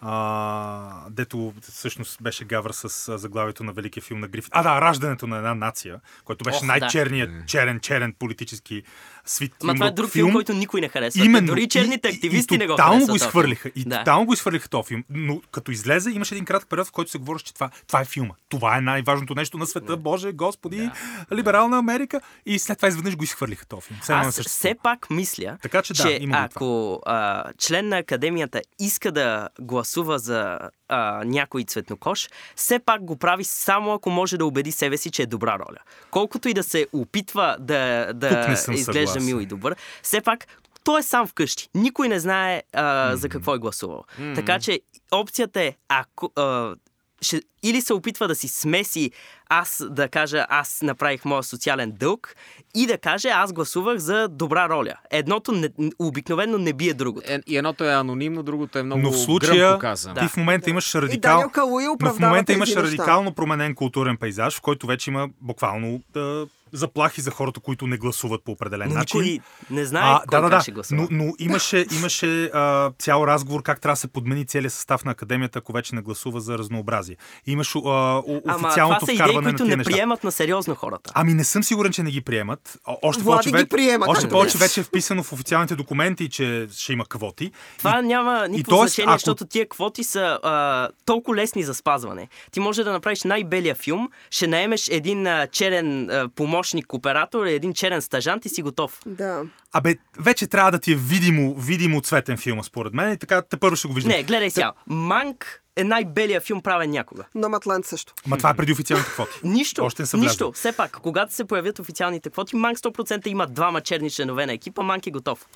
а, 0.00 1.10
дето 1.10 1.54
всъщност 1.62 2.22
беше 2.22 2.44
гавър 2.44 2.72
с 2.72 3.08
а, 3.08 3.18
заглавието 3.18 3.64
на 3.64 3.72
великия 3.72 4.02
филм 4.02 4.20
на 4.20 4.28
Грифит. 4.28 4.50
А, 4.54 4.62
да, 4.62 4.80
Раждането 4.80 5.26
на 5.26 5.36
една 5.36 5.54
нация, 5.54 6.00
който 6.24 6.44
беше 6.44 6.56
Ох, 6.56 6.62
да. 6.62 6.66
най-черният, 6.66 7.30
черен, 7.46 7.80
черен 7.80 8.14
политически 8.18 8.82
свит. 9.26 9.52
Ма 9.62 9.74
това 9.74 9.86
е 9.86 9.90
друг 9.90 10.10
филм, 10.10 10.32
който 10.32 10.52
никой 10.52 10.80
не 10.80 10.88
харесва. 10.88 11.24
Именно. 11.24 11.46
Дори 11.46 11.68
черните 11.68 12.08
И- 12.08 12.12
и- 12.12 12.14
активисти 12.14 12.54
и, 12.54 12.58
не 12.58 12.66
го 12.66 12.76
харесват. 12.76 13.08
го 13.08 13.16
изхвърлиха. 13.16 13.70
И 13.76 13.84
да. 13.84 13.98
тотално 13.98 14.26
го 14.26 14.32
изхвърлиха 14.32 14.68
този 14.68 14.86
филм. 14.86 15.04
Но 15.10 15.40
като 15.52 15.70
излезе, 15.70 16.10
имаше 16.10 16.34
един 16.34 16.44
кратък 16.44 16.68
период, 16.68 16.86
в 16.86 16.92
който 16.92 17.10
се 17.10 17.18
говореше, 17.18 17.44
че 17.44 17.54
това, 17.54 17.70
това 17.86 18.00
е 18.00 18.04
филма. 18.04 18.34
Това 18.48 18.76
е 18.76 18.80
най-важното 18.80 19.34
нещо 19.34 19.58
на 19.58 19.66
света. 19.66 19.96
Боже, 19.96 20.32
Господи, 20.32 20.90
либерална 21.32 21.78
Америка. 21.78 22.20
И 22.46 22.58
след 22.58 22.78
това 22.78 22.88
изведнъж 22.88 23.16
го 23.16 23.24
изхвърлиха 23.24 23.66
този 23.66 23.82
филм. 23.82 23.98
Не 24.08 24.14
Аз 24.14 24.34
съществува. 24.34 24.48
все 24.70 24.76
пак 24.82 25.10
мисля, 25.10 25.58
Така 25.62 25.82
че 25.82 25.92
да, 25.92 26.02
че 26.02 26.18
има 26.20 26.36
го 26.38 26.44
ако 26.44 27.00
а, 27.06 27.44
член 27.58 27.88
на 27.88 27.98
академията 27.98 28.60
иска 28.78 29.12
да 29.12 29.48
гласува 29.60 30.18
за 30.18 30.58
а, 30.88 31.22
някой 31.24 31.64
цветнокош, 31.64 32.28
все 32.56 32.78
пак 32.78 33.04
го 33.04 33.16
прави 33.16 33.44
само 33.44 33.92
ако 33.92 34.10
може 34.10 34.38
да 34.38 34.46
убеди 34.46 34.72
себе 34.72 34.96
си, 34.96 35.10
че 35.10 35.22
е 35.22 35.26
добра 35.26 35.58
роля. 35.58 35.78
Колкото 36.10 36.48
и 36.48 36.54
да 36.54 36.62
се 36.62 36.86
опитва 36.92 37.56
да, 37.60 38.12
да 38.14 38.46
изглежда 38.50 38.76
съгласен. 38.76 39.24
мил 39.24 39.36
и 39.36 39.46
добър, 39.46 39.76
все 40.02 40.20
пак 40.20 40.46
той 40.84 41.00
е 41.00 41.02
сам 41.02 41.26
вкъщи. 41.26 41.68
Никой 41.74 42.08
не 42.08 42.20
знае 42.20 42.62
а, 42.72 43.16
за 43.16 43.28
какво 43.28 43.54
е 43.54 43.58
гласувал. 43.58 44.04
Така 44.34 44.58
че 44.58 44.80
опцията 45.10 45.62
е, 45.62 45.74
ако, 45.88 46.32
а, 46.36 46.74
ще, 47.22 47.42
или 47.62 47.80
се 47.80 47.94
опитва 47.94 48.28
да 48.28 48.34
си 48.34 48.48
смеси 48.48 49.10
аз 49.48 49.82
да 49.90 50.08
кажа 50.08 50.46
аз 50.48 50.82
направих 50.82 51.24
моя 51.24 51.42
социален 51.42 51.92
дълг 51.92 52.36
и 52.74 52.86
да 52.86 52.98
каже 52.98 53.28
аз 53.28 53.52
гласувах 53.52 53.98
за 53.98 54.28
добра 54.28 54.68
роля. 54.68 54.94
Едното 55.10 55.52
не, 55.52 55.68
обикновено 55.98 56.58
не 56.58 56.72
бие 56.72 56.94
другото. 56.94 57.32
Е, 57.32 57.40
и 57.46 57.56
едното 57.56 57.84
е 57.84 57.94
анонимно, 57.94 58.42
другото 58.42 58.78
е 58.78 58.82
много 58.82 59.02
Но 59.02 59.12
в 59.12 59.18
случая 59.18 59.78
ти 60.20 60.28
в 60.28 60.36
момента 60.36 60.70
имаш 60.70 60.94
И 60.94 60.98
радикал... 60.98 61.52
Но 62.00 62.12
в 62.14 62.18
момента 62.18 62.52
имаш 62.52 62.68
неща. 62.68 62.82
радикално 62.82 63.34
променен 63.34 63.74
културен 63.74 64.16
пейзаж, 64.16 64.56
в 64.56 64.60
който 64.60 64.86
вече 64.86 65.10
има 65.10 65.28
буквално 65.40 66.02
да, 66.12 66.46
заплахи 66.72 67.20
за 67.20 67.30
хората, 67.30 67.60
които 67.60 67.86
не 67.86 67.96
гласуват 67.96 68.44
по 68.44 68.52
определен 68.52 68.88
Но 68.88 68.94
начин. 68.94 69.20
никой 69.20 69.40
не 69.70 69.84
знае 69.84 70.02
А, 70.06 70.18
кой 70.18 70.26
да, 70.30 70.36
да, 70.38 70.42
как 70.42 70.50
да. 70.50 70.62
ще 70.62 70.72
гласува. 70.72 71.02
Но, 71.02 71.24
но 71.24 71.32
имаше, 71.38 71.86
имаше 71.92 72.44
а, 72.44 72.90
цял 72.92 73.24
разговор 73.24 73.62
как 73.62 73.80
трябва 73.80 73.92
да 73.92 73.96
се 73.96 74.08
подмени 74.08 74.46
целият 74.46 74.72
състав 74.72 75.04
на 75.04 75.10
академията, 75.10 75.58
ако 75.58 75.72
вече 75.72 75.94
не 75.94 76.00
гласува 76.00 76.40
за 76.40 76.58
разнообразие. 76.58 77.16
Имаше 77.46 77.78
а, 77.78 77.80
о- 77.80 78.40
Ама 78.46 78.58
официалното 78.58 78.98
това 78.98 79.06
са 79.08 79.12
идеи, 79.24 79.42
които 79.42 79.64
не 79.64 79.76
неща. 79.76 79.90
приемат 79.90 80.24
на 80.24 80.32
сериозно 80.32 80.74
хората. 80.74 81.10
Ами 81.14 81.34
не 81.34 81.44
съм 81.44 81.64
сигурен, 81.64 81.92
че 81.92 82.02
не 82.02 82.10
ги 82.10 82.20
приемат. 82.22 82.78
Още 83.02 83.22
Влади 83.22 83.50
повече, 83.50 83.50
ги 83.58 83.66
ве- 83.66 83.68
приема, 83.70 84.06
още 84.08 84.28
повече 84.28 84.58
вече 84.58 84.80
е 84.80 84.84
вписано 84.84 85.22
в 85.22 85.32
официалните 85.32 85.76
документи, 85.76 86.28
че 86.28 86.46
ще 86.72 86.92
има 86.92 87.04
квоти. 87.06 87.50
Това 87.78 88.02
няма 88.02 88.46
никакво 88.48 88.70
тоест, 88.72 88.92
значение, 88.92 89.06
ако- 89.06 89.18
защото 89.18 89.46
тия 89.46 89.68
квоти 89.68 90.04
са 90.04 90.38
а, 90.42 90.88
толкова 91.04 91.36
лесни 91.36 91.62
за 91.62 91.74
спазване. 91.74 92.28
Ти 92.50 92.60
може 92.60 92.84
да 92.84 92.92
направиш 92.92 93.22
най-белия 93.24 93.74
филм, 93.74 94.08
ще 94.30 94.46
наемеш 94.46 94.88
един 94.88 95.26
а, 95.26 95.46
черен 95.46 96.10
а, 96.10 96.28
помощник 96.56 96.94
оператор, 96.94 97.46
един 97.46 97.74
черен 97.74 98.02
стажант 98.02 98.44
и 98.44 98.48
си 98.48 98.62
готов. 98.62 99.00
Да. 99.06 99.42
Абе, 99.72 99.96
вече 100.18 100.46
трябва 100.46 100.70
да 100.72 100.78
ти 100.78 100.92
е 100.92 100.96
видимо, 100.96 101.54
видимо 101.54 102.00
цветен 102.00 102.36
филма, 102.36 102.62
според 102.62 102.94
мен. 102.94 103.12
И 103.12 103.18
така, 103.18 103.42
те 103.42 103.56
първо 103.56 103.76
ще 103.76 103.88
го 103.88 103.94
виждам. 103.94 104.12
Не, 104.12 104.22
гледай 104.22 104.50
сега. 104.50 104.72
Манк 104.86 105.62
е 105.76 105.84
най-белия 105.84 106.40
филм 106.40 106.62
правен 106.62 106.90
някога. 106.90 107.24
Номадленд 107.34 107.86
също. 107.86 108.14
Ма 108.26 108.36
това 108.36 108.50
е 108.50 108.54
преди 108.54 108.72
официалните 108.72 109.10
квоти. 109.10 109.40
Нищо, 109.44 109.84
Още 109.84 110.02
не 110.02 110.06
са 110.06 110.16
влязли. 110.16 110.28
нищо. 110.28 110.52
Все 110.52 110.72
пак, 110.72 110.98
когато 111.02 111.34
се 111.34 111.44
появят 111.44 111.78
официалните 111.78 112.30
квоти, 112.30 112.56
Манк 112.56 112.78
100% 112.78 113.28
има 113.28 113.46
двама 113.46 113.80
черни 113.80 114.10
членове 114.10 114.46
на 114.46 114.52
екипа, 114.52 114.82
Манк 114.82 115.06
е 115.06 115.10
готов. 115.10 115.46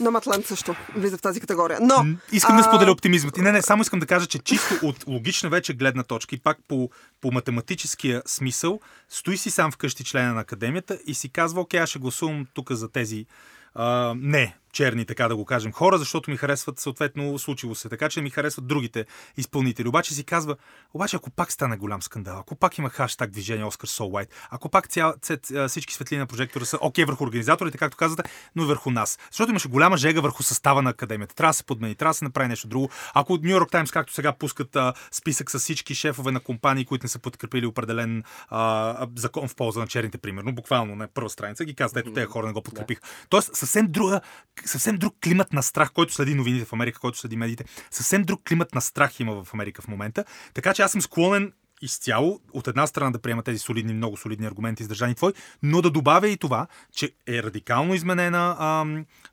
Номадленд 0.00 0.46
също 0.46 0.74
влиза 0.96 1.18
в 1.18 1.22
тази 1.22 1.40
категория. 1.40 1.78
Но... 1.82 2.06
Искам 2.32 2.56
да 2.56 2.60
а, 2.60 2.64
споделя 2.64 2.92
оптимизмът. 2.92 3.38
И 3.38 3.40
не, 3.40 3.52
не, 3.52 3.62
само 3.62 3.82
искам 3.82 4.00
да 4.00 4.06
кажа, 4.06 4.26
че 4.26 4.38
чисто 4.38 4.74
от 4.82 5.06
логична 5.06 5.50
вече 5.50 5.74
гледна 5.74 6.02
точка 6.02 6.34
и 6.34 6.38
пак 6.38 6.58
по, 6.68 6.90
по 7.20 7.32
математическия 7.32 8.22
смисъл, 8.26 8.80
стои 9.08 9.36
си 9.36 9.50
сам 9.50 9.72
вкъщи 9.72 10.04
члена 10.04 10.34
на 10.34 10.40
академията 10.40 10.98
и 11.06 11.14
си 11.14 11.28
казва, 11.28 11.60
окей, 11.60 11.80
аз 11.80 11.90
ще 11.90 11.98
гласувам 11.98 12.46
тук 12.54 12.72
за 12.72 12.88
тези 12.88 13.26
а, 13.74 14.14
не 14.16 14.56
черни, 14.74 15.04
така 15.04 15.28
да 15.28 15.36
го 15.36 15.44
кажем, 15.44 15.72
хора, 15.72 15.98
защото 15.98 16.30
ми 16.30 16.36
харесват 16.36 16.80
съответно 16.80 17.38
случило 17.38 17.74
се, 17.74 17.88
така 17.88 18.08
че 18.08 18.22
ми 18.22 18.30
харесват 18.30 18.66
другите 18.66 19.06
изпълнители. 19.36 19.88
Обаче 19.88 20.14
си 20.14 20.24
казва, 20.24 20.56
обаче 20.94 21.16
ако 21.16 21.30
пак 21.30 21.52
стане 21.52 21.76
голям 21.76 22.02
скандал, 22.02 22.38
ако 22.38 22.56
пак 22.56 22.78
има 22.78 22.90
хаштаг 22.90 23.30
движение 23.30 23.64
Оскар 23.64 23.88
So 23.88 24.02
White, 24.02 24.30
ако 24.50 24.68
пак 24.68 24.88
ця, 24.88 25.14
ця, 25.22 25.68
всички 25.68 25.94
светлини 25.94 26.18
на 26.18 26.26
прожектора 26.26 26.64
са 26.64 26.78
окей 26.80 27.04
върху 27.04 27.24
организаторите, 27.24 27.78
както 27.78 27.96
казвате, 27.96 28.30
но 28.56 28.62
и 28.62 28.66
върху 28.66 28.90
нас. 28.90 29.18
Защото 29.30 29.50
имаше 29.50 29.68
голяма 29.68 29.96
жега 29.96 30.20
върху 30.20 30.42
състава 30.42 30.82
на 30.82 30.90
академията. 30.90 31.34
Трябва 31.34 31.50
да 31.50 31.54
се 31.54 31.64
подмени, 31.64 31.94
трябва 31.94 32.10
да 32.10 32.14
се 32.14 32.24
направи 32.24 32.48
нещо 32.48 32.68
друго. 32.68 32.90
Ако 33.14 33.36
Нью 33.42 33.50
Йорк 33.50 33.70
Таймс, 33.70 33.90
както 33.90 34.12
сега 34.12 34.32
пускат 34.32 34.76
а, 34.76 34.94
списък 35.10 35.50
с 35.50 35.58
всички 35.58 35.94
шефове 35.94 36.32
на 36.32 36.40
компании, 36.40 36.84
които 36.84 37.04
не 37.04 37.08
са 37.08 37.18
подкрепили 37.18 37.66
определен 37.66 38.24
а, 38.48 39.06
закон 39.16 39.48
в 39.48 39.54
полза 39.54 39.80
на 39.80 39.86
черните, 39.86 40.18
примерно, 40.18 40.54
буквално 40.54 40.96
на 40.96 41.08
първа 41.08 41.30
страница, 41.30 41.64
ги 41.64 41.74
казват, 41.74 42.00
ето 42.00 42.12
тези 42.12 42.26
хора 42.26 42.46
не 42.46 42.52
го 42.52 42.62
подкрепиха. 42.62 43.02
Тоест, 43.28 43.56
съвсем 43.56 43.86
друга, 43.86 44.20
съвсем 44.66 44.96
друг 44.96 45.16
климат 45.24 45.52
на 45.52 45.62
страх, 45.62 45.92
който 45.92 46.14
следи 46.14 46.34
новините 46.34 46.64
в 46.64 46.72
Америка, 46.72 47.00
който 47.00 47.18
следи 47.18 47.36
медиите. 47.36 47.64
Съвсем 47.90 48.22
друг 48.22 48.42
климат 48.48 48.74
на 48.74 48.80
страх 48.80 49.20
има 49.20 49.44
в 49.44 49.54
Америка 49.54 49.82
в 49.82 49.88
момента. 49.88 50.24
Така 50.54 50.74
че 50.74 50.82
аз 50.82 50.92
съм 50.92 51.02
склонен 51.02 51.52
изцяло 51.84 52.40
от 52.52 52.68
една 52.68 52.86
страна 52.86 53.10
да 53.10 53.18
приема 53.18 53.42
тези 53.42 53.58
солидни, 53.58 53.94
много 53.94 54.16
солидни 54.16 54.46
аргументи, 54.46 54.82
издържани 54.82 55.14
твои, 55.14 55.32
но 55.62 55.82
да 55.82 55.90
добавя 55.90 56.28
и 56.28 56.36
това, 56.36 56.66
че 56.92 57.10
е 57.26 57.42
радикално 57.42 57.94
изменена 57.94 58.56
а, 58.58 58.86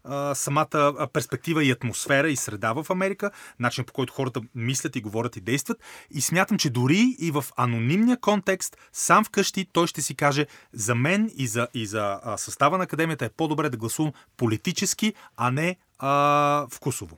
а, 0.04 0.36
самата 0.36 1.08
перспектива 1.14 1.64
и 1.64 1.72
атмосфера 1.72 2.30
и 2.30 2.36
среда 2.36 2.74
в 2.74 2.86
Америка, 2.89 3.32
начин 3.60 3.84
по 3.84 3.93
който 3.93 4.14
хората 4.14 4.41
мислят 4.56 4.95
и 4.95 5.02
говорят 5.02 5.36
и 5.36 5.41
действат. 5.41 5.78
И 6.12 6.22
смятам, 6.22 6.58
че 6.58 6.70
дори 6.70 7.16
и 7.20 7.32
в 7.32 7.45
анонимния 7.56 8.18
контекст, 8.18 8.78
сам 8.93 9.24
вкъщи, 9.24 9.68
той 9.74 9.88
ще 9.88 10.02
си 10.02 10.16
каже 10.16 10.47
за 10.74 10.95
мен 10.95 11.32
и 11.38 11.47
за, 11.47 11.68
и 11.74 11.86
за 11.86 12.20
а, 12.24 12.38
състава 12.38 12.78
на 12.78 12.84
академията 12.84 13.26
е 13.26 13.30
по-добре 13.30 13.70
да 13.70 13.78
гласувам 13.78 14.14
политически, 14.38 15.14
а 15.38 15.52
не 15.52 15.76
а, 15.99 16.68
вкусово. 16.72 17.18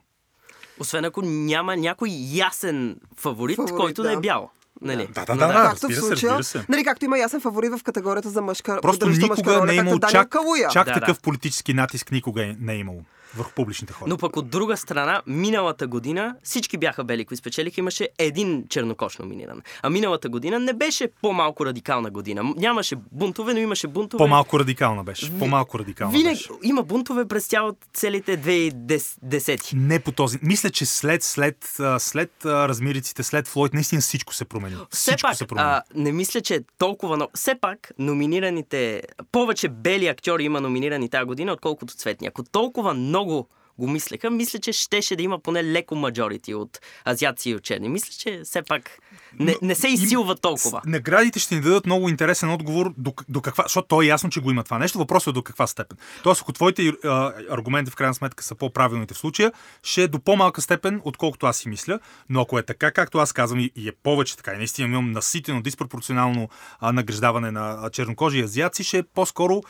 Освен 0.80 1.06
ако 1.06 1.22
няма 1.22 1.78
някой 1.78 2.10
ясен 2.34 3.00
фаворит, 3.18 3.56
Фаворит, 3.56 3.76
който 3.76 4.02
да. 4.02 4.08
да 4.08 4.14
е 4.14 4.20
бял. 4.20 4.52
Нали? 4.84 5.08
Да, 5.08 5.26
да, 5.26 5.36
да, 5.36 5.48
да. 5.48 5.54
Както 5.54 5.80
в 5.80 5.84
разбира 5.84 5.94
се, 5.94 6.08
случая, 6.08 6.32
разбира 6.32 6.44
се. 6.44 6.66
нали, 6.70 6.84
както 6.84 7.06
има 7.06 7.18
ясен 7.18 7.42
фаворит 7.42 7.80
в 7.80 7.84
категорията 7.84 8.30
за 8.30 8.42
мъжка, 8.42 8.80
Просто 8.82 9.00
поддържаща 9.00 9.28
мъжка 9.28 9.42
никога 9.42 9.58
роля, 9.58 9.66
не 9.66 9.74
е 9.74 9.76
имало 9.76 10.00
чак, 10.02 10.36
чак 10.72 10.88
Да, 10.88 10.94
такъв 10.94 11.18
да. 11.18 11.22
политически 11.22 11.74
натиск 11.74 12.12
никога 12.12 12.44
е- 12.44 12.56
не 12.60 12.74
е 12.74 12.78
имало 12.78 13.02
върху 13.36 13.52
публичните 13.52 13.94
хора. 13.94 14.10
Но 14.10 14.18
пък 14.18 14.38
от 14.38 14.50
друга 14.50 14.78
страна, 14.78 15.22
миналата 15.28 15.88
година 15.88 16.36
всички 16.44 16.78
бяха 16.78 17.04
бели, 17.04 17.26
които 17.26 17.40
спечелиха. 17.40 17.82
Имаше 17.82 18.10
един 18.18 18.66
чернокош 18.70 19.18
номиниран. 19.18 19.62
А 19.82 19.90
миналата 19.90 20.30
година 20.30 20.60
не 20.60 20.74
беше 20.74 21.08
по-малко 21.22 21.66
радикална 21.66 22.10
година. 22.10 22.54
Нямаше 22.58 22.96
бунтове, 23.12 23.54
но 23.54 23.60
имаше 23.60 23.88
бунтове. 23.88 24.18
По-малко 24.18 24.60
радикална 24.60 25.04
беше. 25.04 25.40
По-малко 25.40 25.80
радикална 25.80 26.12
Винаги 26.12 26.30
беше. 26.30 26.50
има 26.64 26.84
бунтове 26.84 27.26
през 27.26 27.48
цялото 27.48 27.78
целите 27.94 28.38
2010. 28.38 29.74
Не 29.74 30.00
по 30.00 30.12
този. 30.12 30.40
Мисля, 30.42 30.70
че 30.70 30.86
след, 30.86 31.24
след, 31.24 31.58
след 31.98 32.32
размириците, 32.46 33.24
след 33.24 33.48
Флойд, 33.48 33.74
наистина 33.74 34.02
всичко 34.02 34.34
се 34.34 34.46
промени. 34.46 34.76
Все 34.90 35.12
Всичко 35.12 35.28
пак, 35.28 35.38
се 35.38 35.48
промени. 35.48 35.68
а, 35.68 35.82
не 35.96 36.12
мисля, 36.12 36.42
че 36.42 36.60
толкова 36.78 37.16
много. 37.16 37.32
Все 37.36 37.56
пак, 37.56 37.92
номинираните. 38.00 39.02
Повече 39.32 39.70
бели 39.70 40.08
актьори 40.08 40.44
има 40.44 40.62
номинирани 40.62 41.10
тази 41.10 41.26
година, 41.26 41.54
отколкото 41.54 41.94
цветни. 41.94 42.28
Ако 42.28 42.44
толкова 42.44 42.94
много 42.94 43.23
го 43.26 43.48
мислеха, 43.88 44.30
мисля, 44.30 44.60
че 44.60 44.72
щеше 44.74 45.16
да 45.16 45.24
има 45.24 45.40
поне 45.40 45.64
леко 45.64 45.96
мажорити 45.96 46.54
от 46.54 46.80
азиаци 47.08 47.50
и 47.50 47.56
от 47.56 47.64
черни. 47.64 47.90
Мисля, 47.90 48.12
че 48.20 48.42
все 48.44 48.62
пак 48.62 49.00
не, 49.40 49.56
не 49.62 49.76
се 49.76 49.88
изсилва 49.88 50.36
толкова. 50.36 50.82
Наградите 50.86 51.40
ще 51.40 51.56
ни 51.56 51.62
дадат 51.62 51.86
много 51.86 52.10
интересен 52.10 52.50
отговор 52.50 52.94
до, 52.98 53.14
до 53.30 53.42
каква, 53.42 53.64
защото 53.64 53.88
то 53.88 54.02
е 54.02 54.06
ясно, 54.06 54.30
че 54.30 54.40
го 54.40 54.52
има 54.52 54.64
това 54.64 54.80
нещо. 54.80 54.98
Въпросът 54.98 55.28
е 55.28 55.32
до 55.32 55.44
каква 55.44 55.68
степен. 55.68 55.98
Тоест, 56.24 56.42
ако 56.42 56.54
твоите 56.54 56.94
а, 57.04 57.34
аргументи 57.50 57.92
в 57.92 57.96
крайна 57.96 58.14
сметка 58.14 58.44
са 58.44 58.56
по-правилните 58.56 59.14
в 59.14 59.18
случая, 59.18 59.52
ще 59.84 60.04
е 60.04 60.08
до 60.08 60.20
по-малка 60.20 60.62
степен, 60.62 61.02
отколкото 61.04 61.46
аз 61.46 61.58
си 61.58 61.70
мисля. 61.70 62.00
Но 62.30 62.42
ако 62.42 62.60
е 62.60 62.64
така, 62.64 62.92
както 62.92 63.18
аз 63.18 63.34
казвам, 63.34 63.60
и, 63.60 63.72
е 63.88 63.92
повече 63.92 64.38
така, 64.38 64.54
и 64.54 64.58
наистина 64.58 64.88
имам 64.88 65.12
наситено, 65.12 65.62
диспропорционално 65.62 66.50
а, 66.80 66.92
награждаване 66.92 67.52
на 67.52 67.90
чернокожи 67.94 68.40
и 68.40 68.44
азиаци, 68.44 68.84
ще 68.84 68.98
е 68.98 69.04
по-скоро 69.04 69.62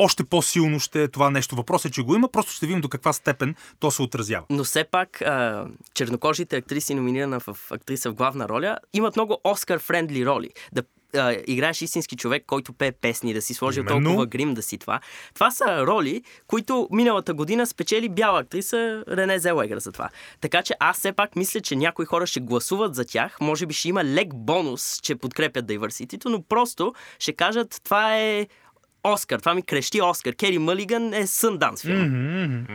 още 0.00 0.24
по-силно 0.24 0.80
ще 0.80 1.02
е 1.02 1.08
това 1.08 1.30
нещо. 1.30 1.56
Въпросът 1.56 1.90
е, 1.90 1.94
че 1.94 2.02
го 2.02 2.14
има, 2.14 2.28
просто 2.28 2.52
ще 2.52 2.66
видим 2.66 2.80
до 2.80 2.88
каква 2.88 3.12
степен 3.12 3.54
то 3.78 3.90
се 3.90 4.02
отразява. 4.02 4.46
Но 4.50 4.64
все 4.64 4.84
пак 4.84 5.22
а, 5.22 5.66
чернокожите 5.94 6.56
актриси, 6.56 6.94
номинирана 6.94 7.40
в 7.40 7.56
актриса 7.70 8.10
в 8.10 8.14
главна 8.14 8.48
роля, 8.48 8.78
имат 8.92 9.16
много 9.16 9.40
Оскар-френдли 9.44 10.26
роли. 10.26 10.50
Да 10.72 10.82
а, 11.16 11.36
играеш 11.46 11.82
истински 11.82 12.16
човек, 12.16 12.44
който 12.46 12.72
пее 12.72 12.92
песни, 12.92 13.34
да 13.34 13.42
си 13.42 13.54
сложил 13.54 13.80
Именно. 13.80 14.04
толкова 14.04 14.26
грим, 14.26 14.54
да 14.54 14.62
си 14.62 14.78
това. 14.78 15.00
Това 15.34 15.50
са 15.50 15.86
роли, 15.86 16.22
които 16.46 16.88
миналата 16.90 17.34
година 17.34 17.66
спечели 17.66 18.08
бяла 18.08 18.40
актриса 18.40 19.04
Рене 19.08 19.38
Зелегър 19.38 19.78
за 19.78 19.92
това. 19.92 20.08
Така 20.40 20.62
че 20.62 20.74
аз 20.80 20.98
все 20.98 21.12
пак 21.12 21.36
мисля, 21.36 21.60
че 21.60 21.76
някои 21.76 22.06
хора 22.06 22.26
ще 22.26 22.40
гласуват 22.40 22.94
за 22.94 23.04
тях. 23.04 23.40
Може 23.40 23.66
би 23.66 23.74
ще 23.74 23.88
има 23.88 24.04
лек 24.04 24.34
бонус, 24.34 24.98
че 25.02 25.14
подкрепят 25.14 25.66
diversity 25.66 26.24
но 26.24 26.42
просто 26.42 26.94
ще 27.18 27.32
кажат 27.32 27.80
това 27.84 28.16
е 28.16 28.46
Оскар, 29.04 29.38
това 29.38 29.54
ми 29.54 29.62
крещи 29.62 30.02
Оскар. 30.02 30.34
Кери 30.34 30.58
Мълиган 30.58 31.14
е 31.14 31.26
Сънданс 31.26 31.82
филм. 31.82 32.66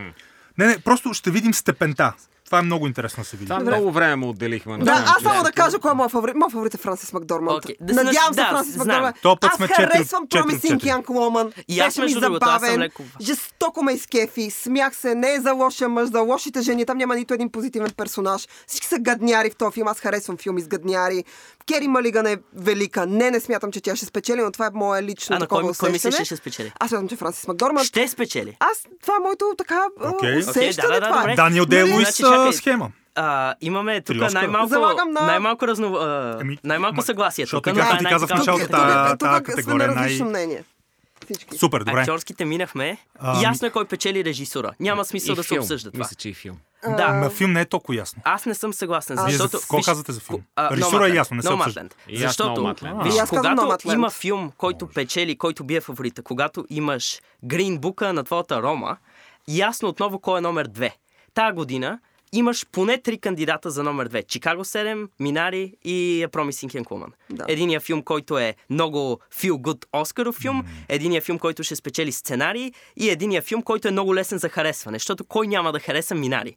Не, 0.58 0.68
не, 0.68 0.80
просто 0.80 1.14
ще 1.14 1.32
видим 1.32 1.54
степента. 1.54 2.14
това 2.46 2.60
е 2.60 2.64
много 2.64 2.88
интересно 2.88 3.22
да 3.22 3.30
се 3.30 3.38
види. 3.38 3.48
Това 3.48 3.60
много 3.62 3.92
време 3.92 4.16
му 4.16 4.30
отделихме. 4.30 4.78
на 4.78 4.86
Да, 4.86 4.92
аз 5.08 5.24
само 5.24 5.44
да 5.44 5.52
кажа 5.52 5.80
кой 5.80 5.92
е 5.92 5.94
моят 5.94 6.12
фаворит. 6.12 6.36
Моят 6.36 6.52
фаворит 6.52 6.74
е 6.74 6.78
Франсис 6.78 7.14
Макдорманд. 7.14 7.58
Окей, 7.58 7.76
да 7.82 7.94
Надявам 7.96 8.34
се 8.34 8.42
да, 8.42 8.48
Франсис 8.48 8.74
знам. 8.74 8.88
Макдорманд. 8.88 9.16
То 9.22 9.36
път 9.36 9.50
Аз 9.52 9.58
сме 9.58 9.68
харесвам 9.68 10.28
Promising. 10.28 10.78
Young 10.78 11.06
Woman. 11.06 11.52
И 11.68 11.80
аз, 11.80 11.96
Беше 11.96 12.02
ми 12.08 12.22
забавен. 12.22 12.80
леко- 12.80 13.04
Жестоко 13.22 13.84
ме 13.84 13.94
изкефи. 13.94 14.52
Смях 14.52 14.96
се. 14.96 15.16
Не 15.16 15.34
е 15.34 15.40
за 15.40 15.54
лошия 15.54 15.90
мъж, 15.90 16.10
за 16.10 16.20
лошите 16.22 16.62
жени. 16.62 16.86
Там 16.86 16.98
няма 16.98 17.16
нито 17.16 17.34
един 17.34 17.50
позитивен 17.50 17.92
персонаж. 17.92 18.48
Всички 18.68 18.88
са 18.88 19.00
гадняри 19.00 19.50
в 19.50 19.56
този 19.56 19.74
филм. 19.74 19.88
Аз 19.88 20.00
харесвам 20.00 20.38
филми 20.38 20.62
с 20.62 20.68
гадняри. 20.68 21.24
Кери 21.68 21.88
Малиган 21.88 22.28
е 22.28 22.38
велика. 22.56 23.06
Не, 23.06 23.32
не 23.32 23.40
смятам, 23.40 23.72
че 23.72 23.82
тя 23.82 23.96
ще 23.96 24.06
спечели, 24.06 24.42
но 24.42 24.52
това 24.52 24.66
е 24.66 24.70
мое 24.74 25.04
лично 25.04 25.36
А 25.36 25.36
на 25.36 25.40
такова 25.40 25.62
кой, 25.62 25.74
кой 25.76 25.92
мислиш, 25.92 26.16
че 26.16 26.26
ще 26.26 26.36
спечели? 26.36 26.72
Аз 26.80 26.90
смятам, 26.90 27.08
че 27.10 27.16
Франсис 27.16 27.48
Макдорманд. 27.48 27.88
Ще 27.88 28.08
спечели. 28.08 28.58
Аз, 28.62 28.84
това 29.02 29.14
е 29.16 29.20
моето 29.20 29.46
така 29.58 29.82
Окей. 30.04 30.38
усещане. 30.38 30.68
Окей, 30.68 30.72
да, 30.74 30.88
да, 30.90 31.00
да, 31.00 31.08
това 31.08 31.32
е. 31.32 31.36
Даниел 31.36 31.66
Дей 31.66 31.82
Нали? 31.82 31.94
Луис 31.94 32.08
Значи, 32.08 32.24
чакай. 32.24 32.48
а, 32.48 32.54
схема. 32.54 32.92
А, 33.16 33.56
имаме 33.62 34.02
тук 34.02 34.16
най-малко, 34.34 34.74
на- 35.06 35.22
най-малко 35.22 35.68
разно, 35.68 35.96
а, 35.96 36.38
Ами, 36.42 36.58
най-малко 36.64 36.98
ма- 36.98 37.06
съгласие. 37.06 37.46
защото 37.46 37.62
тук, 37.64 37.78
както 37.78 37.94
но 37.94 38.00
ти 38.00 38.06
е 38.06 38.10
казах 38.10 38.30
в 38.30 38.34
началото, 38.34 38.68
тая 38.68 39.18
тук 39.18 39.28
сме 39.30 39.44
категория 39.44 39.88
на 39.88 39.94
е 39.94 39.96
най- 39.96 40.04
различно 40.06 40.26
мнение. 40.26 40.64
Всички. 41.26 41.58
Супер, 41.58 41.80
добре. 41.80 42.00
Актьорските 42.00 42.46
минахме. 42.46 42.98
Ами- 43.20 43.44
Ясно 43.44 43.68
е 43.68 43.72
кой 43.72 43.86
печели 43.86 44.26
режисура. 44.26 44.72
Няма 44.80 45.06
смисъл 45.06 45.34
И 45.34 45.36
да 45.36 45.44
се 45.44 45.48
филм. 45.48 45.60
обсъжда 45.60 45.92
това. 45.92 46.00
Мисля, 46.00 46.16
че 46.16 46.30
и 46.30 46.34
филм. 46.34 46.58
Да. 46.88 47.08
На 47.10 47.30
филм 47.30 47.52
не 47.52 47.62
е 47.62 47.66
толкова 47.66 47.96
ясно. 47.96 48.22
Аз 48.26 48.46
не 48.46 48.56
съм 48.56 48.74
съгласен, 48.74 49.16
Вие 49.18 49.24
за- 49.28 49.38
защото... 49.38 49.60
какво 49.60 49.82
казвате 49.82 50.12
за 50.12 50.20
филм? 50.20 50.42
а, 50.56 50.72
Режисура 50.72 51.08
е 51.08 51.12
ясно, 51.12 51.36
не 51.36 51.42
се 51.42 51.54
обсъжда. 51.54 51.84
Защото, 52.12 52.74
виж, 53.04 53.14
когато 53.30 53.94
има 53.94 54.10
филм, 54.10 54.52
който 54.58 54.88
печели, 54.88 55.38
който 55.38 55.64
бие 55.64 55.82
фаворита, 55.82 56.22
когато 56.22 56.66
имаш 56.70 57.20
Green 57.46 57.80
Book 57.80 58.12
на 58.12 58.24
твоята 58.24 58.62
Рома, 58.62 58.98
ясно 59.48 59.90
отново 59.90 60.20
кой 60.20 60.38
е 60.38 60.42
номер 60.42 60.68
две. 60.68 60.96
Тая 61.34 61.54
година 61.54 62.00
имаш 62.34 62.66
поне 62.72 63.02
три 63.02 63.18
кандидата 63.18 63.72
за 63.72 63.84
номер 63.84 64.08
две. 64.08 64.24
Чикаго 64.24 64.64
7, 64.64 65.08
Минари 65.20 65.74
и 65.84 66.26
Promising 66.32 66.82
Young 66.82 66.86
Woman. 66.86 67.12
Да. 67.30 67.46
Единия 67.48 67.80
филм, 67.80 68.04
който 68.04 68.38
е 68.38 68.56
много 68.70 69.20
feel 69.36 69.52
good 69.52 69.86
Оскаров 69.94 70.36
филм, 70.36 70.64
единия 70.90 71.22
филм, 71.22 71.40
който 71.40 71.64
ще 71.64 71.76
спечели 71.76 72.12
сценарий 72.12 72.72
и 72.98 73.10
единия 73.10 73.42
филм, 73.42 73.62
който 73.62 73.88
е 73.88 73.92
много 73.92 74.16
лесен 74.16 74.38
за 74.38 74.50
харесване, 74.50 74.96
защото 74.96 75.24
кой 75.24 75.48
няма 75.48 75.72
да 75.72 75.80
хареса 75.80 76.16
Минари? 76.16 76.56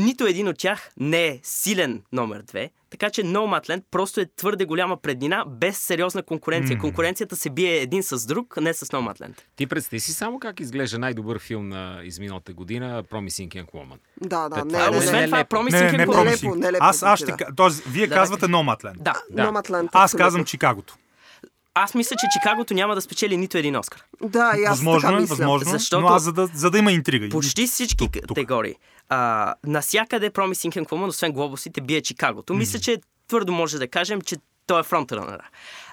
Нито 0.00 0.26
един 0.26 0.48
от 0.48 0.58
тях 0.58 0.90
не 0.96 1.26
е 1.26 1.40
силен 1.42 2.02
номер 2.12 2.42
две, 2.42 2.70
така 2.90 3.10
че 3.10 3.22
Nomadland 3.22 3.82
просто 3.90 4.20
е 4.20 4.26
твърде 4.36 4.64
голяма 4.64 4.96
преднина, 4.96 5.44
без 5.48 5.78
сериозна 5.78 6.22
конкуренция. 6.22 6.78
Конкуренцията 6.78 7.36
се 7.36 7.50
бие 7.50 7.76
един 7.76 8.02
с 8.02 8.26
друг, 8.26 8.56
не 8.56 8.74
с 8.74 8.86
Nomadland. 8.86 9.40
Ти 9.56 9.66
представи 9.66 10.00
си 10.00 10.12
само 10.12 10.38
как 10.38 10.60
изглежда 10.60 10.98
най-добър 10.98 11.38
филм 11.38 11.68
на 11.68 12.00
изминалата 12.04 12.52
година 12.52 13.04
Promising 13.04 13.48
Young 13.48 13.66
Woman. 13.66 13.98
Да, 14.20 14.48
да, 14.48 14.60
Е, 14.60 14.64
не, 14.64 14.72
не, 14.72 14.84
е 14.86 14.90
не, 14.90 14.96
Освен 14.98 15.20
не, 15.20 15.26
това, 15.26 15.38
не, 15.38 15.44
Promising 15.44 15.72
Не, 15.72 15.92
не, 15.92 15.98
не, 15.98 16.06
Young 16.06 16.10
Woman- 16.10 16.92
звучи, 16.92 17.16
ще... 17.16 17.26
да. 17.26 17.36
ка- 17.36 17.54
Тоест, 17.56 17.84
вие 17.84 18.06
Да, 18.06 18.14
казвате 18.14 18.40
да. 18.40 18.52
Nomadland. 18.52 18.96
Да. 18.96 19.14
Да. 19.30 19.42
Nomadland, 19.42 19.88
Аз 19.92 20.14
казвам 20.14 20.44
Чикагото. 20.44 20.96
Аз 21.74 21.94
мисля, 21.94 22.16
че 22.16 22.26
Чикагото 22.32 22.74
няма 22.74 22.94
да 22.94 23.00
спечели 23.00 23.36
нито 23.36 23.58
един 23.58 23.76
Оскар. 23.76 24.02
Да, 24.22 24.52
и 24.58 24.64
аз 24.64 24.70
Възможно 24.70 25.00
така 25.00 25.16
е, 25.16 25.20
мисля. 25.20 25.34
възможно, 25.34 25.70
Защото- 25.70 26.00
но 26.02 26.08
аз 26.08 26.22
за 26.22 26.32
да, 26.32 26.46
за 26.54 26.70
да 26.70 26.78
има 26.78 26.92
интрига. 26.92 27.28
Почти 27.28 27.66
всички 27.66 27.96
тук, 27.96 28.12
тук. 28.12 28.22
категории. 28.28 28.74
А, 29.08 29.54
насякъде 29.66 30.30
Promising 30.30 30.76
Young 30.76 30.88
Woman, 30.88 31.06
освен 31.06 31.32
глобусите, 31.32 31.80
бие 31.80 32.00
Чикагото. 32.02 32.54
Мисля, 32.54 32.78
че 32.78 32.98
твърдо 33.28 33.52
може 33.52 33.78
да 33.78 33.88
кажем, 33.88 34.20
че 34.20 34.36
той 34.66 34.80
е 34.80 34.84
фронтранъра. 34.84 35.48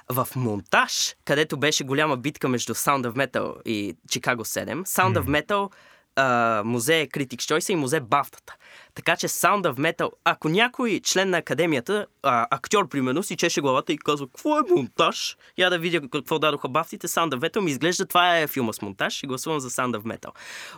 В 0.09 0.27
монтаж, 0.35 1.15
където 1.25 1.57
беше 1.57 1.83
голяма 1.83 2.17
битка 2.17 2.49
между 2.49 2.73
Sound 2.73 3.07
of 3.07 3.27
Metal 3.27 3.63
и 3.63 3.95
Chicago 4.09 4.39
7, 4.39 4.83
Sound 4.83 5.19
of 5.19 5.43
Metal 5.43 5.69
а, 6.15 6.61
музей 6.65 7.07
Critics 7.07 7.35
Choice 7.35 7.69
и 7.69 7.75
музей 7.75 7.99
Бафтата. 7.99 8.55
Така 8.97 9.15
че 9.15 9.27
Sound 9.27 9.73
of 9.73 9.73
Metal, 9.73 10.11
ако 10.23 10.49
някой 10.49 10.99
член 11.03 11.29
на 11.29 11.37
академията, 11.37 12.05
а, 12.23 12.47
актьор 12.51 12.89
примерно, 12.89 13.23
си 13.23 13.37
чеше 13.37 13.61
главата 13.61 13.93
и 13.93 13.97
казва, 13.97 14.27
какво 14.27 14.57
е 14.57 14.61
монтаж? 14.75 15.37
Я 15.57 15.69
да 15.69 15.79
видя 15.79 16.01
какво 16.11 16.39
дадоха 16.39 16.69
бафтите, 16.69 17.07
Sound 17.07 17.29
of 17.29 17.39
Metal 17.39 17.59
ми 17.59 17.71
изглежда, 17.71 18.05
това 18.05 18.37
е 18.37 18.47
филма 18.47 18.73
с 18.73 18.81
монтаж 18.81 19.23
и 19.23 19.27
гласувам 19.27 19.59
за 19.59 19.69
Sound 19.69 19.97
of 19.97 20.17
Metal. 20.17 20.29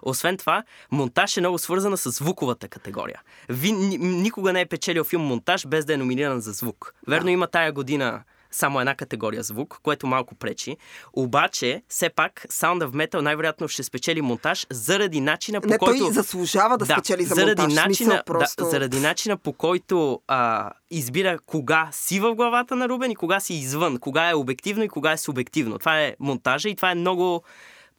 Освен 0.02 0.38
това, 0.38 0.64
монтаж 0.92 1.38
е 1.38 1.40
много 1.40 1.58
свързана 1.58 1.98
с 1.98 2.12
звуковата 2.12 2.68
категория. 2.68 3.22
Ви, 3.50 3.72
ни, 3.72 3.98
никога 3.98 4.54
не 4.54 4.62
е 4.62 4.66
печелил 4.66 5.04
филм 5.04 5.24
монтаж 5.24 5.68
без 5.68 5.86
да 5.86 5.94
е 5.94 5.98
номиниран 5.98 6.42
за 6.42 6.52
звук. 6.52 6.94
Верно 7.08 7.30
има 7.30 7.48
тая 7.48 7.72
година 7.72 8.24
само 8.52 8.80
една 8.80 8.96
категория 8.96 9.44
звук, 9.44 9.80
което 9.84 10.08
малко 10.08 10.36
пречи. 10.36 10.78
Обаче, 11.14 11.84
все 11.88 12.10
пак, 12.10 12.46
Sound 12.50 12.86
of 12.86 12.90
Metal 12.90 13.22
най-вероятно 13.22 13.68
ще 13.68 13.84
спечели 13.84 14.22
монтаж 14.22 14.68
заради 14.70 15.22
начина 15.22 15.62
по 15.62 15.68
Не, 15.68 15.78
който... 15.78 16.00
той 16.00 16.14
заслужава 16.14 16.78
да, 16.78 16.86
спечели 16.86 17.24
за 17.24 17.36
заради 17.36 17.62
монтаж. 17.62 17.86
начина, 17.86 18.24
просто... 18.26 18.64
да, 18.64 18.70
заради 18.70 19.00
начина 19.00 19.38
по 19.38 19.54
който 19.54 20.22
а, 20.28 20.72
избира 20.92 21.40
кога 21.46 21.90
си 21.92 22.20
в 22.20 22.36
главата 22.36 22.76
на 22.76 22.90
Рубен 22.90 23.12
и 23.12 23.16
кога 23.16 23.40
си 23.40 23.54
извън, 23.54 23.98
кога 23.98 24.30
е 24.30 24.34
обективно 24.34 24.84
и 24.84 24.90
кога 24.90 25.12
е 25.12 25.18
субективно. 25.18 25.80
Това 25.80 26.02
е 26.02 26.16
монтажа 26.20 26.70
и 26.70 26.76
това 26.76 26.92
е 26.92 26.96
много... 26.96 27.44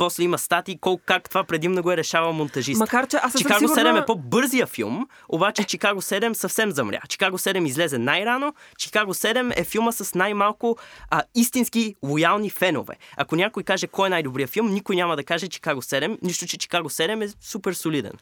После 0.00 0.22
има 0.22 0.38
статии 0.38 0.78
колко 0.80 1.02
как 1.06 1.28
това 1.28 1.44
предимно 1.44 1.82
го 1.82 1.92
е 1.92 1.96
решавал 1.96 2.32
монтажист. 2.32 2.78
Макар, 2.80 3.06
че 3.06 3.16
аз 3.16 3.32
съм 3.32 3.38
Чикаго 3.38 3.58
сигурна... 3.58 3.82
7 3.82 4.02
е 4.02 4.06
по-бързия 4.06 4.66
филм, 4.66 5.06
обаче 5.28 5.64
Чикаго 5.64 6.02
7 6.02 6.32
съвсем 6.32 6.70
замря. 6.70 7.00
Чикаго 7.08 7.38
7 7.38 7.66
излезе 7.66 7.98
най-рано, 7.98 8.54
Чикаго 8.78 9.14
7 9.14 9.60
е 9.60 9.64
филма 9.64 9.92
с 9.92 10.14
най-малко 10.14 10.76
а, 11.10 11.22
истински 11.34 11.94
лоялни 12.02 12.50
фенове. 12.50 12.94
Ако 13.16 13.36
някой 13.36 13.62
каже 13.62 13.86
кой 13.86 14.06
е 14.06 14.10
най-добрият 14.10 14.50
филм, 14.50 14.70
никой 14.70 14.96
няма 14.96 15.16
да 15.16 15.24
каже 15.24 15.48
Чикаго 15.48 15.82
7, 15.82 16.18
нищо, 16.22 16.46
че 16.46 16.58
Чикаго 16.58 16.88
7 16.90 17.24
е 17.24 17.28
супер 17.40 17.72
солиден. 17.72 18.12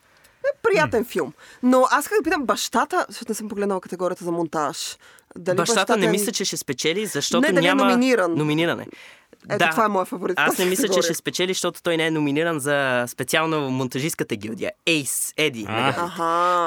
приятен 0.63 1.05
филм. 1.05 1.33
Но 1.63 1.87
аз 1.91 2.09
как 2.09 2.19
да 2.19 2.25
питам 2.25 2.47
бащата, 2.47 3.07
защото 3.09 3.31
не 3.31 3.35
съм 3.35 3.49
погледнала 3.49 3.81
категорията 3.81 4.25
за 4.25 4.33
монтаж. 4.33 4.97
Дали 5.39 5.57
Бащата 5.57 5.97
не 5.97 6.07
е- 6.07 6.11
мисля, 6.11 6.33
че 6.33 6.45
ще 6.45 6.57
спечели, 6.57 7.07
защото 7.07 7.41
Не, 7.41 7.53
дали 7.53 7.67
е 7.67 7.69
няма 7.69 7.85
номиниран. 7.85 8.35
номиниране. 8.35 8.87
Ето, 9.51 9.67
това 9.71 9.85
е 9.85 9.89
моя 9.89 10.05
фаворит 10.05 10.39
Аз 10.39 10.59
не 10.59 10.65
мисля, 10.65 10.89
че 10.89 11.03
ще 11.03 11.15
спечели, 11.15 11.53
защото 11.53 11.83
той 11.83 11.97
не 11.97 12.07
е 12.07 12.11
номиниран 12.11 12.61
за 12.61 13.05
специално 13.09 13.71
монтажистката 13.71 14.37
гилдия. 14.37 14.73
Ейс, 14.87 15.33
Еди. 15.37 15.67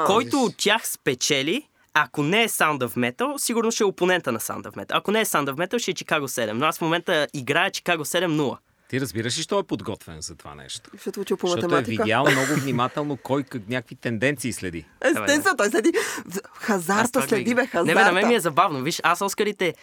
Който 0.06 0.36
от 0.36 0.56
тях 0.56 0.88
спечели, 0.88 1.68
ако 1.94 2.22
не 2.22 2.42
е 2.42 2.48
Sound 2.48 2.78
of 2.78 3.12
Metal, 3.12 3.36
сигурно 3.36 3.70
ще 3.70 3.82
е 3.82 3.86
опонента 3.86 4.32
на 4.32 4.38
Sound 4.38 4.62
of 4.62 4.76
Metal. 4.76 4.90
Ако 4.90 5.10
не 5.10 5.20
е 5.20 5.24
Sound 5.24 5.50
of 5.50 5.66
Metal, 5.66 5.78
ще 5.78 5.90
е 5.90 5.94
Chicago 5.94 6.26
7. 6.26 6.52
Но 6.52 6.66
аз 6.66 6.78
в 6.78 6.80
момента 6.80 7.28
играя 7.34 7.70
Chicago 7.70 8.26
7-0. 8.26 8.56
Ти 8.92 9.00
разбираш 9.00 9.38
ли, 9.38 9.42
що 9.42 9.58
е 9.58 9.62
подготвен 9.62 10.20
за 10.20 10.36
това 10.36 10.54
нещо? 10.54 10.90
Ще 11.00 11.20
учил 11.20 11.36
по 11.36 11.46
Защото 11.46 11.76
е 11.76 11.82
видял 11.82 12.24
много 12.30 12.54
внимателно 12.60 13.16
кой 13.16 13.42
как 13.42 13.68
някакви 13.68 13.94
тенденции 13.94 14.52
следи. 14.52 14.84
Естествено, 15.04 15.56
той 15.56 15.70
следи. 15.70 15.92
Аз 16.26 16.40
Хазарта 16.54 17.22
следи, 17.22 17.54
бе, 17.54 17.66
хазарта. 17.66 17.86
Не, 17.86 17.94
бе, 17.94 18.04
на 18.04 18.12
мен 18.12 18.28
ми 18.28 18.34
е 18.34 18.40
забавно. 18.40 18.82
Виж, 18.82 19.00
аз 19.04 19.20
Оскарите 19.20 19.74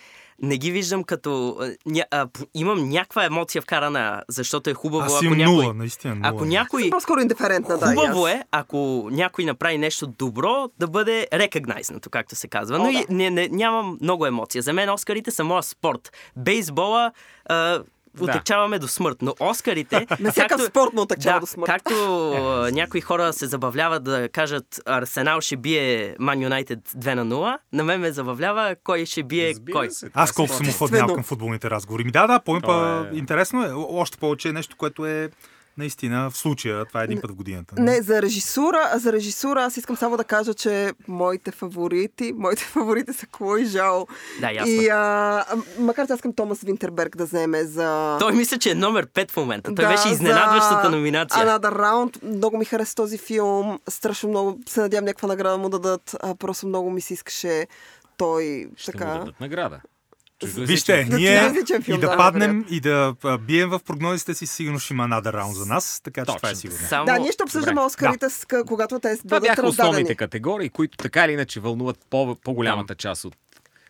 не 0.41 0.57
ги 0.57 0.71
виждам 0.71 1.03
като... 1.03 1.57
Ня, 1.85 2.05
а, 2.11 2.27
имам 2.53 2.89
някаква 2.89 3.25
емоция 3.25 3.61
вкарана, 3.61 4.23
защото 4.29 4.69
е 4.69 4.73
хубаво, 4.73 5.03
Аз 5.05 5.15
ако 5.15 5.35
някой... 5.35 5.55
нула, 5.55 5.73
наистина 5.73 6.15
нула. 6.15 6.27
Ако 6.29 6.45
някой... 6.45 6.81
Съм 6.81 6.89
по-скоро 6.89 7.21
индиферентна, 7.21 7.77
да. 7.77 7.87
Хубаво 7.87 8.27
е, 8.27 8.43
ако 8.51 9.07
някой 9.11 9.45
направи 9.45 9.77
нещо 9.77 10.07
добро, 10.07 10.69
да 10.79 10.87
бъде 10.87 11.27
рекогнайзнато, 11.33 12.09
както 12.09 12.35
се 12.35 12.47
казва. 12.47 12.79
Но 12.79 12.85
О, 12.85 12.89
и 12.89 12.93
да. 12.93 13.13
не, 13.13 13.29
не, 13.29 13.47
нямам 13.47 13.97
много 14.01 14.25
емоция. 14.25 14.61
За 14.61 14.73
мен 14.73 14.89
Оскарите 14.89 15.31
са 15.31 15.43
моя 15.43 15.63
спорт. 15.63 16.11
Бейсбола 16.35 17.11
а, 17.45 17.83
отекчаваме 18.21 18.79
до 18.79 18.87
смърт. 18.87 19.17
Но 19.21 19.35
Оскарите... 19.39 20.07
На 20.19 20.31
всякакъв 20.31 20.65
спорт 20.65 20.93
му 20.93 21.01
отекчава 21.01 21.35
да, 21.35 21.39
до 21.39 21.45
смърт. 21.45 21.65
Както 21.65 21.93
някои 22.73 23.01
хора 23.01 23.33
се 23.33 23.47
забавляват 23.47 24.03
да 24.03 24.29
кажат 24.29 24.81
Арсенал 24.85 25.41
ще 25.41 25.57
бие 25.57 26.15
Ман 26.19 26.41
Юнайтед 26.41 26.79
2 26.79 27.13
на 27.13 27.25
0, 27.25 27.57
на 27.73 27.83
мен 27.83 28.01
ме 28.01 28.11
забавлява 28.11 28.75
кой 28.83 29.05
ще 29.05 29.23
бие 29.23 29.49
Разбира 29.49 29.73
кой. 29.73 29.89
се, 29.91 30.09
Аз 30.13 30.31
е 30.31 30.33
колко 30.33 30.53
съм 30.53 30.69
охладнял 30.69 31.07
към 31.07 31.23
футболните 31.23 31.69
разговори. 31.69 32.03
Ми 32.03 32.11
да, 32.11 32.27
да, 32.27 32.39
по 32.39 32.61
То 32.61 33.03
е- 33.03 33.09
интересно 33.13 33.65
е. 33.65 33.71
Още 33.73 34.17
повече 34.17 34.49
е 34.49 34.53
нещо, 34.53 34.75
което 34.77 35.05
е 35.05 35.29
наистина 35.77 36.29
в 36.29 36.37
случая. 36.37 36.85
Това 36.85 37.01
е 37.01 37.03
един 37.03 37.21
път 37.21 37.31
в 37.31 37.35
годината. 37.35 37.75
Не, 37.77 38.01
за 38.01 38.21
режисура, 38.21 38.89
а 38.93 38.99
за 38.99 39.13
режисура 39.13 39.63
аз 39.63 39.77
искам 39.77 39.95
само 39.95 40.17
да 40.17 40.23
кажа, 40.23 40.53
че 40.53 40.93
моите 41.07 41.51
фаворити, 41.51 42.33
моите 42.35 42.63
фаворити 42.73 43.13
са 43.13 43.27
Клой 43.27 43.65
Жао. 43.65 44.05
Да, 44.41 44.51
ясно. 44.51 44.71
И 44.73 44.87
а, 44.87 45.45
макар 45.79 46.07
че 46.07 46.13
аз 46.13 46.17
искам 46.17 46.33
Томас 46.33 46.61
Винтерберг 46.61 47.17
да 47.17 47.25
вземе 47.25 47.63
за... 47.63 48.17
Той 48.19 48.33
мисля, 48.33 48.57
че 48.57 48.71
е 48.71 48.75
номер 48.75 49.07
5 49.07 49.31
в 49.31 49.37
момента. 49.37 49.75
Той 49.75 49.85
Да, 49.85 49.91
беше 49.91 50.09
изненадващата 50.09 50.81
за 50.83 50.89
номинация. 50.89 51.45
Another 51.45 51.73
Round. 51.73 52.23
Много 52.23 52.57
ми 52.57 52.65
хареса 52.65 52.95
този 52.95 53.17
филм. 53.17 53.79
Страшно 53.89 54.29
много 54.29 54.59
се 54.67 54.81
надявам 54.81 55.05
някаква 55.05 55.27
награда 55.27 55.57
му 55.57 55.69
да 55.69 55.79
дадат. 55.79 56.15
А, 56.19 56.35
просто 56.35 56.67
много 56.67 56.89
ми 56.91 57.01
се 57.01 57.13
искаше 57.13 57.67
той 58.17 58.69
Ще 58.75 58.91
му 58.91 58.99
така... 58.99 59.05
дадат 59.13 59.39
награда. 59.39 59.81
Вижте, 60.45 61.05
ние 61.05 61.51
и 61.87 61.97
да 61.97 62.17
паднем 62.17 62.65
и 62.69 62.79
да 62.79 63.15
бием 63.41 63.69
в 63.69 63.79
прогнозите 63.79 64.33
си, 64.33 64.47
сигурно 64.47 64.79
ще 64.79 64.93
има 64.93 65.07
надър 65.07 65.33
раунд 65.33 65.55
за 65.55 65.65
нас, 65.65 66.01
така 66.03 66.25
че 66.25 66.35
това 66.35 66.49
е 66.49 66.55
сигурно. 66.55 66.79
Само... 66.87 67.05
Да, 67.05 67.17
ние 67.19 67.31
ще 67.31 67.43
обсъждаме. 67.43 67.81
Оскарите, 67.81 68.25
когато 68.67 68.99
те 68.99 69.17
Това 69.17 69.23
бъдат 69.25 69.43
бяха 69.43 69.63
раздадени. 69.63 69.89
основните 69.89 70.15
категории, 70.15 70.69
които 70.69 70.97
така 70.97 71.25
или 71.25 71.31
иначе 71.31 71.59
вълнуват 71.59 71.97
по- 72.09 72.35
по-голямата 72.43 72.95
част 72.95 73.25
от 73.25 73.35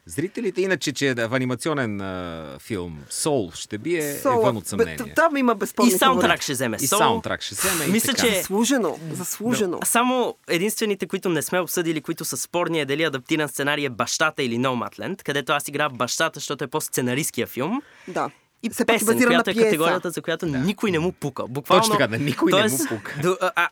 зрителите. 0.10 0.62
Иначе, 0.62 0.94
че 0.94 1.14
в 1.14 1.34
анимационен 1.34 2.02
а, 2.02 2.58
филм 2.60 3.00
Soul 3.12 3.56
ще 3.56 3.78
бие 3.78 4.02
Soul, 4.02 4.34
е 4.34 4.46
вън 4.46 4.58
от 4.58 4.68
съмнение. 4.68 4.98
Там 5.16 5.38
има 5.38 5.52
И 5.52 5.56
безспорни 5.56 5.92
саундтрак 5.92 6.22
фаворити. 6.22 6.44
ще 6.44 6.54
вземе. 6.54 6.78
И 6.78 6.80
Soul. 6.80 6.98
саундтрак 6.98 7.42
ще 7.42 7.56
вземе. 7.56 7.86
и 7.86 7.92
Мисля, 7.92 8.14
така. 8.14 8.22
че- 8.24 8.36
Заслужено, 8.36 9.00
заслужено. 9.12 9.80
Само 9.84 10.36
единствените, 10.48 11.08
които 11.08 11.30
не 11.30 11.42
сме 11.42 11.60
обсъдили, 11.60 12.02
които 12.02 12.26
са 12.26 12.38
спорни 12.38 12.80
е 12.80 12.86
дали 12.86 13.04
адаптиран 13.04 13.50
сценарий 13.50 13.86
е 13.86 13.90
бащата 13.90 14.44
или 14.44 14.58
Nomadland, 14.58 15.24
където 15.24 15.52
аз 15.52 15.68
играя 15.68 15.90
бащата, 15.90 16.40
защото 16.40 16.64
е 16.64 16.68
по-сценаристския 16.68 17.48
филм. 17.48 17.82
Да. 18.08 18.30
И 18.64 18.70
Все 18.70 18.86
пак 18.86 18.96
песен, 18.96 19.06
базиран 19.06 19.22
на 19.24 19.30
която 19.30 19.50
е 19.50 19.54
пиеса. 19.54 19.66
категорията, 19.66 20.10
за 20.10 20.22
която 20.22 20.46
никой 20.46 20.92
не 20.92 21.00
му 21.00 21.12
пука. 21.12 21.44
Буквално, 21.50 21.82
Точно 21.82 21.94
така, 21.94 22.08
на 22.08 22.18
никой 22.18 22.52
не 22.52 22.58
му 22.58 22.68
Тоест, 22.70 22.90
пука. 22.90 23.16
До, 23.22 23.38
а, 23.42 23.52
а, 23.56 23.70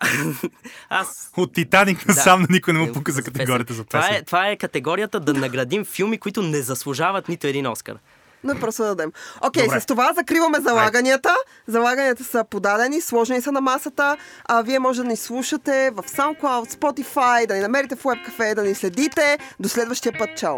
аз 0.91 1.31
От 1.37 1.53
Титаник 1.53 1.97
Да. 1.99 2.03
насам 2.07 2.41
на 2.41 2.47
никой 2.49 2.73
не 2.73 2.79
му 2.79 2.85
Е, 2.85 2.91
пука 2.91 3.11
за 3.11 3.17
песен. 3.17 3.33
категорията 3.33 3.73
за 3.73 3.83
Това 3.83 3.99
е, 3.99 4.09
песен. 4.09 4.25
това 4.25 4.47
е 4.47 4.57
категорията 4.57 5.19
да 5.19 5.33
наградим 5.33 5.85
филми, 5.85 6.17
които 6.17 6.41
не 6.41 6.61
заслужават 6.61 7.29
нито 7.29 7.47
един 7.47 7.67
Оскар. 7.67 7.95
Не 8.43 8.55
просто 8.55 8.81
да 8.81 8.87
дадем. 8.87 9.11
Окей, 9.41 9.63
Добре. 9.63 9.79
с 9.81 9.85
това 9.85 10.13
закриваме 10.13 10.59
залаганията. 10.59 11.35
Залаганията 11.67 12.23
са 12.23 12.43
подадени, 12.43 13.01
сложени 13.01 13.41
са 13.41 13.51
на 13.51 13.61
масата. 13.61 14.17
А 14.45 14.61
вие 14.61 14.79
може 14.79 15.01
да 15.01 15.07
ни 15.07 15.15
слушате 15.17 15.91
в 15.93 16.03
SoundCloud, 16.05 16.71
Spotify, 16.71 17.47
да 17.47 17.55
ни 17.55 17.61
намерите 17.61 17.95
в 17.95 18.03
WebCafe, 18.03 18.55
да 18.55 18.63
ни 18.63 18.75
следите. 18.75 19.37
До 19.59 19.69
следващия 19.69 20.13
път. 20.13 20.29
Чао! 20.37 20.55